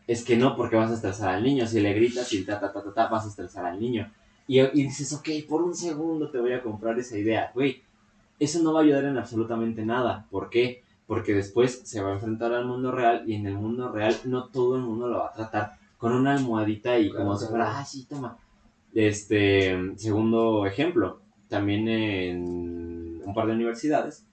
Es 0.07 0.25
que 0.25 0.37
no, 0.37 0.57
porque 0.57 0.77
vas 0.77 0.91
a 0.91 0.95
estresar 0.95 1.29
al 1.29 1.43
niño. 1.43 1.67
Si 1.67 1.81
le 1.81 1.93
gritas 1.93 2.33
y 2.33 2.45
ta, 2.45 2.59
ta, 2.59 2.73
ta, 2.73 2.83
ta, 2.83 2.95
ta, 2.95 3.09
vas 3.09 3.27
a 3.27 3.29
estresar 3.29 3.67
al 3.67 3.79
niño. 3.79 4.11
Y, 4.47 4.61
y 4.61 4.85
dices, 4.85 5.13
ok, 5.13 5.29
por 5.47 5.63
un 5.63 5.75
segundo 5.75 6.31
te 6.31 6.39
voy 6.39 6.55
a 6.55 6.63
comprar 6.63 6.99
esa 6.99 7.19
idea. 7.19 7.51
Güey, 7.55 7.83
eso 8.39 8.63
no 8.63 8.73
va 8.73 8.81
a 8.81 8.83
ayudar 8.85 9.05
en 9.05 9.19
absolutamente 9.19 9.85
nada. 9.85 10.27
¿Por 10.31 10.49
qué? 10.49 10.83
Porque 11.07 11.35
después 11.35 11.83
se 11.85 12.01
va 12.01 12.11
a 12.11 12.15
enfrentar 12.15 12.53
al 12.55 12.65
mundo 12.65 12.91
real 12.91 13.25
y 13.27 13.35
en 13.35 13.47
el 13.47 13.55
mundo 13.55 13.91
real 13.93 14.17
no 14.25 14.49
todo 14.49 14.77
el 14.77 14.83
mundo 14.83 15.09
lo 15.09 15.19
va 15.19 15.29
a 15.29 15.33
tratar 15.33 15.79
con 15.99 16.13
una 16.13 16.33
almohadita 16.33 16.99
y 16.99 17.11
como 17.11 17.33
Claro, 17.33 17.39
si 17.39 17.47
fuera, 17.47 17.79
ah, 17.79 17.85
sí, 17.85 18.07
toma. 18.09 18.39
Este, 18.95 19.77
segundo 19.97 20.65
ejemplo, 20.65 21.21
también 21.49 21.89
en 21.89 23.23
un 23.25 23.33
par 23.35 23.47
de 23.47 23.53
universidades 23.55 24.25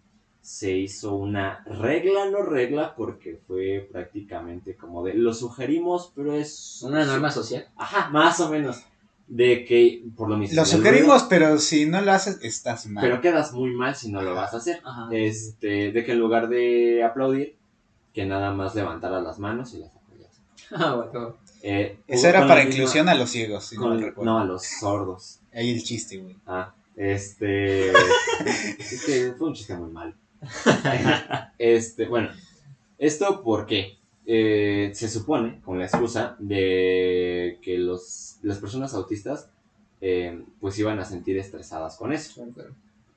se 0.41 0.77
hizo 0.77 1.15
una 1.15 1.63
regla, 1.65 2.29
no 2.29 2.43
regla, 2.43 2.93
porque 2.95 3.39
fue 3.47 3.87
prácticamente 3.91 4.75
como 4.75 5.03
de, 5.03 5.15
lo 5.15 5.33
sugerimos, 5.33 6.11
pero 6.15 6.33
es... 6.35 6.81
Una 6.83 7.03
norma 7.03 7.31
social. 7.31 7.67
Ajá, 7.77 8.09
más 8.11 8.39
o 8.39 8.49
menos. 8.49 8.83
De 9.27 9.65
que, 9.65 10.03
por 10.15 10.29
lo 10.29 10.37
mismo... 10.37 10.55
lo 10.55 10.65
sugerimos, 10.65 11.23
ruido, 11.23 11.27
pero 11.29 11.57
si 11.57 11.87
no 11.87 11.99
lo 12.01 12.11
haces, 12.11 12.37
estás 12.43 12.85
mal. 12.85 13.03
Pero 13.03 13.21
quedas 13.21 13.53
muy 13.53 13.71
mal 13.71 13.95
si 13.95 14.11
no 14.11 14.21
lo 14.21 14.35
vas 14.35 14.53
a 14.53 14.57
hacer. 14.57 14.81
Ajá. 14.83 15.09
Este, 15.11 15.91
de 15.91 16.03
que 16.05 16.11
en 16.11 16.19
lugar 16.19 16.47
de 16.47 17.03
aplaudir, 17.03 17.55
que 18.13 18.25
nada 18.25 18.53
más 18.53 18.75
levantaras 18.75 19.23
las 19.23 19.39
manos 19.39 19.73
y 19.73 19.79
las 19.79 19.89
apoyas. 19.95 20.41
Ah, 20.71 20.93
bueno. 20.95 21.37
Eh, 21.63 21.97
Eso 22.07 22.27
era 22.27 22.41
para 22.47 22.63
misma- 22.63 22.75
inclusión 22.75 23.09
a 23.09 23.15
los 23.15 23.31
ciegos, 23.31 23.65
si 23.65 23.77
no 23.77 23.81
con- 23.83 23.99
recuerdo. 23.99 24.31
no, 24.31 24.39
a 24.39 24.45
los 24.45 24.63
sordos. 24.63 25.39
Ahí 25.51 25.71
el 25.73 25.81
chiste, 25.83 26.17
güey. 26.17 26.35
Ah, 26.45 26.75
este. 26.95 27.89
es 28.79 29.03
que 29.05 29.33
fue 29.37 29.47
un 29.47 29.53
chiste 29.53 29.75
muy 29.75 29.91
mal. 29.91 30.15
este, 31.57 32.07
bueno, 32.07 32.29
esto 32.97 33.41
porque 33.43 33.97
eh, 34.25 34.91
se 34.93 35.07
supone, 35.07 35.61
con 35.63 35.79
la 35.79 35.85
excusa 35.85 36.35
de 36.39 37.59
que 37.61 37.77
los, 37.77 38.37
las 38.43 38.57
personas 38.59 38.93
autistas 38.93 39.49
eh, 40.01 40.43
pues 40.59 40.77
iban 40.79 40.99
a 40.99 41.05
sentir 41.05 41.37
estresadas 41.37 41.95
con 41.97 42.13
eso. 42.13 42.45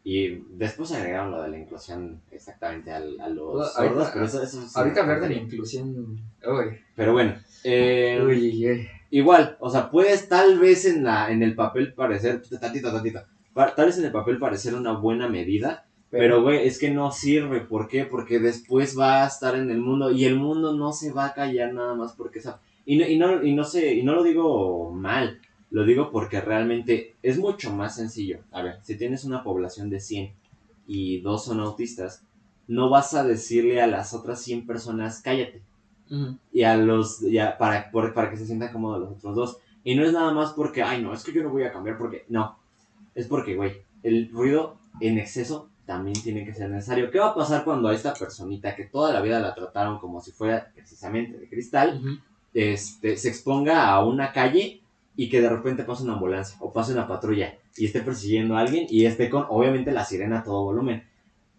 Y 0.04 0.42
después 0.56 0.90
agregaron 0.92 1.32
lo 1.32 1.42
de 1.42 1.48
la 1.48 1.58
inclusión 1.58 2.20
exactamente 2.30 2.90
al- 2.90 3.20
a, 3.20 3.28
los 3.28 3.74
sordos, 3.74 3.76
ahorita- 3.76 4.10
pero 4.14 4.24
eso, 4.24 4.42
eso 4.42 4.62
es 4.64 4.76
Ahorita 4.76 5.02
una 5.02 5.14
hablar 5.14 5.28
de 5.28 5.34
la 5.34 5.42
inclusión. 5.42 5.90
Uy. 6.46 6.78
Pero 6.96 7.12
bueno, 7.12 7.34
eh, 7.64 8.22
Uy. 8.24 8.88
Igual, 9.10 9.56
o 9.60 9.68
sea, 9.70 9.90
puedes 9.90 10.28
tal 10.28 10.58
vez 10.58 10.84
en, 10.86 11.04
la, 11.04 11.30
en 11.30 11.42
el 11.42 11.54
papel 11.54 11.92
parecer, 11.94 12.42
tantito, 12.60 12.90
tantito, 12.92 13.22
tal 13.74 13.86
vez 13.86 13.98
en 13.98 14.04
el 14.04 14.12
papel 14.12 14.38
parecer 14.38 14.74
una 14.74 14.92
buena 14.92 15.28
medida, 15.28 15.84
Pero, 16.10 16.42
güey, 16.42 16.66
es 16.66 16.78
que 16.78 16.90
no 16.90 17.10
sirve. 17.12 17.60
¿Por 17.60 17.86
qué? 17.88 18.04
Porque 18.06 18.38
después 18.38 18.98
va 18.98 19.24
a 19.24 19.26
estar 19.26 19.54
en 19.56 19.70
el 19.70 19.78
mundo 19.78 20.10
y 20.10 20.24
el 20.24 20.36
mundo 20.36 20.72
no 20.74 20.92
se 20.92 21.12
va 21.12 21.26
a 21.26 21.34
callar 21.34 21.74
nada 21.74 21.94
más 21.94 22.14
porque 22.14 22.38
esa... 22.38 22.60
Y 22.86 22.96
no, 22.96 23.06
y 23.06 23.18
no, 23.18 23.42
y 23.44 23.54
no 23.54 23.64
sé, 23.64 23.94
y 23.94 24.02
no 24.02 24.14
lo 24.14 24.22
digo 24.22 24.90
mal, 24.92 25.40
lo 25.70 25.84
digo 25.84 26.10
porque 26.10 26.40
realmente 26.40 27.16
es 27.22 27.38
mucho 27.38 27.70
más 27.74 27.96
sencillo. 27.96 28.40
A 28.52 28.62
ver, 28.62 28.76
si 28.82 28.96
tienes 28.96 29.24
una 29.24 29.42
población 29.44 29.90
de 29.90 30.00
100 30.00 30.32
y 30.86 31.20
dos 31.20 31.44
son 31.44 31.60
autistas, 31.60 32.24
no 32.66 32.88
vas 32.88 33.12
a 33.14 33.24
decirle 33.24 33.82
a 33.82 33.86
las 33.86 34.14
otras 34.14 34.40
100 34.42 34.66
personas, 34.66 35.20
cállate. 35.22 35.62
Y 36.52 36.62
a 36.62 36.76
los, 36.76 37.20
ya, 37.20 37.56
para, 37.58 37.90
por- 37.90 38.14
para 38.14 38.30
que 38.30 38.36
se 38.36 38.46
sientan 38.46 38.72
cómodos 38.72 39.00
los 39.00 39.10
otros 39.18 39.36
dos. 39.36 39.58
Y 39.84 39.94
no 39.94 40.04
es 40.04 40.12
nada 40.12 40.32
más 40.32 40.52
porque, 40.52 40.82
ay, 40.82 41.02
no, 41.02 41.12
es 41.14 41.24
que 41.24 41.32
yo 41.32 41.42
no 41.42 41.50
voy 41.50 41.64
a 41.64 41.72
cambiar 41.72 41.98
porque, 41.98 42.24
no. 42.28 42.57
Es 43.18 43.26
porque, 43.26 43.56
güey, 43.56 43.72
el 44.04 44.30
ruido 44.30 44.76
en 45.00 45.18
exceso 45.18 45.68
también 45.86 46.22
tiene 46.22 46.44
que 46.44 46.54
ser 46.54 46.70
necesario. 46.70 47.10
¿Qué 47.10 47.18
va 47.18 47.30
a 47.30 47.34
pasar 47.34 47.64
cuando 47.64 47.88
a 47.88 47.94
esta 47.94 48.14
personita 48.14 48.76
que 48.76 48.84
toda 48.84 49.12
la 49.12 49.20
vida 49.20 49.40
la 49.40 49.56
trataron 49.56 49.98
como 49.98 50.20
si 50.20 50.30
fuera 50.30 50.70
precisamente 50.72 51.36
de 51.36 51.48
cristal, 51.48 52.00
este, 52.54 53.16
se 53.16 53.28
exponga 53.28 53.88
a 53.88 54.04
una 54.04 54.30
calle 54.32 54.82
y 55.16 55.28
que 55.28 55.40
de 55.40 55.48
repente 55.48 55.82
pase 55.82 56.04
una 56.04 56.12
ambulancia 56.12 56.56
o 56.60 56.72
pase 56.72 56.92
una 56.92 57.08
patrulla 57.08 57.54
y 57.76 57.86
esté 57.86 58.02
persiguiendo 58.02 58.56
a 58.56 58.60
alguien 58.60 58.86
y 58.88 59.04
esté 59.04 59.28
con, 59.28 59.46
obviamente, 59.48 59.90
la 59.90 60.04
sirena 60.04 60.38
a 60.38 60.44
todo 60.44 60.62
volumen? 60.62 61.02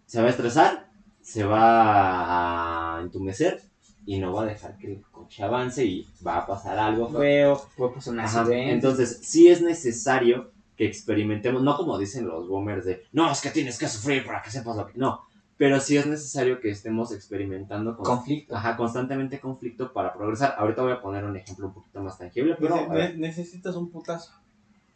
Se 0.06 0.18
va 0.18 0.28
a 0.28 0.30
estresar, 0.30 0.88
se 1.20 1.44
va 1.44 2.96
a 2.96 3.02
entumecer 3.02 3.60
y 4.06 4.18
no 4.18 4.32
va 4.32 4.44
a 4.44 4.46
dejar 4.46 4.78
que 4.78 4.86
el 4.94 5.02
coche 5.12 5.42
avance 5.42 5.84
y 5.84 6.06
va 6.26 6.38
a 6.38 6.46
pasar 6.46 6.78
algo 6.78 7.10
feo. 7.10 7.60
Puede 7.76 7.92
pasar 7.96 8.14
un 8.14 8.20
Ajá, 8.20 8.40
accidente. 8.40 8.72
Entonces, 8.72 9.18
sí 9.22 9.48
es 9.48 9.60
necesario 9.60 10.58
que 10.80 10.86
experimentemos, 10.86 11.62
no 11.62 11.76
como 11.76 11.98
dicen 11.98 12.26
los 12.26 12.48
boomers 12.48 12.86
de, 12.86 13.02
no, 13.12 13.30
es 13.30 13.42
que 13.42 13.50
tienes 13.50 13.78
que 13.78 13.86
sufrir 13.86 14.24
para 14.24 14.40
que 14.40 14.50
sepas 14.50 14.74
lo 14.78 14.86
que... 14.86 14.94
No, 14.96 15.26
pero 15.58 15.78
sí 15.78 15.98
es 15.98 16.06
necesario 16.06 16.58
que 16.58 16.70
estemos 16.70 17.12
experimentando 17.12 17.94
con, 17.94 18.06
conflicto. 18.06 18.56
ajá, 18.56 18.78
constantemente 18.78 19.38
conflicto 19.40 19.92
para 19.92 20.14
progresar. 20.14 20.54
Ahorita 20.56 20.80
voy 20.80 20.92
a 20.92 21.02
poner 21.02 21.22
un 21.24 21.36
ejemplo 21.36 21.66
un 21.66 21.74
poquito 21.74 22.00
más 22.00 22.16
tangible, 22.16 22.56
pero... 22.58 22.76
Nece- 22.76 23.12
ne- 23.12 23.16
necesitas 23.18 23.76
un 23.76 23.90
putazo. 23.90 24.32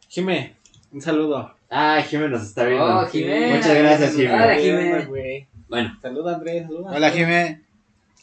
Jimé, 0.09 0.55
un 0.91 1.01
saludo. 1.01 1.53
Ay, 1.69 2.01
Jimé 2.01 2.29
nos 2.29 2.41
está 2.41 2.63
viendo. 2.65 3.01
Oh, 3.01 3.05
Jimé. 3.05 3.55
Muchas 3.55 3.77
gracias, 3.77 4.15
Jimé. 4.15 4.33
Hola, 4.33 4.55
Jimé. 4.55 5.05
güey. 5.05 5.47
Bueno, 5.69 5.95
Saluda, 6.01 6.33
Andrés. 6.33 6.63
Saluda. 6.65 6.91
Hola, 6.95 7.11
Jimé. 7.11 7.61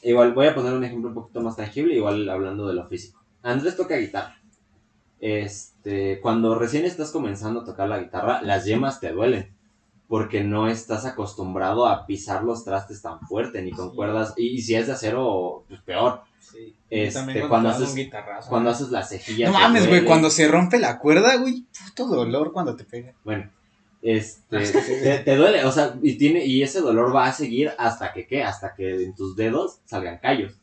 igual 0.02 0.32
voy 0.34 0.48
a 0.48 0.54
poner 0.56 0.72
un 0.72 0.82
ejemplo 0.82 1.10
un 1.10 1.14
poquito 1.14 1.40
más 1.42 1.54
tangible, 1.54 1.94
igual 1.94 2.28
hablando 2.28 2.66
de 2.66 2.74
lo 2.74 2.88
físico. 2.88 3.22
Andrés 3.44 3.76
toca 3.76 3.94
guitarra. 3.98 4.36
Este, 5.22 6.20
cuando 6.20 6.56
recién 6.56 6.84
estás 6.84 7.12
comenzando 7.12 7.60
a 7.60 7.64
tocar 7.64 7.88
la 7.88 8.00
guitarra, 8.00 8.42
las 8.42 8.64
yemas 8.64 8.98
te 9.00 9.12
duelen. 9.12 9.50
Porque 10.08 10.42
no 10.44 10.68
estás 10.68 11.06
acostumbrado 11.06 11.86
a 11.86 12.04
pisar 12.06 12.42
los 12.42 12.64
trastes 12.64 13.00
tan 13.00 13.20
fuerte, 13.20 13.62
ni 13.62 13.70
con 13.70 13.90
Sí. 13.90 13.96
cuerdas. 13.96 14.34
Y, 14.36 14.48
y 14.48 14.60
si 14.60 14.74
es 14.74 14.88
de 14.88 14.92
acero, 14.94 15.64
pues 15.68 15.80
peor. 15.82 16.22
Sí. 16.40 16.74
Este, 16.90 17.48
cuando 17.48 17.70
haces- 17.70 17.90
un 17.90 17.94
guitarrazo. 17.96 18.50
Cuando 18.50 18.70
haces 18.70 18.90
la 18.90 19.04
cejilla. 19.04 19.46
No 19.46 19.52
mames, 19.54 19.88
güey, 19.88 20.04
cuando 20.04 20.28
se 20.28 20.48
rompe 20.48 20.78
la 20.80 20.98
cuerda, 20.98 21.36
güey, 21.36 21.64
puto 21.86 22.08
dolor 22.08 22.52
cuando 22.52 22.74
te 22.76 22.84
pega. 22.84 23.14
Bueno, 23.24 23.48
este, 24.02 24.58
te, 24.58 25.18
te 25.20 25.36
duele, 25.36 25.64
o 25.64 25.70
sea, 25.72 25.94
y 26.02 26.18
tiene, 26.18 26.44
y 26.44 26.62
ese 26.62 26.80
dolor 26.80 27.14
va 27.14 27.26
a 27.26 27.32
seguir 27.32 27.70
hasta 27.78 28.12
que, 28.12 28.26
¿qué? 28.26 28.42
Hasta 28.42 28.74
que 28.74 29.04
en 29.04 29.14
tus 29.14 29.36
dedos 29.36 29.78
salgan 29.86 30.18
callos. 30.18 30.54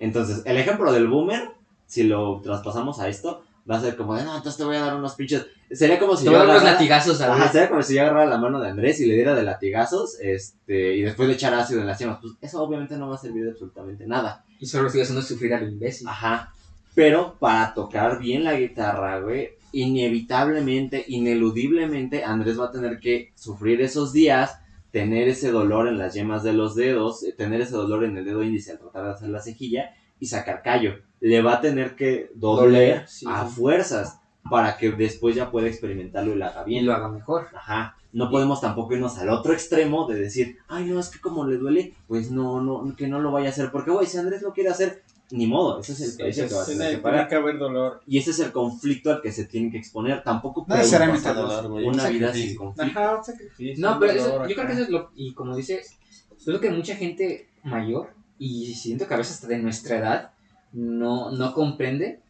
Entonces, 0.00 0.42
el 0.44 0.58
ejemplo 0.58 0.92
del 0.92 1.06
boomer, 1.08 1.52
si 1.86 2.02
lo 2.02 2.40
traspasamos 2.42 3.00
a 3.00 3.08
esto, 3.08 3.44
va 3.70 3.76
a 3.76 3.80
ser 3.80 3.96
como 3.96 4.14
de, 4.14 4.24
no, 4.24 4.36
entonces 4.36 4.56
te 4.56 4.64
voy 4.64 4.76
a 4.76 4.80
dar 4.80 4.96
unos 4.96 5.14
pinches, 5.14 5.46
sería 5.70 5.98
como 5.98 6.16
si 6.16 6.24
Te 6.24 6.30
yo 6.30 6.32
voy 6.32 6.40
a 6.40 6.44
dar 6.44 6.56
unos 6.56 6.64
latigazos 6.64 7.20
a 7.20 7.32
Ajá, 7.32 7.52
sería 7.52 7.68
como 7.68 7.82
si 7.82 7.94
yo 7.94 8.02
agarrara 8.02 8.26
la 8.26 8.38
mano 8.38 8.60
de 8.60 8.70
Andrés 8.70 9.00
y 9.00 9.06
le 9.06 9.14
diera 9.14 9.34
de 9.34 9.42
latigazos, 9.42 10.18
este, 10.20 10.96
y 10.96 11.02
después 11.02 11.28
le 11.28 11.34
echara 11.34 11.60
ácido 11.60 11.80
en 11.80 11.86
las 11.86 11.98
yemas, 11.98 12.18
pues 12.20 12.34
eso 12.40 12.62
obviamente 12.62 12.96
no 12.96 13.08
va 13.08 13.16
a 13.16 13.18
servir 13.18 13.44
de 13.44 13.50
absolutamente 13.50 14.06
nada. 14.06 14.44
Y 14.58 14.66
solo 14.66 14.86
estoy 14.86 15.02
haciendo 15.02 15.22
sufrir 15.22 15.54
al 15.54 15.68
imbécil. 15.68 16.08
Ajá. 16.08 16.52
Pero 16.94 17.36
para 17.38 17.74
tocar 17.74 18.18
bien 18.18 18.42
la 18.42 18.58
guitarra, 18.58 19.20
güey, 19.20 19.50
inevitablemente, 19.72 21.04
ineludiblemente, 21.06 22.24
Andrés 22.24 22.58
va 22.58 22.66
a 22.66 22.72
tener 22.72 22.98
que 22.98 23.32
sufrir 23.36 23.80
esos 23.82 24.12
días, 24.12 24.58
tener 24.90 25.28
ese 25.28 25.50
dolor 25.50 25.88
en 25.88 25.98
las 25.98 26.14
yemas 26.14 26.42
de 26.42 26.54
los 26.54 26.74
dedos, 26.74 27.22
eh, 27.22 27.34
tener 27.36 27.60
ese 27.60 27.72
dolor 27.72 28.04
en 28.04 28.16
el 28.16 28.24
dedo 28.24 28.42
índice 28.42 28.72
al 28.72 28.78
tratar 28.78 29.04
de 29.04 29.10
hacer 29.10 29.28
la 29.28 29.42
cejilla 29.42 29.90
y 30.20 30.26
sacar 30.26 30.62
callo. 30.62 30.94
Le 31.20 31.42
va 31.42 31.54
a 31.54 31.60
tener 31.60 31.96
que 31.96 32.30
doler 32.34 32.64
Doler, 32.70 33.08
sí, 33.08 33.26
a 33.28 33.46
sí. 33.48 33.54
fuerzas 33.54 34.18
para 34.48 34.76
que 34.76 34.92
después 34.92 35.34
ya 35.34 35.50
pueda 35.50 35.66
experimentarlo 35.68 36.32
y 36.32 36.36
lo 36.36 36.46
haga 36.46 36.62
Y 36.66 36.70
bien. 36.70 36.86
lo 36.86 36.92
haga 36.94 37.08
mejor. 37.08 37.48
Ajá. 37.54 37.96
No 38.12 38.30
podemos 38.30 38.60
tampoco 38.60 38.94
irnos 38.94 39.18
al 39.18 39.28
otro 39.28 39.52
extremo 39.52 40.06
de 40.06 40.18
decir, 40.18 40.58
ay, 40.68 40.86
no, 40.86 40.98
es 40.98 41.08
que 41.10 41.20
como 41.20 41.46
le 41.46 41.58
duele, 41.58 41.94
pues 42.06 42.30
no, 42.30 42.60
no, 42.62 42.94
que 42.96 43.06
no 43.08 43.20
lo 43.20 43.30
vaya 43.32 43.48
a 43.48 43.50
hacer. 43.50 43.70
Porque, 43.70 43.90
güey, 43.90 44.06
si 44.06 44.16
Andrés 44.16 44.40
lo 44.42 44.52
quiere 44.54 44.70
hacer, 44.70 45.02
ni 45.30 45.46
modo, 45.46 45.80
ese 45.80 45.92
es 45.92 46.00
el 46.00 46.16
precio 46.16 46.48
que 46.48 46.54
va 46.54 46.62
a 46.62 46.66
tener 46.66 46.90
que 46.96 46.98
pagar. 47.02 47.28
que 47.28 47.34
haber 47.34 47.58
dolor. 47.58 48.00
Y 48.06 48.16
ese 48.16 48.30
es 48.30 48.38
el 48.38 48.50
conflicto 48.50 49.10
al 49.10 49.20
que 49.20 49.30
se 49.30 49.44
tienen 49.44 49.70
que 49.70 49.76
exponer. 49.76 50.22
Tampoco 50.22 50.64
No 50.66 50.74
necesariamente 50.76 51.34
dolor, 51.34 51.68
güey, 51.68 51.84
Una 51.86 52.04
un 52.06 52.12
vida 52.12 52.32
sin 52.32 52.56
conflicto. 52.56 52.98
Ajá, 53.00 53.16
un 53.16 53.24
sacrificio. 53.24 53.74
No, 53.90 53.98
pero 54.00 54.12
eso- 54.12 54.46
yo 54.48 54.54
creo 54.54 54.66
que 54.66 54.72
eso 54.72 54.82
es 54.82 54.88
lo. 54.88 55.10
Y 55.14 55.34
como 55.34 55.54
dice, 55.54 55.80
es 55.80 56.46
lo 56.46 56.58
que 56.60 56.70
mucha 56.70 56.94
gente 56.96 57.50
mayor, 57.62 58.14
y 58.38 58.74
siento 58.74 59.06
que 59.06 59.14
a 59.14 59.18
veces 59.18 59.34
hasta 59.36 59.48
de 59.48 59.58
nuestra 59.58 59.98
edad, 59.98 60.30
no, 60.72 61.30
no 61.30 61.54
comprende 61.54 62.20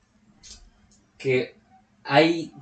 que 1.17 1.55
hay 2.05 2.53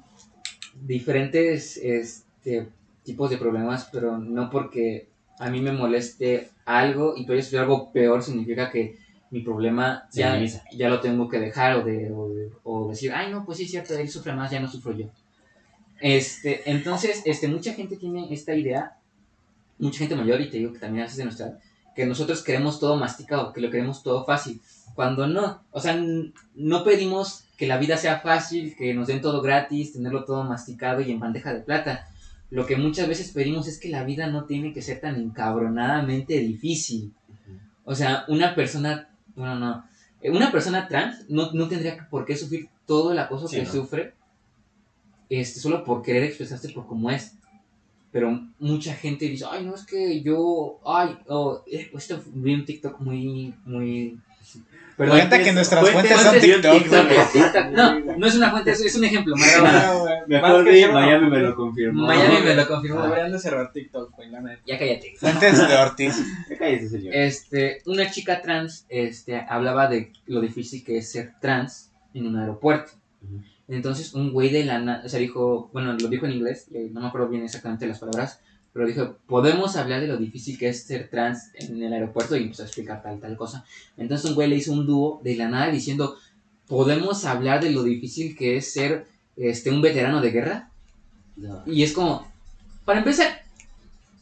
diferentes 0.83 1.77
este, 1.77 2.69
tipos 3.05 3.31
de 3.31 3.39
problemas, 3.39 3.89
pero 3.93 4.19
no 4.19 4.51
porque 4.51 5.09
a 5.39 5.51
mí 5.51 5.61
me 5.61 5.73
moleste 5.73 6.51
algo 6.65 7.15
y 7.17 7.27
tú 7.27 7.33
hayas 7.33 7.53
algo 7.55 7.93
peor, 7.93 8.23
significa 8.23 8.71
que 8.71 8.99
mi 9.31 9.41
problema 9.41 10.09
ya, 10.13 10.39
ya 10.73 10.89
lo 10.89 11.01
tengo 11.01 11.29
que 11.29 11.39
dejar 11.39 11.77
o, 11.77 11.85
de, 11.85 12.11
o, 12.13 12.29
de- 12.31 12.51
o 12.65 12.89
decir, 12.89 13.13
ay, 13.13 13.31
no, 13.31 13.45
pues 13.45 13.59
sí, 13.59 13.65
es 13.65 13.71
cierto, 13.71 13.95
él 13.99 14.09
sufre 14.09 14.33
más, 14.33 14.51
ya 14.51 14.61
no 14.61 14.69
sufro 14.69 14.93
yo. 14.93 15.07
Este, 16.01 16.69
entonces, 16.71 17.23
este, 17.25 17.49
mucha 17.49 17.73
gente 17.75 17.97
tiene 17.97 18.33
esta 18.33 18.55
idea, 18.55 18.97
mucha 19.79 19.99
gente 19.99 20.15
mayor, 20.17 20.41
y 20.41 20.51
te 20.51 20.59
digo 20.59 20.73
que 20.73 20.79
también 20.79 21.05
haces 21.05 21.17
de 21.19 21.25
nuestra 21.25 21.47
edad, 21.47 21.61
que 21.97 22.07
nosotros 22.07 22.45
queremos 22.45 22.79
todo 22.79 22.97
masticado, 22.97 23.53
que 23.55 23.63
lo 23.63 23.71
queremos 23.71 24.03
todo 24.03 24.25
fácil, 24.25 24.61
cuando 24.95 25.27
no, 25.27 25.63
o 25.73 25.81
sea, 25.81 25.99
no 26.55 26.85
pedimos 26.85 27.45
que 27.57 27.67
la 27.67 27.79
vida 27.79 27.97
sea 27.97 28.21
fácil, 28.21 28.77
que 28.77 28.93
nos 28.95 29.09
den 29.09 29.23
todo 29.23 29.41
gratis, 29.41 29.95
tenerlo 29.95 30.25
todo 30.25 30.45
masticado 30.45 31.01
y 31.01 31.11
en 31.11 31.19
bandeja 31.21 31.55
de 31.55 31.61
plata. 31.61 32.07
Lo 32.51 32.67
que 32.67 32.77
muchas 32.77 33.09
veces 33.09 33.33
pedimos 33.33 33.67
es 33.67 33.81
que 33.81 33.89
la 33.89 34.05
vida 34.05 34.27
no 34.27 34.45
tiene 34.45 34.73
que 34.73 34.83
ser 34.83 35.01
tan 35.01 35.17
encabronadamente 35.17 36.39
difícil. 36.39 37.13
O 37.85 37.95
sea, 37.95 38.25
una 38.29 38.55
persona, 38.55 39.09
bueno, 39.35 39.57
no, 39.57 39.85
eh, 40.21 40.31
una 40.31 40.53
persona 40.53 40.89
trans 40.89 41.29
no, 41.29 41.53
no 41.53 41.67
tendría 41.67 42.09
por 42.11 42.27
qué 42.27 42.37
sufrir 42.37 42.69
todo 42.87 43.13
el 43.13 43.19
acoso 43.19 43.49
Sí, 43.49 43.57
que 43.57 43.63
¿no? 43.65 43.73
sufre 43.73 44.15
este, 45.31 45.61
solo 45.61 45.83
por 45.83 46.03
querer 46.03 46.25
expresarse 46.25 46.69
por 46.69 46.87
cómo 46.87 47.11
es. 47.11 47.35
Pero 48.17 48.41
mucha 48.59 48.95
gente 48.95 49.27
dice, 49.27 49.45
ay, 49.47 49.63
no, 49.67 49.75
es 49.75 49.85
que 49.85 50.23
yo, 50.23 50.81
ay, 50.87 51.19
oh, 51.29 51.63
eh, 51.71 51.91
esto 51.95 52.19
vi 52.33 52.55
un 52.55 52.65
TikTok 52.65 52.99
muy, 52.99 53.53
muy... 53.67 54.19
Perdón, 54.97 55.19
Cuenta 55.19 55.43
que 55.43 55.53
nuestras 55.53 55.91
fuentes 55.91 56.19
fuentes 56.19 56.51
son 56.51 56.63
TikTok. 56.63 57.67
No, 57.73 58.17
no 58.17 58.27
es 58.27 58.35
una 58.35 58.51
fuente, 58.51 58.71
es, 58.71 58.81
es 58.81 58.95
un 58.97 59.05
ejemplo. 59.05 59.37
Mejor 59.37 59.61
una- 59.61 60.93
Miami 60.95 61.29
me 61.29 61.41
lo 61.41 61.55
confirmó. 61.55 62.07
Miami 62.07 62.43
me 62.43 62.55
lo 62.55 62.67
confirmó. 62.67 63.03
Deberían 63.03 63.33
de 63.33 63.39
cerrar 63.39 63.71
TikTok, 63.71 64.17
güey, 64.17 64.31
la 64.31 64.41
neta. 64.41 64.63
Ya 64.67 64.79
cállate. 64.79 65.13
Fuentes 65.19 65.69
de 65.69 65.75
Ortiz. 65.77 66.17
Ya 66.49 66.57
cállese, 66.57 66.89
señor. 66.89 67.15
Este, 67.15 67.83
una 67.85 68.11
chica 68.11 68.41
trans 68.41 68.87
este, 68.89 69.45
hablaba 69.47 69.89
de 69.89 70.11
lo 70.25 70.41
difícil 70.41 70.83
que 70.83 70.97
es 70.97 71.13
ser 71.13 71.35
trans 71.39 71.91
en 72.15 72.29
un 72.29 72.39
aeropuerto. 72.39 72.93
Entonces, 73.69 74.15
un 74.15 74.33
güey 74.33 74.51
de 74.51 74.65
la 74.65 74.79
nada, 74.79 75.03
o 75.05 75.09
sea, 75.09 75.19
dijo, 75.19 75.71
bueno, 75.73 75.93
lo 75.95 76.09
dijo 76.09 76.27
en 76.27 76.33
inglés, 76.33 76.69
eh, 76.73 76.89
no 76.93 77.01
me 77.01 77.09
acuerdo 77.09 77.29
bien 77.29 77.43
exactamente 77.43 77.87
las 77.87 77.99
palabras, 77.99 78.41
pero 78.73 78.87
dijo, 78.87 79.17
podemos 79.27 79.77
hablar 79.77 80.01
de 80.01 80.07
lo 80.07 80.17
difícil 80.19 80.59
que 80.59 80.69
es 80.69 80.85
ser 80.85 81.09
trans 81.09 81.51
en 81.55 81.83
el 81.83 81.93
aeropuerto 81.93 82.37
y 82.37 82.43
empezó 82.43 82.63
a 82.63 82.67
explicar 82.67 83.03
tal, 83.03 83.19
tal 83.19 83.37
cosa. 83.37 83.65
Entonces, 83.97 84.29
un 84.29 84.35
güey 84.35 84.49
le 84.49 84.57
hizo 84.57 84.73
un 84.73 84.87
dúo 84.87 85.21
de 85.25 85.35
la 85.35 85.49
nada 85.49 85.71
diciendo, 85.71 86.17
podemos 86.69 87.25
hablar 87.25 87.63
de 87.63 87.71
lo 87.71 87.83
difícil 87.83 88.37
que 88.37 88.57
es 88.57 88.73
ser 88.73 89.07
este, 89.37 89.71
un 89.71 89.81
veterano 89.81 90.21
de 90.21 90.31
guerra. 90.31 90.71
No. 91.37 91.63
Y 91.67 91.83
es 91.83 91.93
como, 91.93 92.31
para 92.85 92.99
empezar, 92.99 93.43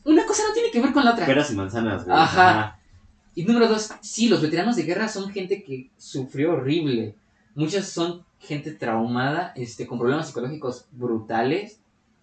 una 0.04 0.24
cosa 0.26 0.42
no 0.46 0.54
tiene 0.54 0.70
que 0.70 0.80
ver 0.80 0.92
con 0.92 1.04
la 1.04 1.12
otra. 1.12 1.26
Peras 1.26 1.50
y 1.50 1.54
manzanas, 1.54 2.04
güey. 2.04 2.16
Ajá. 2.16 2.78
Y 3.34 3.44
número 3.44 3.68
dos, 3.68 3.90
sí, 4.00 4.28
los 4.28 4.40
veteranos 4.40 4.76
de 4.76 4.84
guerra 4.84 5.08
son 5.08 5.30
gente 5.30 5.64
que 5.64 5.90
sufrió 5.98 6.52
horrible. 6.52 7.14
Muchas 7.54 7.88
son 7.88 8.24
gente 8.40 8.72
traumada, 8.72 9.52
este, 9.54 9.86
con 9.86 9.98
problemas 9.98 10.26
psicológicos 10.26 10.86
brutales, 10.92 11.78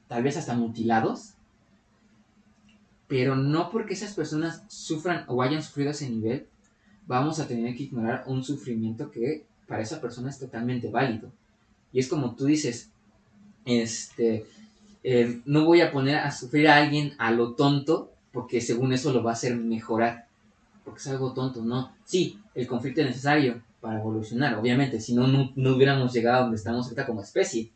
tal 0.08 0.24
vez 0.24 0.38
hasta 0.38 0.54
mutilados. 0.54 1.34
Pero 3.08 3.36
no 3.36 3.70
porque 3.70 3.94
esas 3.94 4.14
personas 4.14 4.64
sufran 4.68 5.26
o 5.28 5.42
hayan 5.42 5.64
sufrido 5.64 5.92
ese 5.92 6.10
nivel, 6.10 6.48
vamos 7.08 7.40
a 7.40 7.48
tener 7.48 7.76
que 7.76 7.84
ignorar 7.84 8.24
un 8.28 8.44
sufrimiento 8.44 9.12
que 9.12 9.46
para 9.68 9.82
esa 9.82 10.02
persona 10.02 10.30
es 10.30 10.40
totalmente 10.40 10.90
válido. 10.90 11.32
Y 11.94 12.00
es 12.00 12.08
como 12.08 12.36
tú 12.36 12.46
dices, 12.46 12.90
este, 13.66 14.46
eh, 15.04 15.42
no 15.46 15.66
voy 15.66 15.82
a 15.82 15.92
poner 15.92 16.18
a 16.18 16.32
sufrir 16.32 16.68
a 16.68 16.78
alguien 16.78 17.14
a 17.18 17.32
lo 17.32 17.54
tonto 17.54 18.12
porque 18.32 18.62
según 18.62 18.94
eso 18.94 19.12
lo 19.12 19.24
va 19.24 19.32
a 19.32 19.34
hacer 19.34 19.56
mejorar. 19.56 20.28
Porque 20.84 21.00
es 21.00 21.08
algo 21.08 21.34
tonto, 21.34 21.64
¿no? 21.64 21.94
Sí, 22.06 22.40
el 22.56 22.68
conflicto 22.68 23.02
es 23.02 23.08
necesario 23.08 23.62
para 23.82 24.00
evolucionar, 24.00 24.56
obviamente, 24.56 25.02
si 25.02 25.14
no, 25.16 25.28
no, 25.28 25.76
hubiéramos 25.76 26.14
llegado 26.14 26.38
a 26.38 26.42
donde 26.42 26.58
estamos 26.58 26.86
ahorita 26.86 27.08
como 27.08 27.22
especie. 27.22 27.72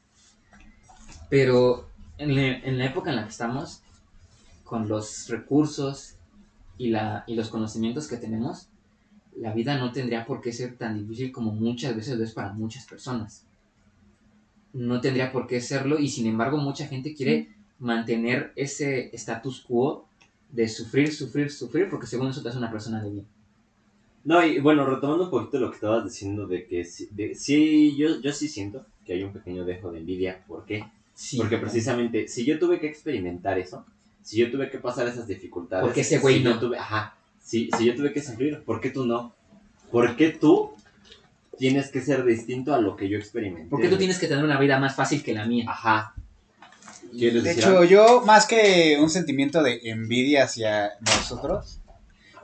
Pero 1.29 1.89
en 2.19 2.35
la, 2.35 2.85
época 2.85 3.09
en 3.09 3.15
la 3.17 3.23
que 3.23 3.31
estamos, 3.31 3.81
con 4.63 4.87
los 4.87 5.27
recursos 5.27 6.15
y 6.77 6.89
los 6.89 7.49
conocimientos 7.49 8.07
que 8.07 8.17
tenemos, 8.17 8.69
la 9.35 9.53
vida 9.53 9.77
no 9.77 9.91
tendría 9.91 10.25
por 10.25 10.41
qué 10.41 10.53
ser 10.53 10.77
tan 10.77 10.97
difícil 10.97 11.31
como 11.31 11.51
muchas 11.51 11.95
veces 11.95 12.17
lo 12.17 12.23
es 12.23 12.33
para 12.33 12.53
muchas 12.53 12.85
personas. 12.85 13.43
No 14.73 15.01
tendría 15.01 15.31
por 15.31 15.47
qué 15.47 15.59
serlo 15.59 15.99
y 15.99 16.07
sin 16.09 16.27
embargo 16.27 16.57
mucha 16.57 16.87
gente 16.87 17.15
quiere 17.15 17.49
mantener 17.79 18.53
ese 18.55 19.09
status 19.15 19.61
quo 19.61 20.07
de 20.51 20.69
sufrir, 20.69 21.13
sufrir, 21.13 21.51
sufrir 21.51 21.89
porque 21.89 22.07
según 22.07 22.29
eso 22.29 22.41
te 22.41 22.49
hace 22.49 22.57
una 22.57 22.71
persona 22.71 23.01
de 23.01 23.09
bien. 23.09 23.34
No, 24.25 24.43
y 24.45 24.59
bueno, 24.59 24.85
retomando 24.85 25.25
un 25.25 25.29
poquito 25.29 25.59
lo 25.59 25.69
que 25.69 25.75
estabas 25.75 26.03
diciendo 26.03 26.47
de 26.47 26.65
que 26.65 26.83
sí, 26.83 27.07
de- 27.11 27.35
sí, 27.35 27.95
yo, 27.95 28.19
yo 28.21 28.33
sí 28.33 28.47
siento 28.47 28.85
que 29.05 29.13
hay 29.13 29.23
un 29.23 29.31
pequeño 29.31 29.63
dejo 29.65 29.91
de 29.91 29.99
envidia. 29.99 30.43
¿Por 30.47 30.65
qué? 30.65 30.83
Sí, 31.13 31.37
Porque 31.37 31.57
precisamente, 31.57 32.27
si 32.27 32.43
yo 32.43 32.57
tuve 32.59 32.79
que 32.79 32.87
experimentar 32.87 33.57
eso, 33.59 33.85
si 34.23 34.37
yo 34.37 34.49
tuve 34.51 34.69
que 34.69 34.79
pasar 34.79 35.07
esas 35.07 35.27
dificultades. 35.27 35.85
Porque 35.85 36.01
ese 36.01 36.17
güey 36.19 36.37
si 36.39 36.43
yo 36.43 36.55
no. 36.55 36.59
tuve- 36.59 36.77
ajá. 36.77 37.15
Si, 37.41 37.69
si 37.77 37.85
yo 37.85 37.95
tuve 37.95 38.11
que 38.11 38.21
sufrir, 38.23 38.63
¿por 38.65 38.81
qué 38.81 38.89
tú 38.89 39.05
no? 39.05 39.33
¿Por 39.91 40.15
qué 40.15 40.29
tú 40.31 40.71
tienes 41.59 41.89
que 41.91 42.01
ser 42.01 42.25
distinto 42.25 42.73
a 42.73 42.81
lo 42.81 42.95
que 42.95 43.07
yo 43.07 43.17
experimenté? 43.19 43.69
¿Por 43.69 43.79
qué 43.79 43.87
tú 43.87 43.97
tienes 43.97 44.17
que 44.17 44.27
tener 44.27 44.43
una 44.43 44.59
vida 44.59 44.79
más 44.79 44.95
fácil 44.95 45.21
que 45.23 45.33
la 45.35 45.45
mía? 45.45 45.65
Ajá. 45.69 46.15
¿Quieres 47.11 47.43
De 47.43 47.49
decir 47.49 47.63
hecho, 47.63 47.69
algo? 47.77 47.83
yo, 47.85 48.23
más 48.25 48.47
que 48.47 48.97
un 48.99 49.09
sentimiento 49.11 49.61
de 49.61 49.79
envidia 49.83 50.43
hacia 50.45 50.93
nosotros, 51.01 51.79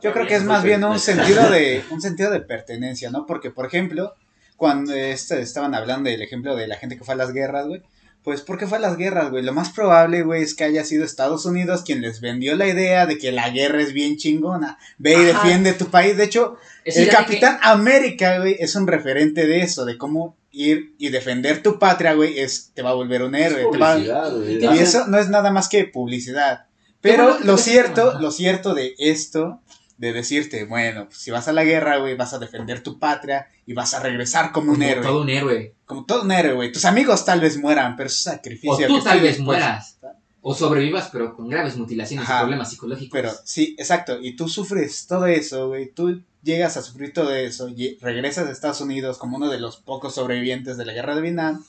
yo 0.02 0.14
creo 0.14 0.28
que 0.28 0.36
es 0.36 0.44
más 0.44 0.64
bien 0.64 0.84
un 0.84 1.00
sentido 1.00 1.50
de, 1.50 1.84
un 1.92 2.02
sentido 2.02 2.32
de 2.32 2.42
pertenencia, 2.42 3.10
¿no? 3.12 3.26
Porque, 3.26 3.52
por 3.52 3.66
ejemplo, 3.66 4.14
cuando 4.58 4.94
este, 4.94 5.42
estaban 5.42 5.74
hablando 5.76 6.10
del 6.10 6.22
ejemplo 6.22 6.56
de 6.56 6.68
la 6.68 6.76
gente 6.78 6.98
que 6.98 7.04
fue 7.04 7.14
a 7.14 7.18
las 7.18 7.34
guerras, 7.34 7.68
güey, 7.68 7.82
pues, 8.24 8.42
¿por 8.42 8.60
qué 8.60 8.68
fue 8.68 8.78
a 8.78 8.82
las 8.82 8.98
guerras, 8.98 9.32
güey? 9.32 9.44
Lo 9.44 9.52
más 9.52 9.72
probable, 9.72 10.22
güey, 10.22 10.44
es 10.44 10.54
que 10.54 10.64
haya 10.64 10.84
sido 10.84 11.04
Estados 11.04 11.48
Unidos 11.48 11.82
quien 11.84 12.02
les 12.02 12.22
vendió 12.22 12.56
la 12.56 12.68
idea 12.68 13.08
de 13.08 13.18
que 13.18 13.32
la 13.32 13.50
guerra 13.50 13.82
es 13.82 13.94
bien 13.94 14.18
chingona. 14.18 14.78
Ve 15.00 15.14
y 15.14 15.16
Ajá. 15.30 15.42
defiende 15.44 15.74
tu 15.74 15.88
país. 15.88 16.16
De 16.18 16.26
hecho, 16.26 16.58
el 16.86 16.94
que- 16.94 17.08
Capitán 17.08 17.58
América, 17.64 18.38
güey, 18.38 18.58
es 18.60 18.76
un 18.76 18.86
referente 18.86 19.48
de 19.48 19.62
eso, 19.62 19.86
de 19.86 19.98
cómo 19.98 20.36
ir 20.52 20.94
y 21.00 21.10
defender 21.10 21.64
tu 21.64 21.80
patria, 21.80 22.14
güey, 22.14 22.38
es, 22.38 22.72
te 22.76 22.84
va 22.84 22.92
a 22.92 22.94
volver 22.94 23.24
un 23.24 23.34
héroe. 23.34 23.66
te 23.72 23.78
va- 23.80 23.94
Publicidad, 23.94 24.36
güey. 24.36 24.60
¿Qué 24.60 24.66
y 24.68 24.78
eso 24.80 25.08
no 25.08 25.18
es 25.18 25.30
nada 25.30 25.50
más 25.50 25.68
que 25.68 25.86
publicidad. 25.86 26.66
Pero 27.02 27.40
lo 27.40 27.58
cierto, 27.58 28.20
lo 28.20 28.30
cierto 28.30 28.76
de 28.76 28.94
esto, 29.00 29.62
de 30.02 30.14
decirte, 30.14 30.66
bueno, 30.66 31.06
pues, 31.06 31.20
si 31.20 31.30
vas 31.30 31.48
a 31.48 31.54
la 31.54 31.64
guerra, 31.64 31.98
güey, 32.00 32.16
vas 32.18 32.34
a 32.34 32.40
defender 32.40 32.82
tu 32.82 32.98
patria 32.98 33.48
y 33.68 33.74
vas 33.74 33.94
a 33.94 34.00
regresar 34.00 34.52
como 34.52 34.72
un 34.72 34.78
como 34.80 34.90
héroe. 34.90 35.04
todo 35.06 35.22
un 35.22 35.30
héroe. 35.30 35.76
Como 35.86 36.06
todo 36.06 36.24
un 36.24 36.32
héroe, 36.32 36.54
güey. 36.56 36.72
Tus 36.72 36.86
amigos 36.86 37.24
tal 37.24 37.40
vez 37.40 37.56
mueran, 37.58 37.96
pero 37.96 38.08
es 38.08 38.26
un 38.26 38.34
sacrificio. 38.34 38.86
O 38.86 38.88
tú 38.88 39.04
tal 39.04 39.22
vez 39.22 39.38
dispuesto- 39.38 39.44
mueras. 39.44 39.98
O 40.42 40.56
sobrevivas, 40.56 41.10
pero 41.12 41.36
con 41.36 41.50
graves 41.50 41.78
mutilaciones 41.78 42.26
Ajá. 42.28 42.40
y 42.40 42.42
problemas 42.42 42.72
psicológicos. 42.72 43.12
Pero 43.12 43.32
sí, 43.46 43.76
exacto. 43.78 44.18
Y 44.20 44.36
tú 44.36 44.50
sufres 44.50 45.06
todo 45.06 45.28
eso, 45.28 45.68
güey. 45.68 45.92
Tú 45.92 46.24
llegas 46.42 46.78
a 46.78 46.82
sufrir 46.82 47.14
todo 47.14 47.36
eso. 47.36 47.70
Y 47.70 48.00
regresas 48.02 48.48
a 48.48 48.52
Estados 48.52 48.82
Unidos 48.82 49.20
como 49.20 49.38
uno 49.38 49.50
de 49.52 49.60
los 49.60 49.78
pocos 49.78 50.16
sobrevivientes 50.16 50.78
de 50.78 50.86
la 50.86 50.94
guerra 50.94 51.14
de 51.14 51.22
Vietnam. 51.22 51.64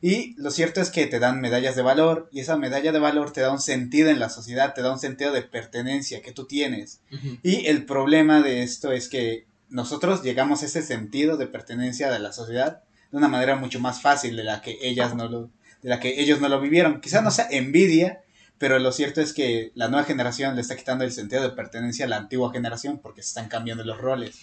Y 0.00 0.34
lo 0.40 0.50
cierto 0.50 0.80
es 0.80 0.90
que 0.90 1.06
te 1.06 1.18
dan 1.18 1.40
medallas 1.40 1.74
de 1.74 1.82
valor. 1.82 2.28
Y 2.32 2.40
esa 2.40 2.56
medalla 2.56 2.92
de 2.92 2.98
valor 2.98 3.32
te 3.32 3.40
da 3.40 3.52
un 3.52 3.60
sentido 3.60 4.10
en 4.10 4.20
la 4.20 4.28
sociedad. 4.28 4.74
Te 4.74 4.82
da 4.82 4.92
un 4.92 4.98
sentido 4.98 5.32
de 5.32 5.42
pertenencia 5.42 6.22
que 6.22 6.32
tú 6.32 6.46
tienes. 6.46 7.00
Y 7.42 7.66
el 7.66 7.84
problema 7.84 8.40
de 8.40 8.62
esto 8.62 8.92
es 8.92 9.08
que 9.08 9.46
nosotros 9.68 10.22
llegamos 10.22 10.62
a 10.62 10.66
ese 10.66 10.82
sentido 10.82 11.36
de 11.36 11.46
pertenencia 11.46 12.10
de 12.10 12.18
la 12.18 12.32
sociedad 12.32 12.82
de 13.10 13.16
una 13.16 13.28
manera 13.28 13.56
mucho 13.56 13.80
más 13.80 14.00
fácil 14.00 14.36
de 14.36 14.44
la 14.44 14.60
que 14.60 14.78
ellas 14.82 15.14
no 15.14 15.28
lo, 15.28 15.50
de 15.82 15.88
la 15.88 16.00
que 16.00 16.20
ellos 16.20 16.40
no 16.40 16.48
lo 16.48 16.60
vivieron. 16.60 17.00
Quizás 17.00 17.22
no 17.22 17.30
sea 17.30 17.48
envidia, 17.50 18.22
pero 18.58 18.78
lo 18.78 18.92
cierto 18.92 19.20
es 19.20 19.32
que 19.32 19.72
la 19.74 19.88
nueva 19.88 20.04
generación 20.04 20.54
le 20.54 20.62
está 20.62 20.76
quitando 20.76 21.04
el 21.04 21.12
sentido 21.12 21.42
de 21.42 21.50
pertenencia 21.50 22.04
a 22.04 22.08
la 22.08 22.16
antigua 22.16 22.52
generación 22.52 22.98
porque 22.98 23.22
se 23.22 23.28
están 23.28 23.48
cambiando 23.48 23.84
los 23.84 23.98
roles. 23.98 24.38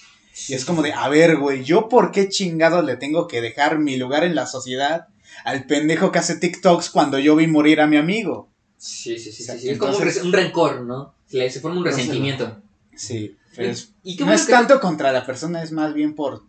Y 0.49 0.53
es 0.53 0.65
como 0.65 0.81
de, 0.81 0.93
a 0.93 1.07
ver, 1.07 1.37
güey, 1.37 1.63
¿yo 1.63 1.87
por 1.87 2.11
qué 2.11 2.27
chingados 2.27 2.83
le 2.83 2.97
tengo 2.97 3.27
que 3.27 3.41
dejar 3.41 3.79
mi 3.79 3.95
lugar 3.97 4.23
en 4.23 4.35
la 4.35 4.47
sociedad 4.47 5.07
al 5.43 5.65
pendejo 5.65 6.11
que 6.11 6.19
hace 6.19 6.37
TikToks 6.37 6.89
cuando 6.89 7.19
yo 7.19 7.35
vi 7.35 7.47
morir 7.47 7.81
a 7.81 7.87
mi 7.87 7.97
amigo? 7.97 8.49
Sí, 8.77 9.17
sí, 9.17 9.31
sí. 9.31 9.43
sí, 9.43 9.43
O 9.43 9.45
sea, 9.45 9.57
sí. 9.57 9.69
Es 9.69 9.77
como 9.77 9.95
un, 9.97 10.03
entonces- 10.03 10.31
rencor, 10.31 10.81
¿no? 10.81 11.13
Se, 11.27 11.49
forma 11.59 11.77
un 11.77 11.83
No 11.83 11.89
resentimiento. 11.89 12.61
Sí, 12.95 13.35
pero 13.55 13.71
es- 13.71 13.91
Y 14.03 14.15
qué 14.15 14.21
no 14.21 14.27
bueno 14.27 14.39
es 14.39 14.45
que- 14.45 14.53
tanto 14.53 14.79
contra 14.79 15.11
la 15.11 15.25
persona, 15.25 15.61
es 15.63 15.71
más 15.71 15.93
bien 15.93 16.13
por 16.15 16.43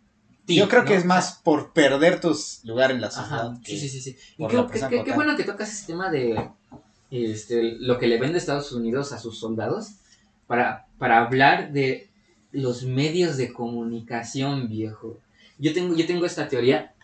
ti, 0.45 0.57
Yo 0.57 0.69
creo 0.69 0.85
que 0.85 0.95
es 0.95 1.05
más 1.05 1.41
por 1.43 1.73
perder 1.73 2.21
tus 2.21 2.61
lugar 2.65 2.93
en 2.93 3.01
la 3.01 3.11
sociedad. 3.11 3.49
Ajá, 3.51 3.61
que- 3.65 3.73
sí, 3.73 3.81
sí, 3.81 3.89
sí, 3.89 4.01
sí. 4.01 4.17
Y 4.39 4.47
qué, 4.47 5.13
bueno 5.13 5.37
que 5.37 5.43
tocas 5.45 5.73
ese 5.73 5.87
tema 5.87 6.11
de 6.11 6.51
este, 7.11 7.77
lo 7.81 7.99
que 7.99 8.07
le 8.07 8.19
vende 8.19 8.39
Estados 8.39 8.71
Unidos 8.73 9.13
a 9.13 9.19
sus 9.19 9.39
soldados 9.39 9.89
para, 10.47 10.87
para 10.99 11.19
hablar 11.25 11.73
de 11.73 12.09
los 12.53 12.85
medios 12.85 13.37
de 13.37 13.53
comunicación, 13.53 14.69
viejo. 14.69 15.19
Yo 15.59 15.73
tengo, 15.73 15.95
yo 15.97 16.07
tengo 16.07 16.27
esta 16.27 16.49
teoría 16.49 16.95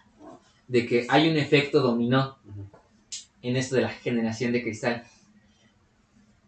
de 0.72 0.86
que 0.86 1.06
hay 1.10 1.28
un 1.28 1.36
efecto 1.36 1.82
dominó 1.82 2.38
en 3.42 3.56
esto 3.56 3.76
de 3.76 3.82
la 3.82 3.90
generación 3.90 4.52
de 4.52 4.62
cristal. 4.62 5.04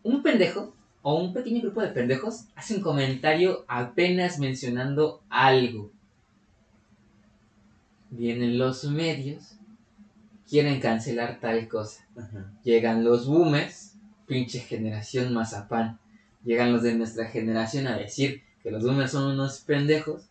Un 0.02 0.22
pendejo 0.22 0.74
o 1.02 1.20
un 1.20 1.34
pequeño 1.34 1.60
grupo 1.60 1.82
de 1.82 1.88
pendejos 1.88 2.46
hace 2.54 2.76
un 2.76 2.80
comentario 2.80 3.66
apenas 3.68 4.38
mencionando 4.38 5.20
algo. 5.28 5.90
Vienen 8.08 8.56
los 8.56 8.84
medios, 8.84 9.56
quieren 10.48 10.80
cancelar 10.80 11.38
tal 11.38 11.68
cosa. 11.68 12.06
Ajá. 12.16 12.50
Llegan 12.62 13.04
los 13.04 13.26
boomers, 13.26 13.92
pinche 14.26 14.60
generación 14.60 15.34
mazapán. 15.34 15.98
Llegan 16.46 16.72
los 16.72 16.82
de 16.82 16.94
nuestra 16.94 17.26
generación 17.26 17.86
a 17.88 17.98
decir 17.98 18.42
que 18.62 18.70
los 18.70 18.84
boomers 18.84 19.10
son 19.10 19.30
unos 19.34 19.60
pendejos. 19.60 20.22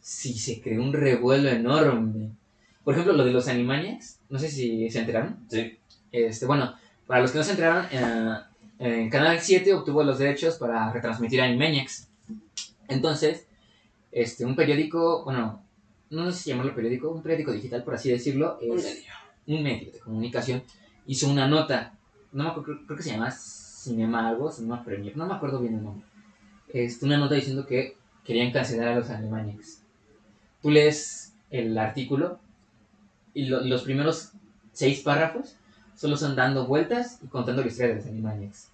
Si 0.00 0.38
se 0.38 0.60
creó 0.60 0.84
un 0.84 0.92
revuelo 0.92 1.48
enorme. 1.48 2.30
Por 2.84 2.94
ejemplo, 2.94 3.14
lo 3.14 3.24
de 3.24 3.32
los 3.32 3.48
Animaniacs, 3.48 4.20
no 4.28 4.38
sé 4.38 4.48
si 4.48 4.90
se 4.90 5.00
enteraron. 5.00 5.38
Sí. 5.48 5.78
Este, 6.12 6.46
bueno, 6.46 6.74
para 7.06 7.22
los 7.22 7.32
que 7.32 7.38
no 7.38 7.44
se 7.44 7.52
enteraron, 7.52 7.86
eh, 8.78 9.08
Canal 9.10 9.40
7 9.40 9.72
obtuvo 9.72 10.02
los 10.02 10.18
derechos 10.18 10.56
para 10.56 10.92
retransmitir 10.92 11.40
Animaniacs. 11.40 12.08
Entonces, 12.88 13.46
este, 14.12 14.44
un 14.44 14.54
periódico, 14.54 15.24
bueno, 15.24 15.62
no 16.10 16.30
sé 16.30 16.38
si 16.38 16.50
llamarlo 16.50 16.74
periódico, 16.74 17.10
un 17.10 17.22
periódico 17.22 17.52
digital, 17.52 17.82
por 17.82 17.94
así 17.94 18.10
decirlo, 18.10 18.58
es 18.60 19.02
un 19.46 19.62
medio 19.62 19.90
de 19.90 19.98
comunicación, 19.98 20.62
hizo 21.06 21.28
una 21.28 21.48
nota, 21.48 21.94
no 22.32 22.44
me 22.44 22.50
acuerdo, 22.50 22.64
creo, 22.64 22.86
creo 22.86 22.96
que 22.96 23.02
se 23.02 23.10
llama 23.10 23.30
Cinema 23.30 24.28
algo, 24.28 24.52
Cinema 24.52 24.84
Premier, 24.84 25.16
no 25.16 25.26
me 25.26 25.34
acuerdo 25.34 25.58
bien 25.60 25.74
el 25.74 25.84
nombre. 25.84 26.06
Este, 26.68 27.06
una 27.06 27.16
nota 27.16 27.34
diciendo 27.34 27.66
que 27.66 27.96
querían 28.24 28.52
cancelar 28.52 28.88
a 28.88 28.96
los 28.96 29.10
Animaniacs. 29.10 29.82
Tú 30.62 30.70
lees 30.70 31.34
el 31.50 31.76
artículo 31.76 32.38
y 33.34 33.46
lo- 33.46 33.60
los 33.60 33.82
primeros 33.82 34.30
seis 34.72 35.00
párrafos 35.00 35.56
solo 35.96 36.16
son 36.16 36.34
dando 36.36 36.66
vueltas 36.66 37.18
y 37.22 37.26
contando 37.28 37.62
la 37.62 37.68
historia 37.68 37.90
de 37.94 38.00
los 38.00 38.06
Animaniacs. 38.06 38.68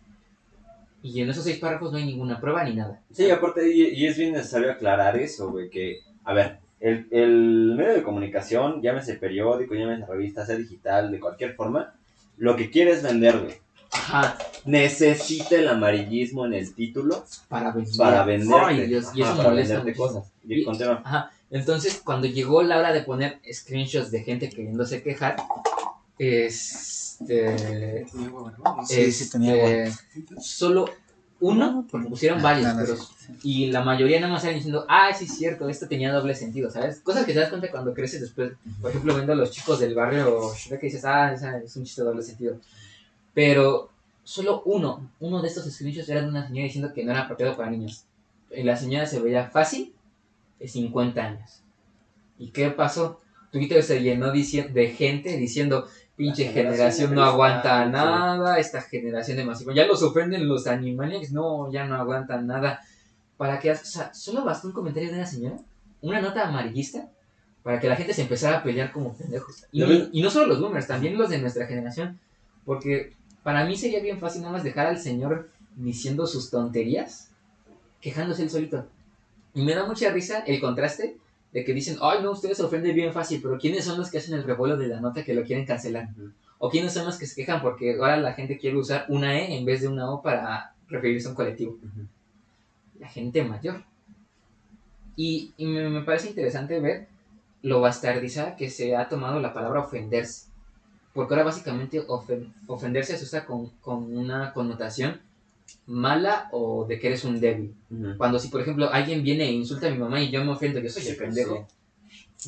Y 1.02 1.22
en 1.22 1.30
esos 1.30 1.44
seis 1.44 1.58
párrafos 1.58 1.92
no 1.92 1.98
hay 1.98 2.04
ninguna 2.04 2.40
prueba 2.40 2.62
ni 2.64 2.74
nada. 2.74 3.00
Sí, 3.12 3.30
aparte, 3.30 3.74
y, 3.74 3.88
y 3.94 4.06
es 4.06 4.18
bien 4.18 4.32
necesario 4.32 4.70
aclarar 4.70 5.16
eso, 5.16 5.50
güey, 5.50 5.70
que, 5.70 6.00
a 6.24 6.34
ver, 6.34 6.58
el, 6.78 7.06
el 7.10 7.74
medio 7.76 7.94
de 7.94 8.02
comunicación, 8.02 8.82
llámese 8.82 9.14
periódico, 9.14 9.74
llámese 9.74 10.04
revista, 10.06 10.44
sea 10.44 10.56
digital, 10.56 11.10
de 11.10 11.20
cualquier 11.20 11.54
forma, 11.54 11.94
lo 12.36 12.54
que 12.56 12.70
quiere 12.70 12.90
es 12.92 13.02
vender, 13.02 13.38
güey. 13.38 13.54
Ajá, 13.92 14.36
Necesita 14.66 15.56
el 15.56 15.68
amarillismo 15.68 16.44
en 16.46 16.54
el 16.54 16.74
título 16.74 17.24
para 17.48 17.72
vender. 17.72 17.94
para 17.96 18.24
venderte. 18.24 18.62
Ay, 18.64 18.86
Dios, 18.86 19.06
y 19.14 19.20
eso 19.22 19.30
Ajá, 19.30 19.36
para 19.38 19.48
molesta 19.50 19.74
venderte 19.76 19.98
cosas. 19.98 20.30
Y 20.46 20.60
Y- 20.60 20.64
continúa. 20.64 21.02
Ajá, 21.04 21.30
entonces 21.50 22.00
cuando 22.04 22.26
llegó 22.26 22.62
la 22.62 22.78
hora 22.78 22.92
de 22.92 23.02
poner 23.02 23.40
screenshots 23.52 24.10
de 24.10 24.22
gente 24.22 24.48
queriéndose 24.48 25.02
quejar, 25.02 25.36
este, 26.18 28.06
Sí, 28.86 29.12
sí 29.12 29.30
tenía 29.30 29.84
este, 29.84 30.40
solo 30.40 30.86
uno, 31.40 31.86
porque 31.90 32.08
pusieron 32.08 32.42
varios, 32.42 32.66
Ah, 32.66 32.74
no, 32.74 32.80
pero, 32.80 32.96
y 33.42 33.70
la 33.70 33.82
mayoría 33.82 34.20
nada 34.20 34.32
más 34.32 34.42
estaban 34.42 34.56
diciendo, 34.56 34.84
ah, 34.88 35.10
sí 35.14 35.24
es 35.24 35.36
cierto, 35.36 35.68
esto 35.68 35.88
tenía 35.88 36.12
doble 36.12 36.34
sentido, 36.34 36.70
¿sabes? 36.70 37.00
Cosas 37.00 37.24
que 37.24 37.32
te 37.32 37.38
das 37.38 37.48
cuenta 37.48 37.70
cuando 37.70 37.94
creces 37.94 38.20
después, 38.20 38.52
por 38.80 38.90
ejemplo, 38.90 39.14
viendo 39.14 39.32
a 39.32 39.36
los 39.36 39.50
chicos 39.50 39.80
del 39.80 39.94
barrio 39.94 40.52
Shrek 40.54 40.80
que 40.80 40.86
dices, 40.86 41.04
ah, 41.04 41.32
es 41.32 41.76
un 41.76 41.84
chiste 41.84 42.02
de 42.02 42.08
doble 42.08 42.22
sentido. 42.22 42.58
Pero 43.32 43.88
solo 44.22 44.62
uno, 44.66 45.10
uno 45.20 45.40
de 45.40 45.48
estos 45.48 45.64
screenshots 45.72 46.08
era 46.10 46.20
de 46.20 46.28
una 46.28 46.46
señora 46.46 46.64
diciendo 46.64 46.92
que 46.92 47.04
no 47.04 47.12
era 47.12 47.22
apropiado 47.22 47.56
para 47.56 47.70
niños. 47.70 48.04
Y 48.54 48.62
la 48.62 48.76
señora 48.76 49.06
se 49.06 49.20
veía 49.20 49.48
fácil 49.48 49.94
de 50.60 50.68
50 50.68 51.20
años. 51.20 51.62
¿Y 52.38 52.50
qué 52.50 52.70
pasó? 52.70 53.20
Twitter 53.50 53.82
se 53.82 54.02
llenó 54.02 54.30
de 54.30 54.94
gente 54.96 55.36
diciendo, 55.36 55.88
pinche 56.16 56.44
La 56.44 56.52
generación 56.52 57.08
generación 57.08 57.14
no 57.14 57.24
aguanta 57.24 57.84
sí. 57.84 57.90
nada, 57.90 58.58
esta 58.58 58.80
generación 58.82 59.36
de 59.38 59.44
masivo. 59.44 59.72
Ya 59.72 59.86
los 59.86 60.02
ofenden 60.02 60.46
los 60.46 60.66
Animaniacs, 60.66 61.32
no, 61.32 61.72
ya 61.72 61.86
no 61.86 61.96
aguantan 61.96 62.46
nada. 62.46 62.80
Para 63.36 63.58
que, 63.58 63.72
o 63.72 63.76
sea, 63.76 64.14
solo 64.14 64.44
bastó 64.44 64.68
un 64.68 64.74
comentario 64.74 65.08
de 65.08 65.16
una 65.16 65.26
señora, 65.26 65.56
una 66.02 66.20
nota 66.20 66.46
amarillista, 66.46 67.08
para 67.62 67.80
que 67.80 67.88
la 67.88 67.96
gente 67.96 68.14
se 68.14 68.22
empezara 68.22 68.58
a 68.58 68.62
pelear 68.62 68.92
como 68.92 69.14
pendejos. 69.14 69.64
Y, 69.72 69.82
y 70.12 70.22
no 70.22 70.30
solo 70.30 70.46
los 70.46 70.60
boomers, 70.60 70.86
también 70.86 71.18
los 71.18 71.30
de 71.30 71.38
nuestra 71.38 71.66
generación. 71.66 72.20
Porque 72.64 73.14
para 73.42 73.64
mí 73.64 73.76
sería 73.76 74.00
bien 74.00 74.20
fácil 74.20 74.42
nada 74.42 74.52
más 74.52 74.64
dejar 74.64 74.86
al 74.86 74.98
señor 74.98 75.50
diciendo 75.76 76.26
sus 76.26 76.50
tonterías, 76.50 77.30
quejándose 78.00 78.42
él 78.42 78.50
solito. 78.50 78.86
Y 79.54 79.62
me 79.62 79.74
da 79.74 79.84
mucha 79.86 80.10
risa 80.10 80.40
el 80.40 80.60
contraste 80.60 81.16
de 81.52 81.64
que 81.64 81.74
dicen, 81.74 81.98
ay 82.00 82.22
no, 82.22 82.30
ustedes 82.30 82.56
se 82.58 82.62
ofenden 82.62 82.94
bien 82.94 83.12
fácil, 83.12 83.40
pero 83.42 83.58
¿quiénes 83.58 83.84
son 83.84 83.98
los 83.98 84.10
que 84.10 84.18
hacen 84.18 84.34
el 84.34 84.44
revuelo 84.44 84.76
de 84.76 84.88
la 84.88 85.00
nota 85.00 85.24
que 85.24 85.34
lo 85.34 85.42
quieren 85.44 85.66
cancelar? 85.66 86.08
Ujú. 86.16 86.30
¿O 86.58 86.70
quiénes 86.70 86.92
son 86.92 87.06
los 87.06 87.18
que 87.18 87.26
se 87.26 87.34
quejan 87.34 87.60
porque 87.62 87.96
ahora 87.96 88.16
la 88.18 88.34
gente 88.34 88.58
quiere 88.58 88.76
usar 88.76 89.06
una 89.08 89.38
E 89.38 89.56
en 89.56 89.64
vez 89.64 89.80
de 89.80 89.88
una 89.88 90.10
O 90.10 90.22
para 90.22 90.74
referirse 90.88 91.26
a 91.26 91.30
un 91.30 91.36
colectivo? 91.36 91.72
Ujú. 91.72 92.06
La 93.00 93.08
gente 93.08 93.42
mayor. 93.42 93.82
Y, 95.16 95.52
y 95.56 95.66
me, 95.66 95.88
me 95.88 96.02
parece 96.02 96.28
interesante 96.28 96.78
ver 96.80 97.08
lo 97.62 97.80
bastardizada 97.80 98.56
que 98.56 98.70
se 98.70 98.94
ha 98.94 99.08
tomado 99.08 99.40
la 99.40 99.52
palabra 99.52 99.80
ofenderse. 99.80 100.46
Porque 101.12 101.34
ahora 101.34 101.44
básicamente 101.44 102.06
ofen- 102.06 102.52
ofenderse 102.66 103.16
se 103.16 103.24
usa 103.24 103.44
con, 103.44 103.70
con 103.80 104.16
una 104.16 104.52
connotación 104.52 105.20
mala 105.86 106.48
o 106.52 106.84
de 106.86 106.98
que 106.98 107.08
eres 107.08 107.24
un 107.24 107.40
débil. 107.40 107.74
Cuando 108.16 108.38
si, 108.38 108.48
por 108.48 108.60
ejemplo, 108.60 108.90
alguien 108.90 109.22
viene 109.22 109.44
e 109.44 109.52
insulta 109.52 109.86
a 109.86 109.90
mi 109.90 109.98
mamá 109.98 110.20
y 110.20 110.30
yo 110.30 110.44
me 110.44 110.52
ofendo, 110.52 110.78
yo 110.80 110.88
soy 110.90 111.06
el 111.08 111.14
Sí, 111.14 111.18
pendejo. 111.18 111.66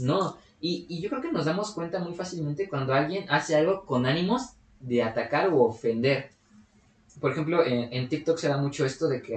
No, 0.00 0.38
y, 0.60 0.86
y 0.88 1.00
yo 1.00 1.08
creo 1.10 1.22
que 1.22 1.32
nos 1.32 1.44
damos 1.44 1.72
cuenta 1.72 1.98
muy 1.98 2.14
fácilmente 2.14 2.68
cuando 2.68 2.94
alguien 2.94 3.26
hace 3.28 3.54
algo 3.56 3.84
con 3.84 4.06
ánimos 4.06 4.50
de 4.80 5.02
atacar 5.02 5.48
o 5.48 5.62
ofender. 5.62 6.30
Por 7.20 7.32
ejemplo, 7.32 7.64
en, 7.64 7.92
en 7.92 8.08
TikTok 8.08 8.38
se 8.38 8.48
da 8.48 8.56
mucho 8.56 8.84
esto 8.86 9.06
de 9.08 9.20
que 9.22 9.30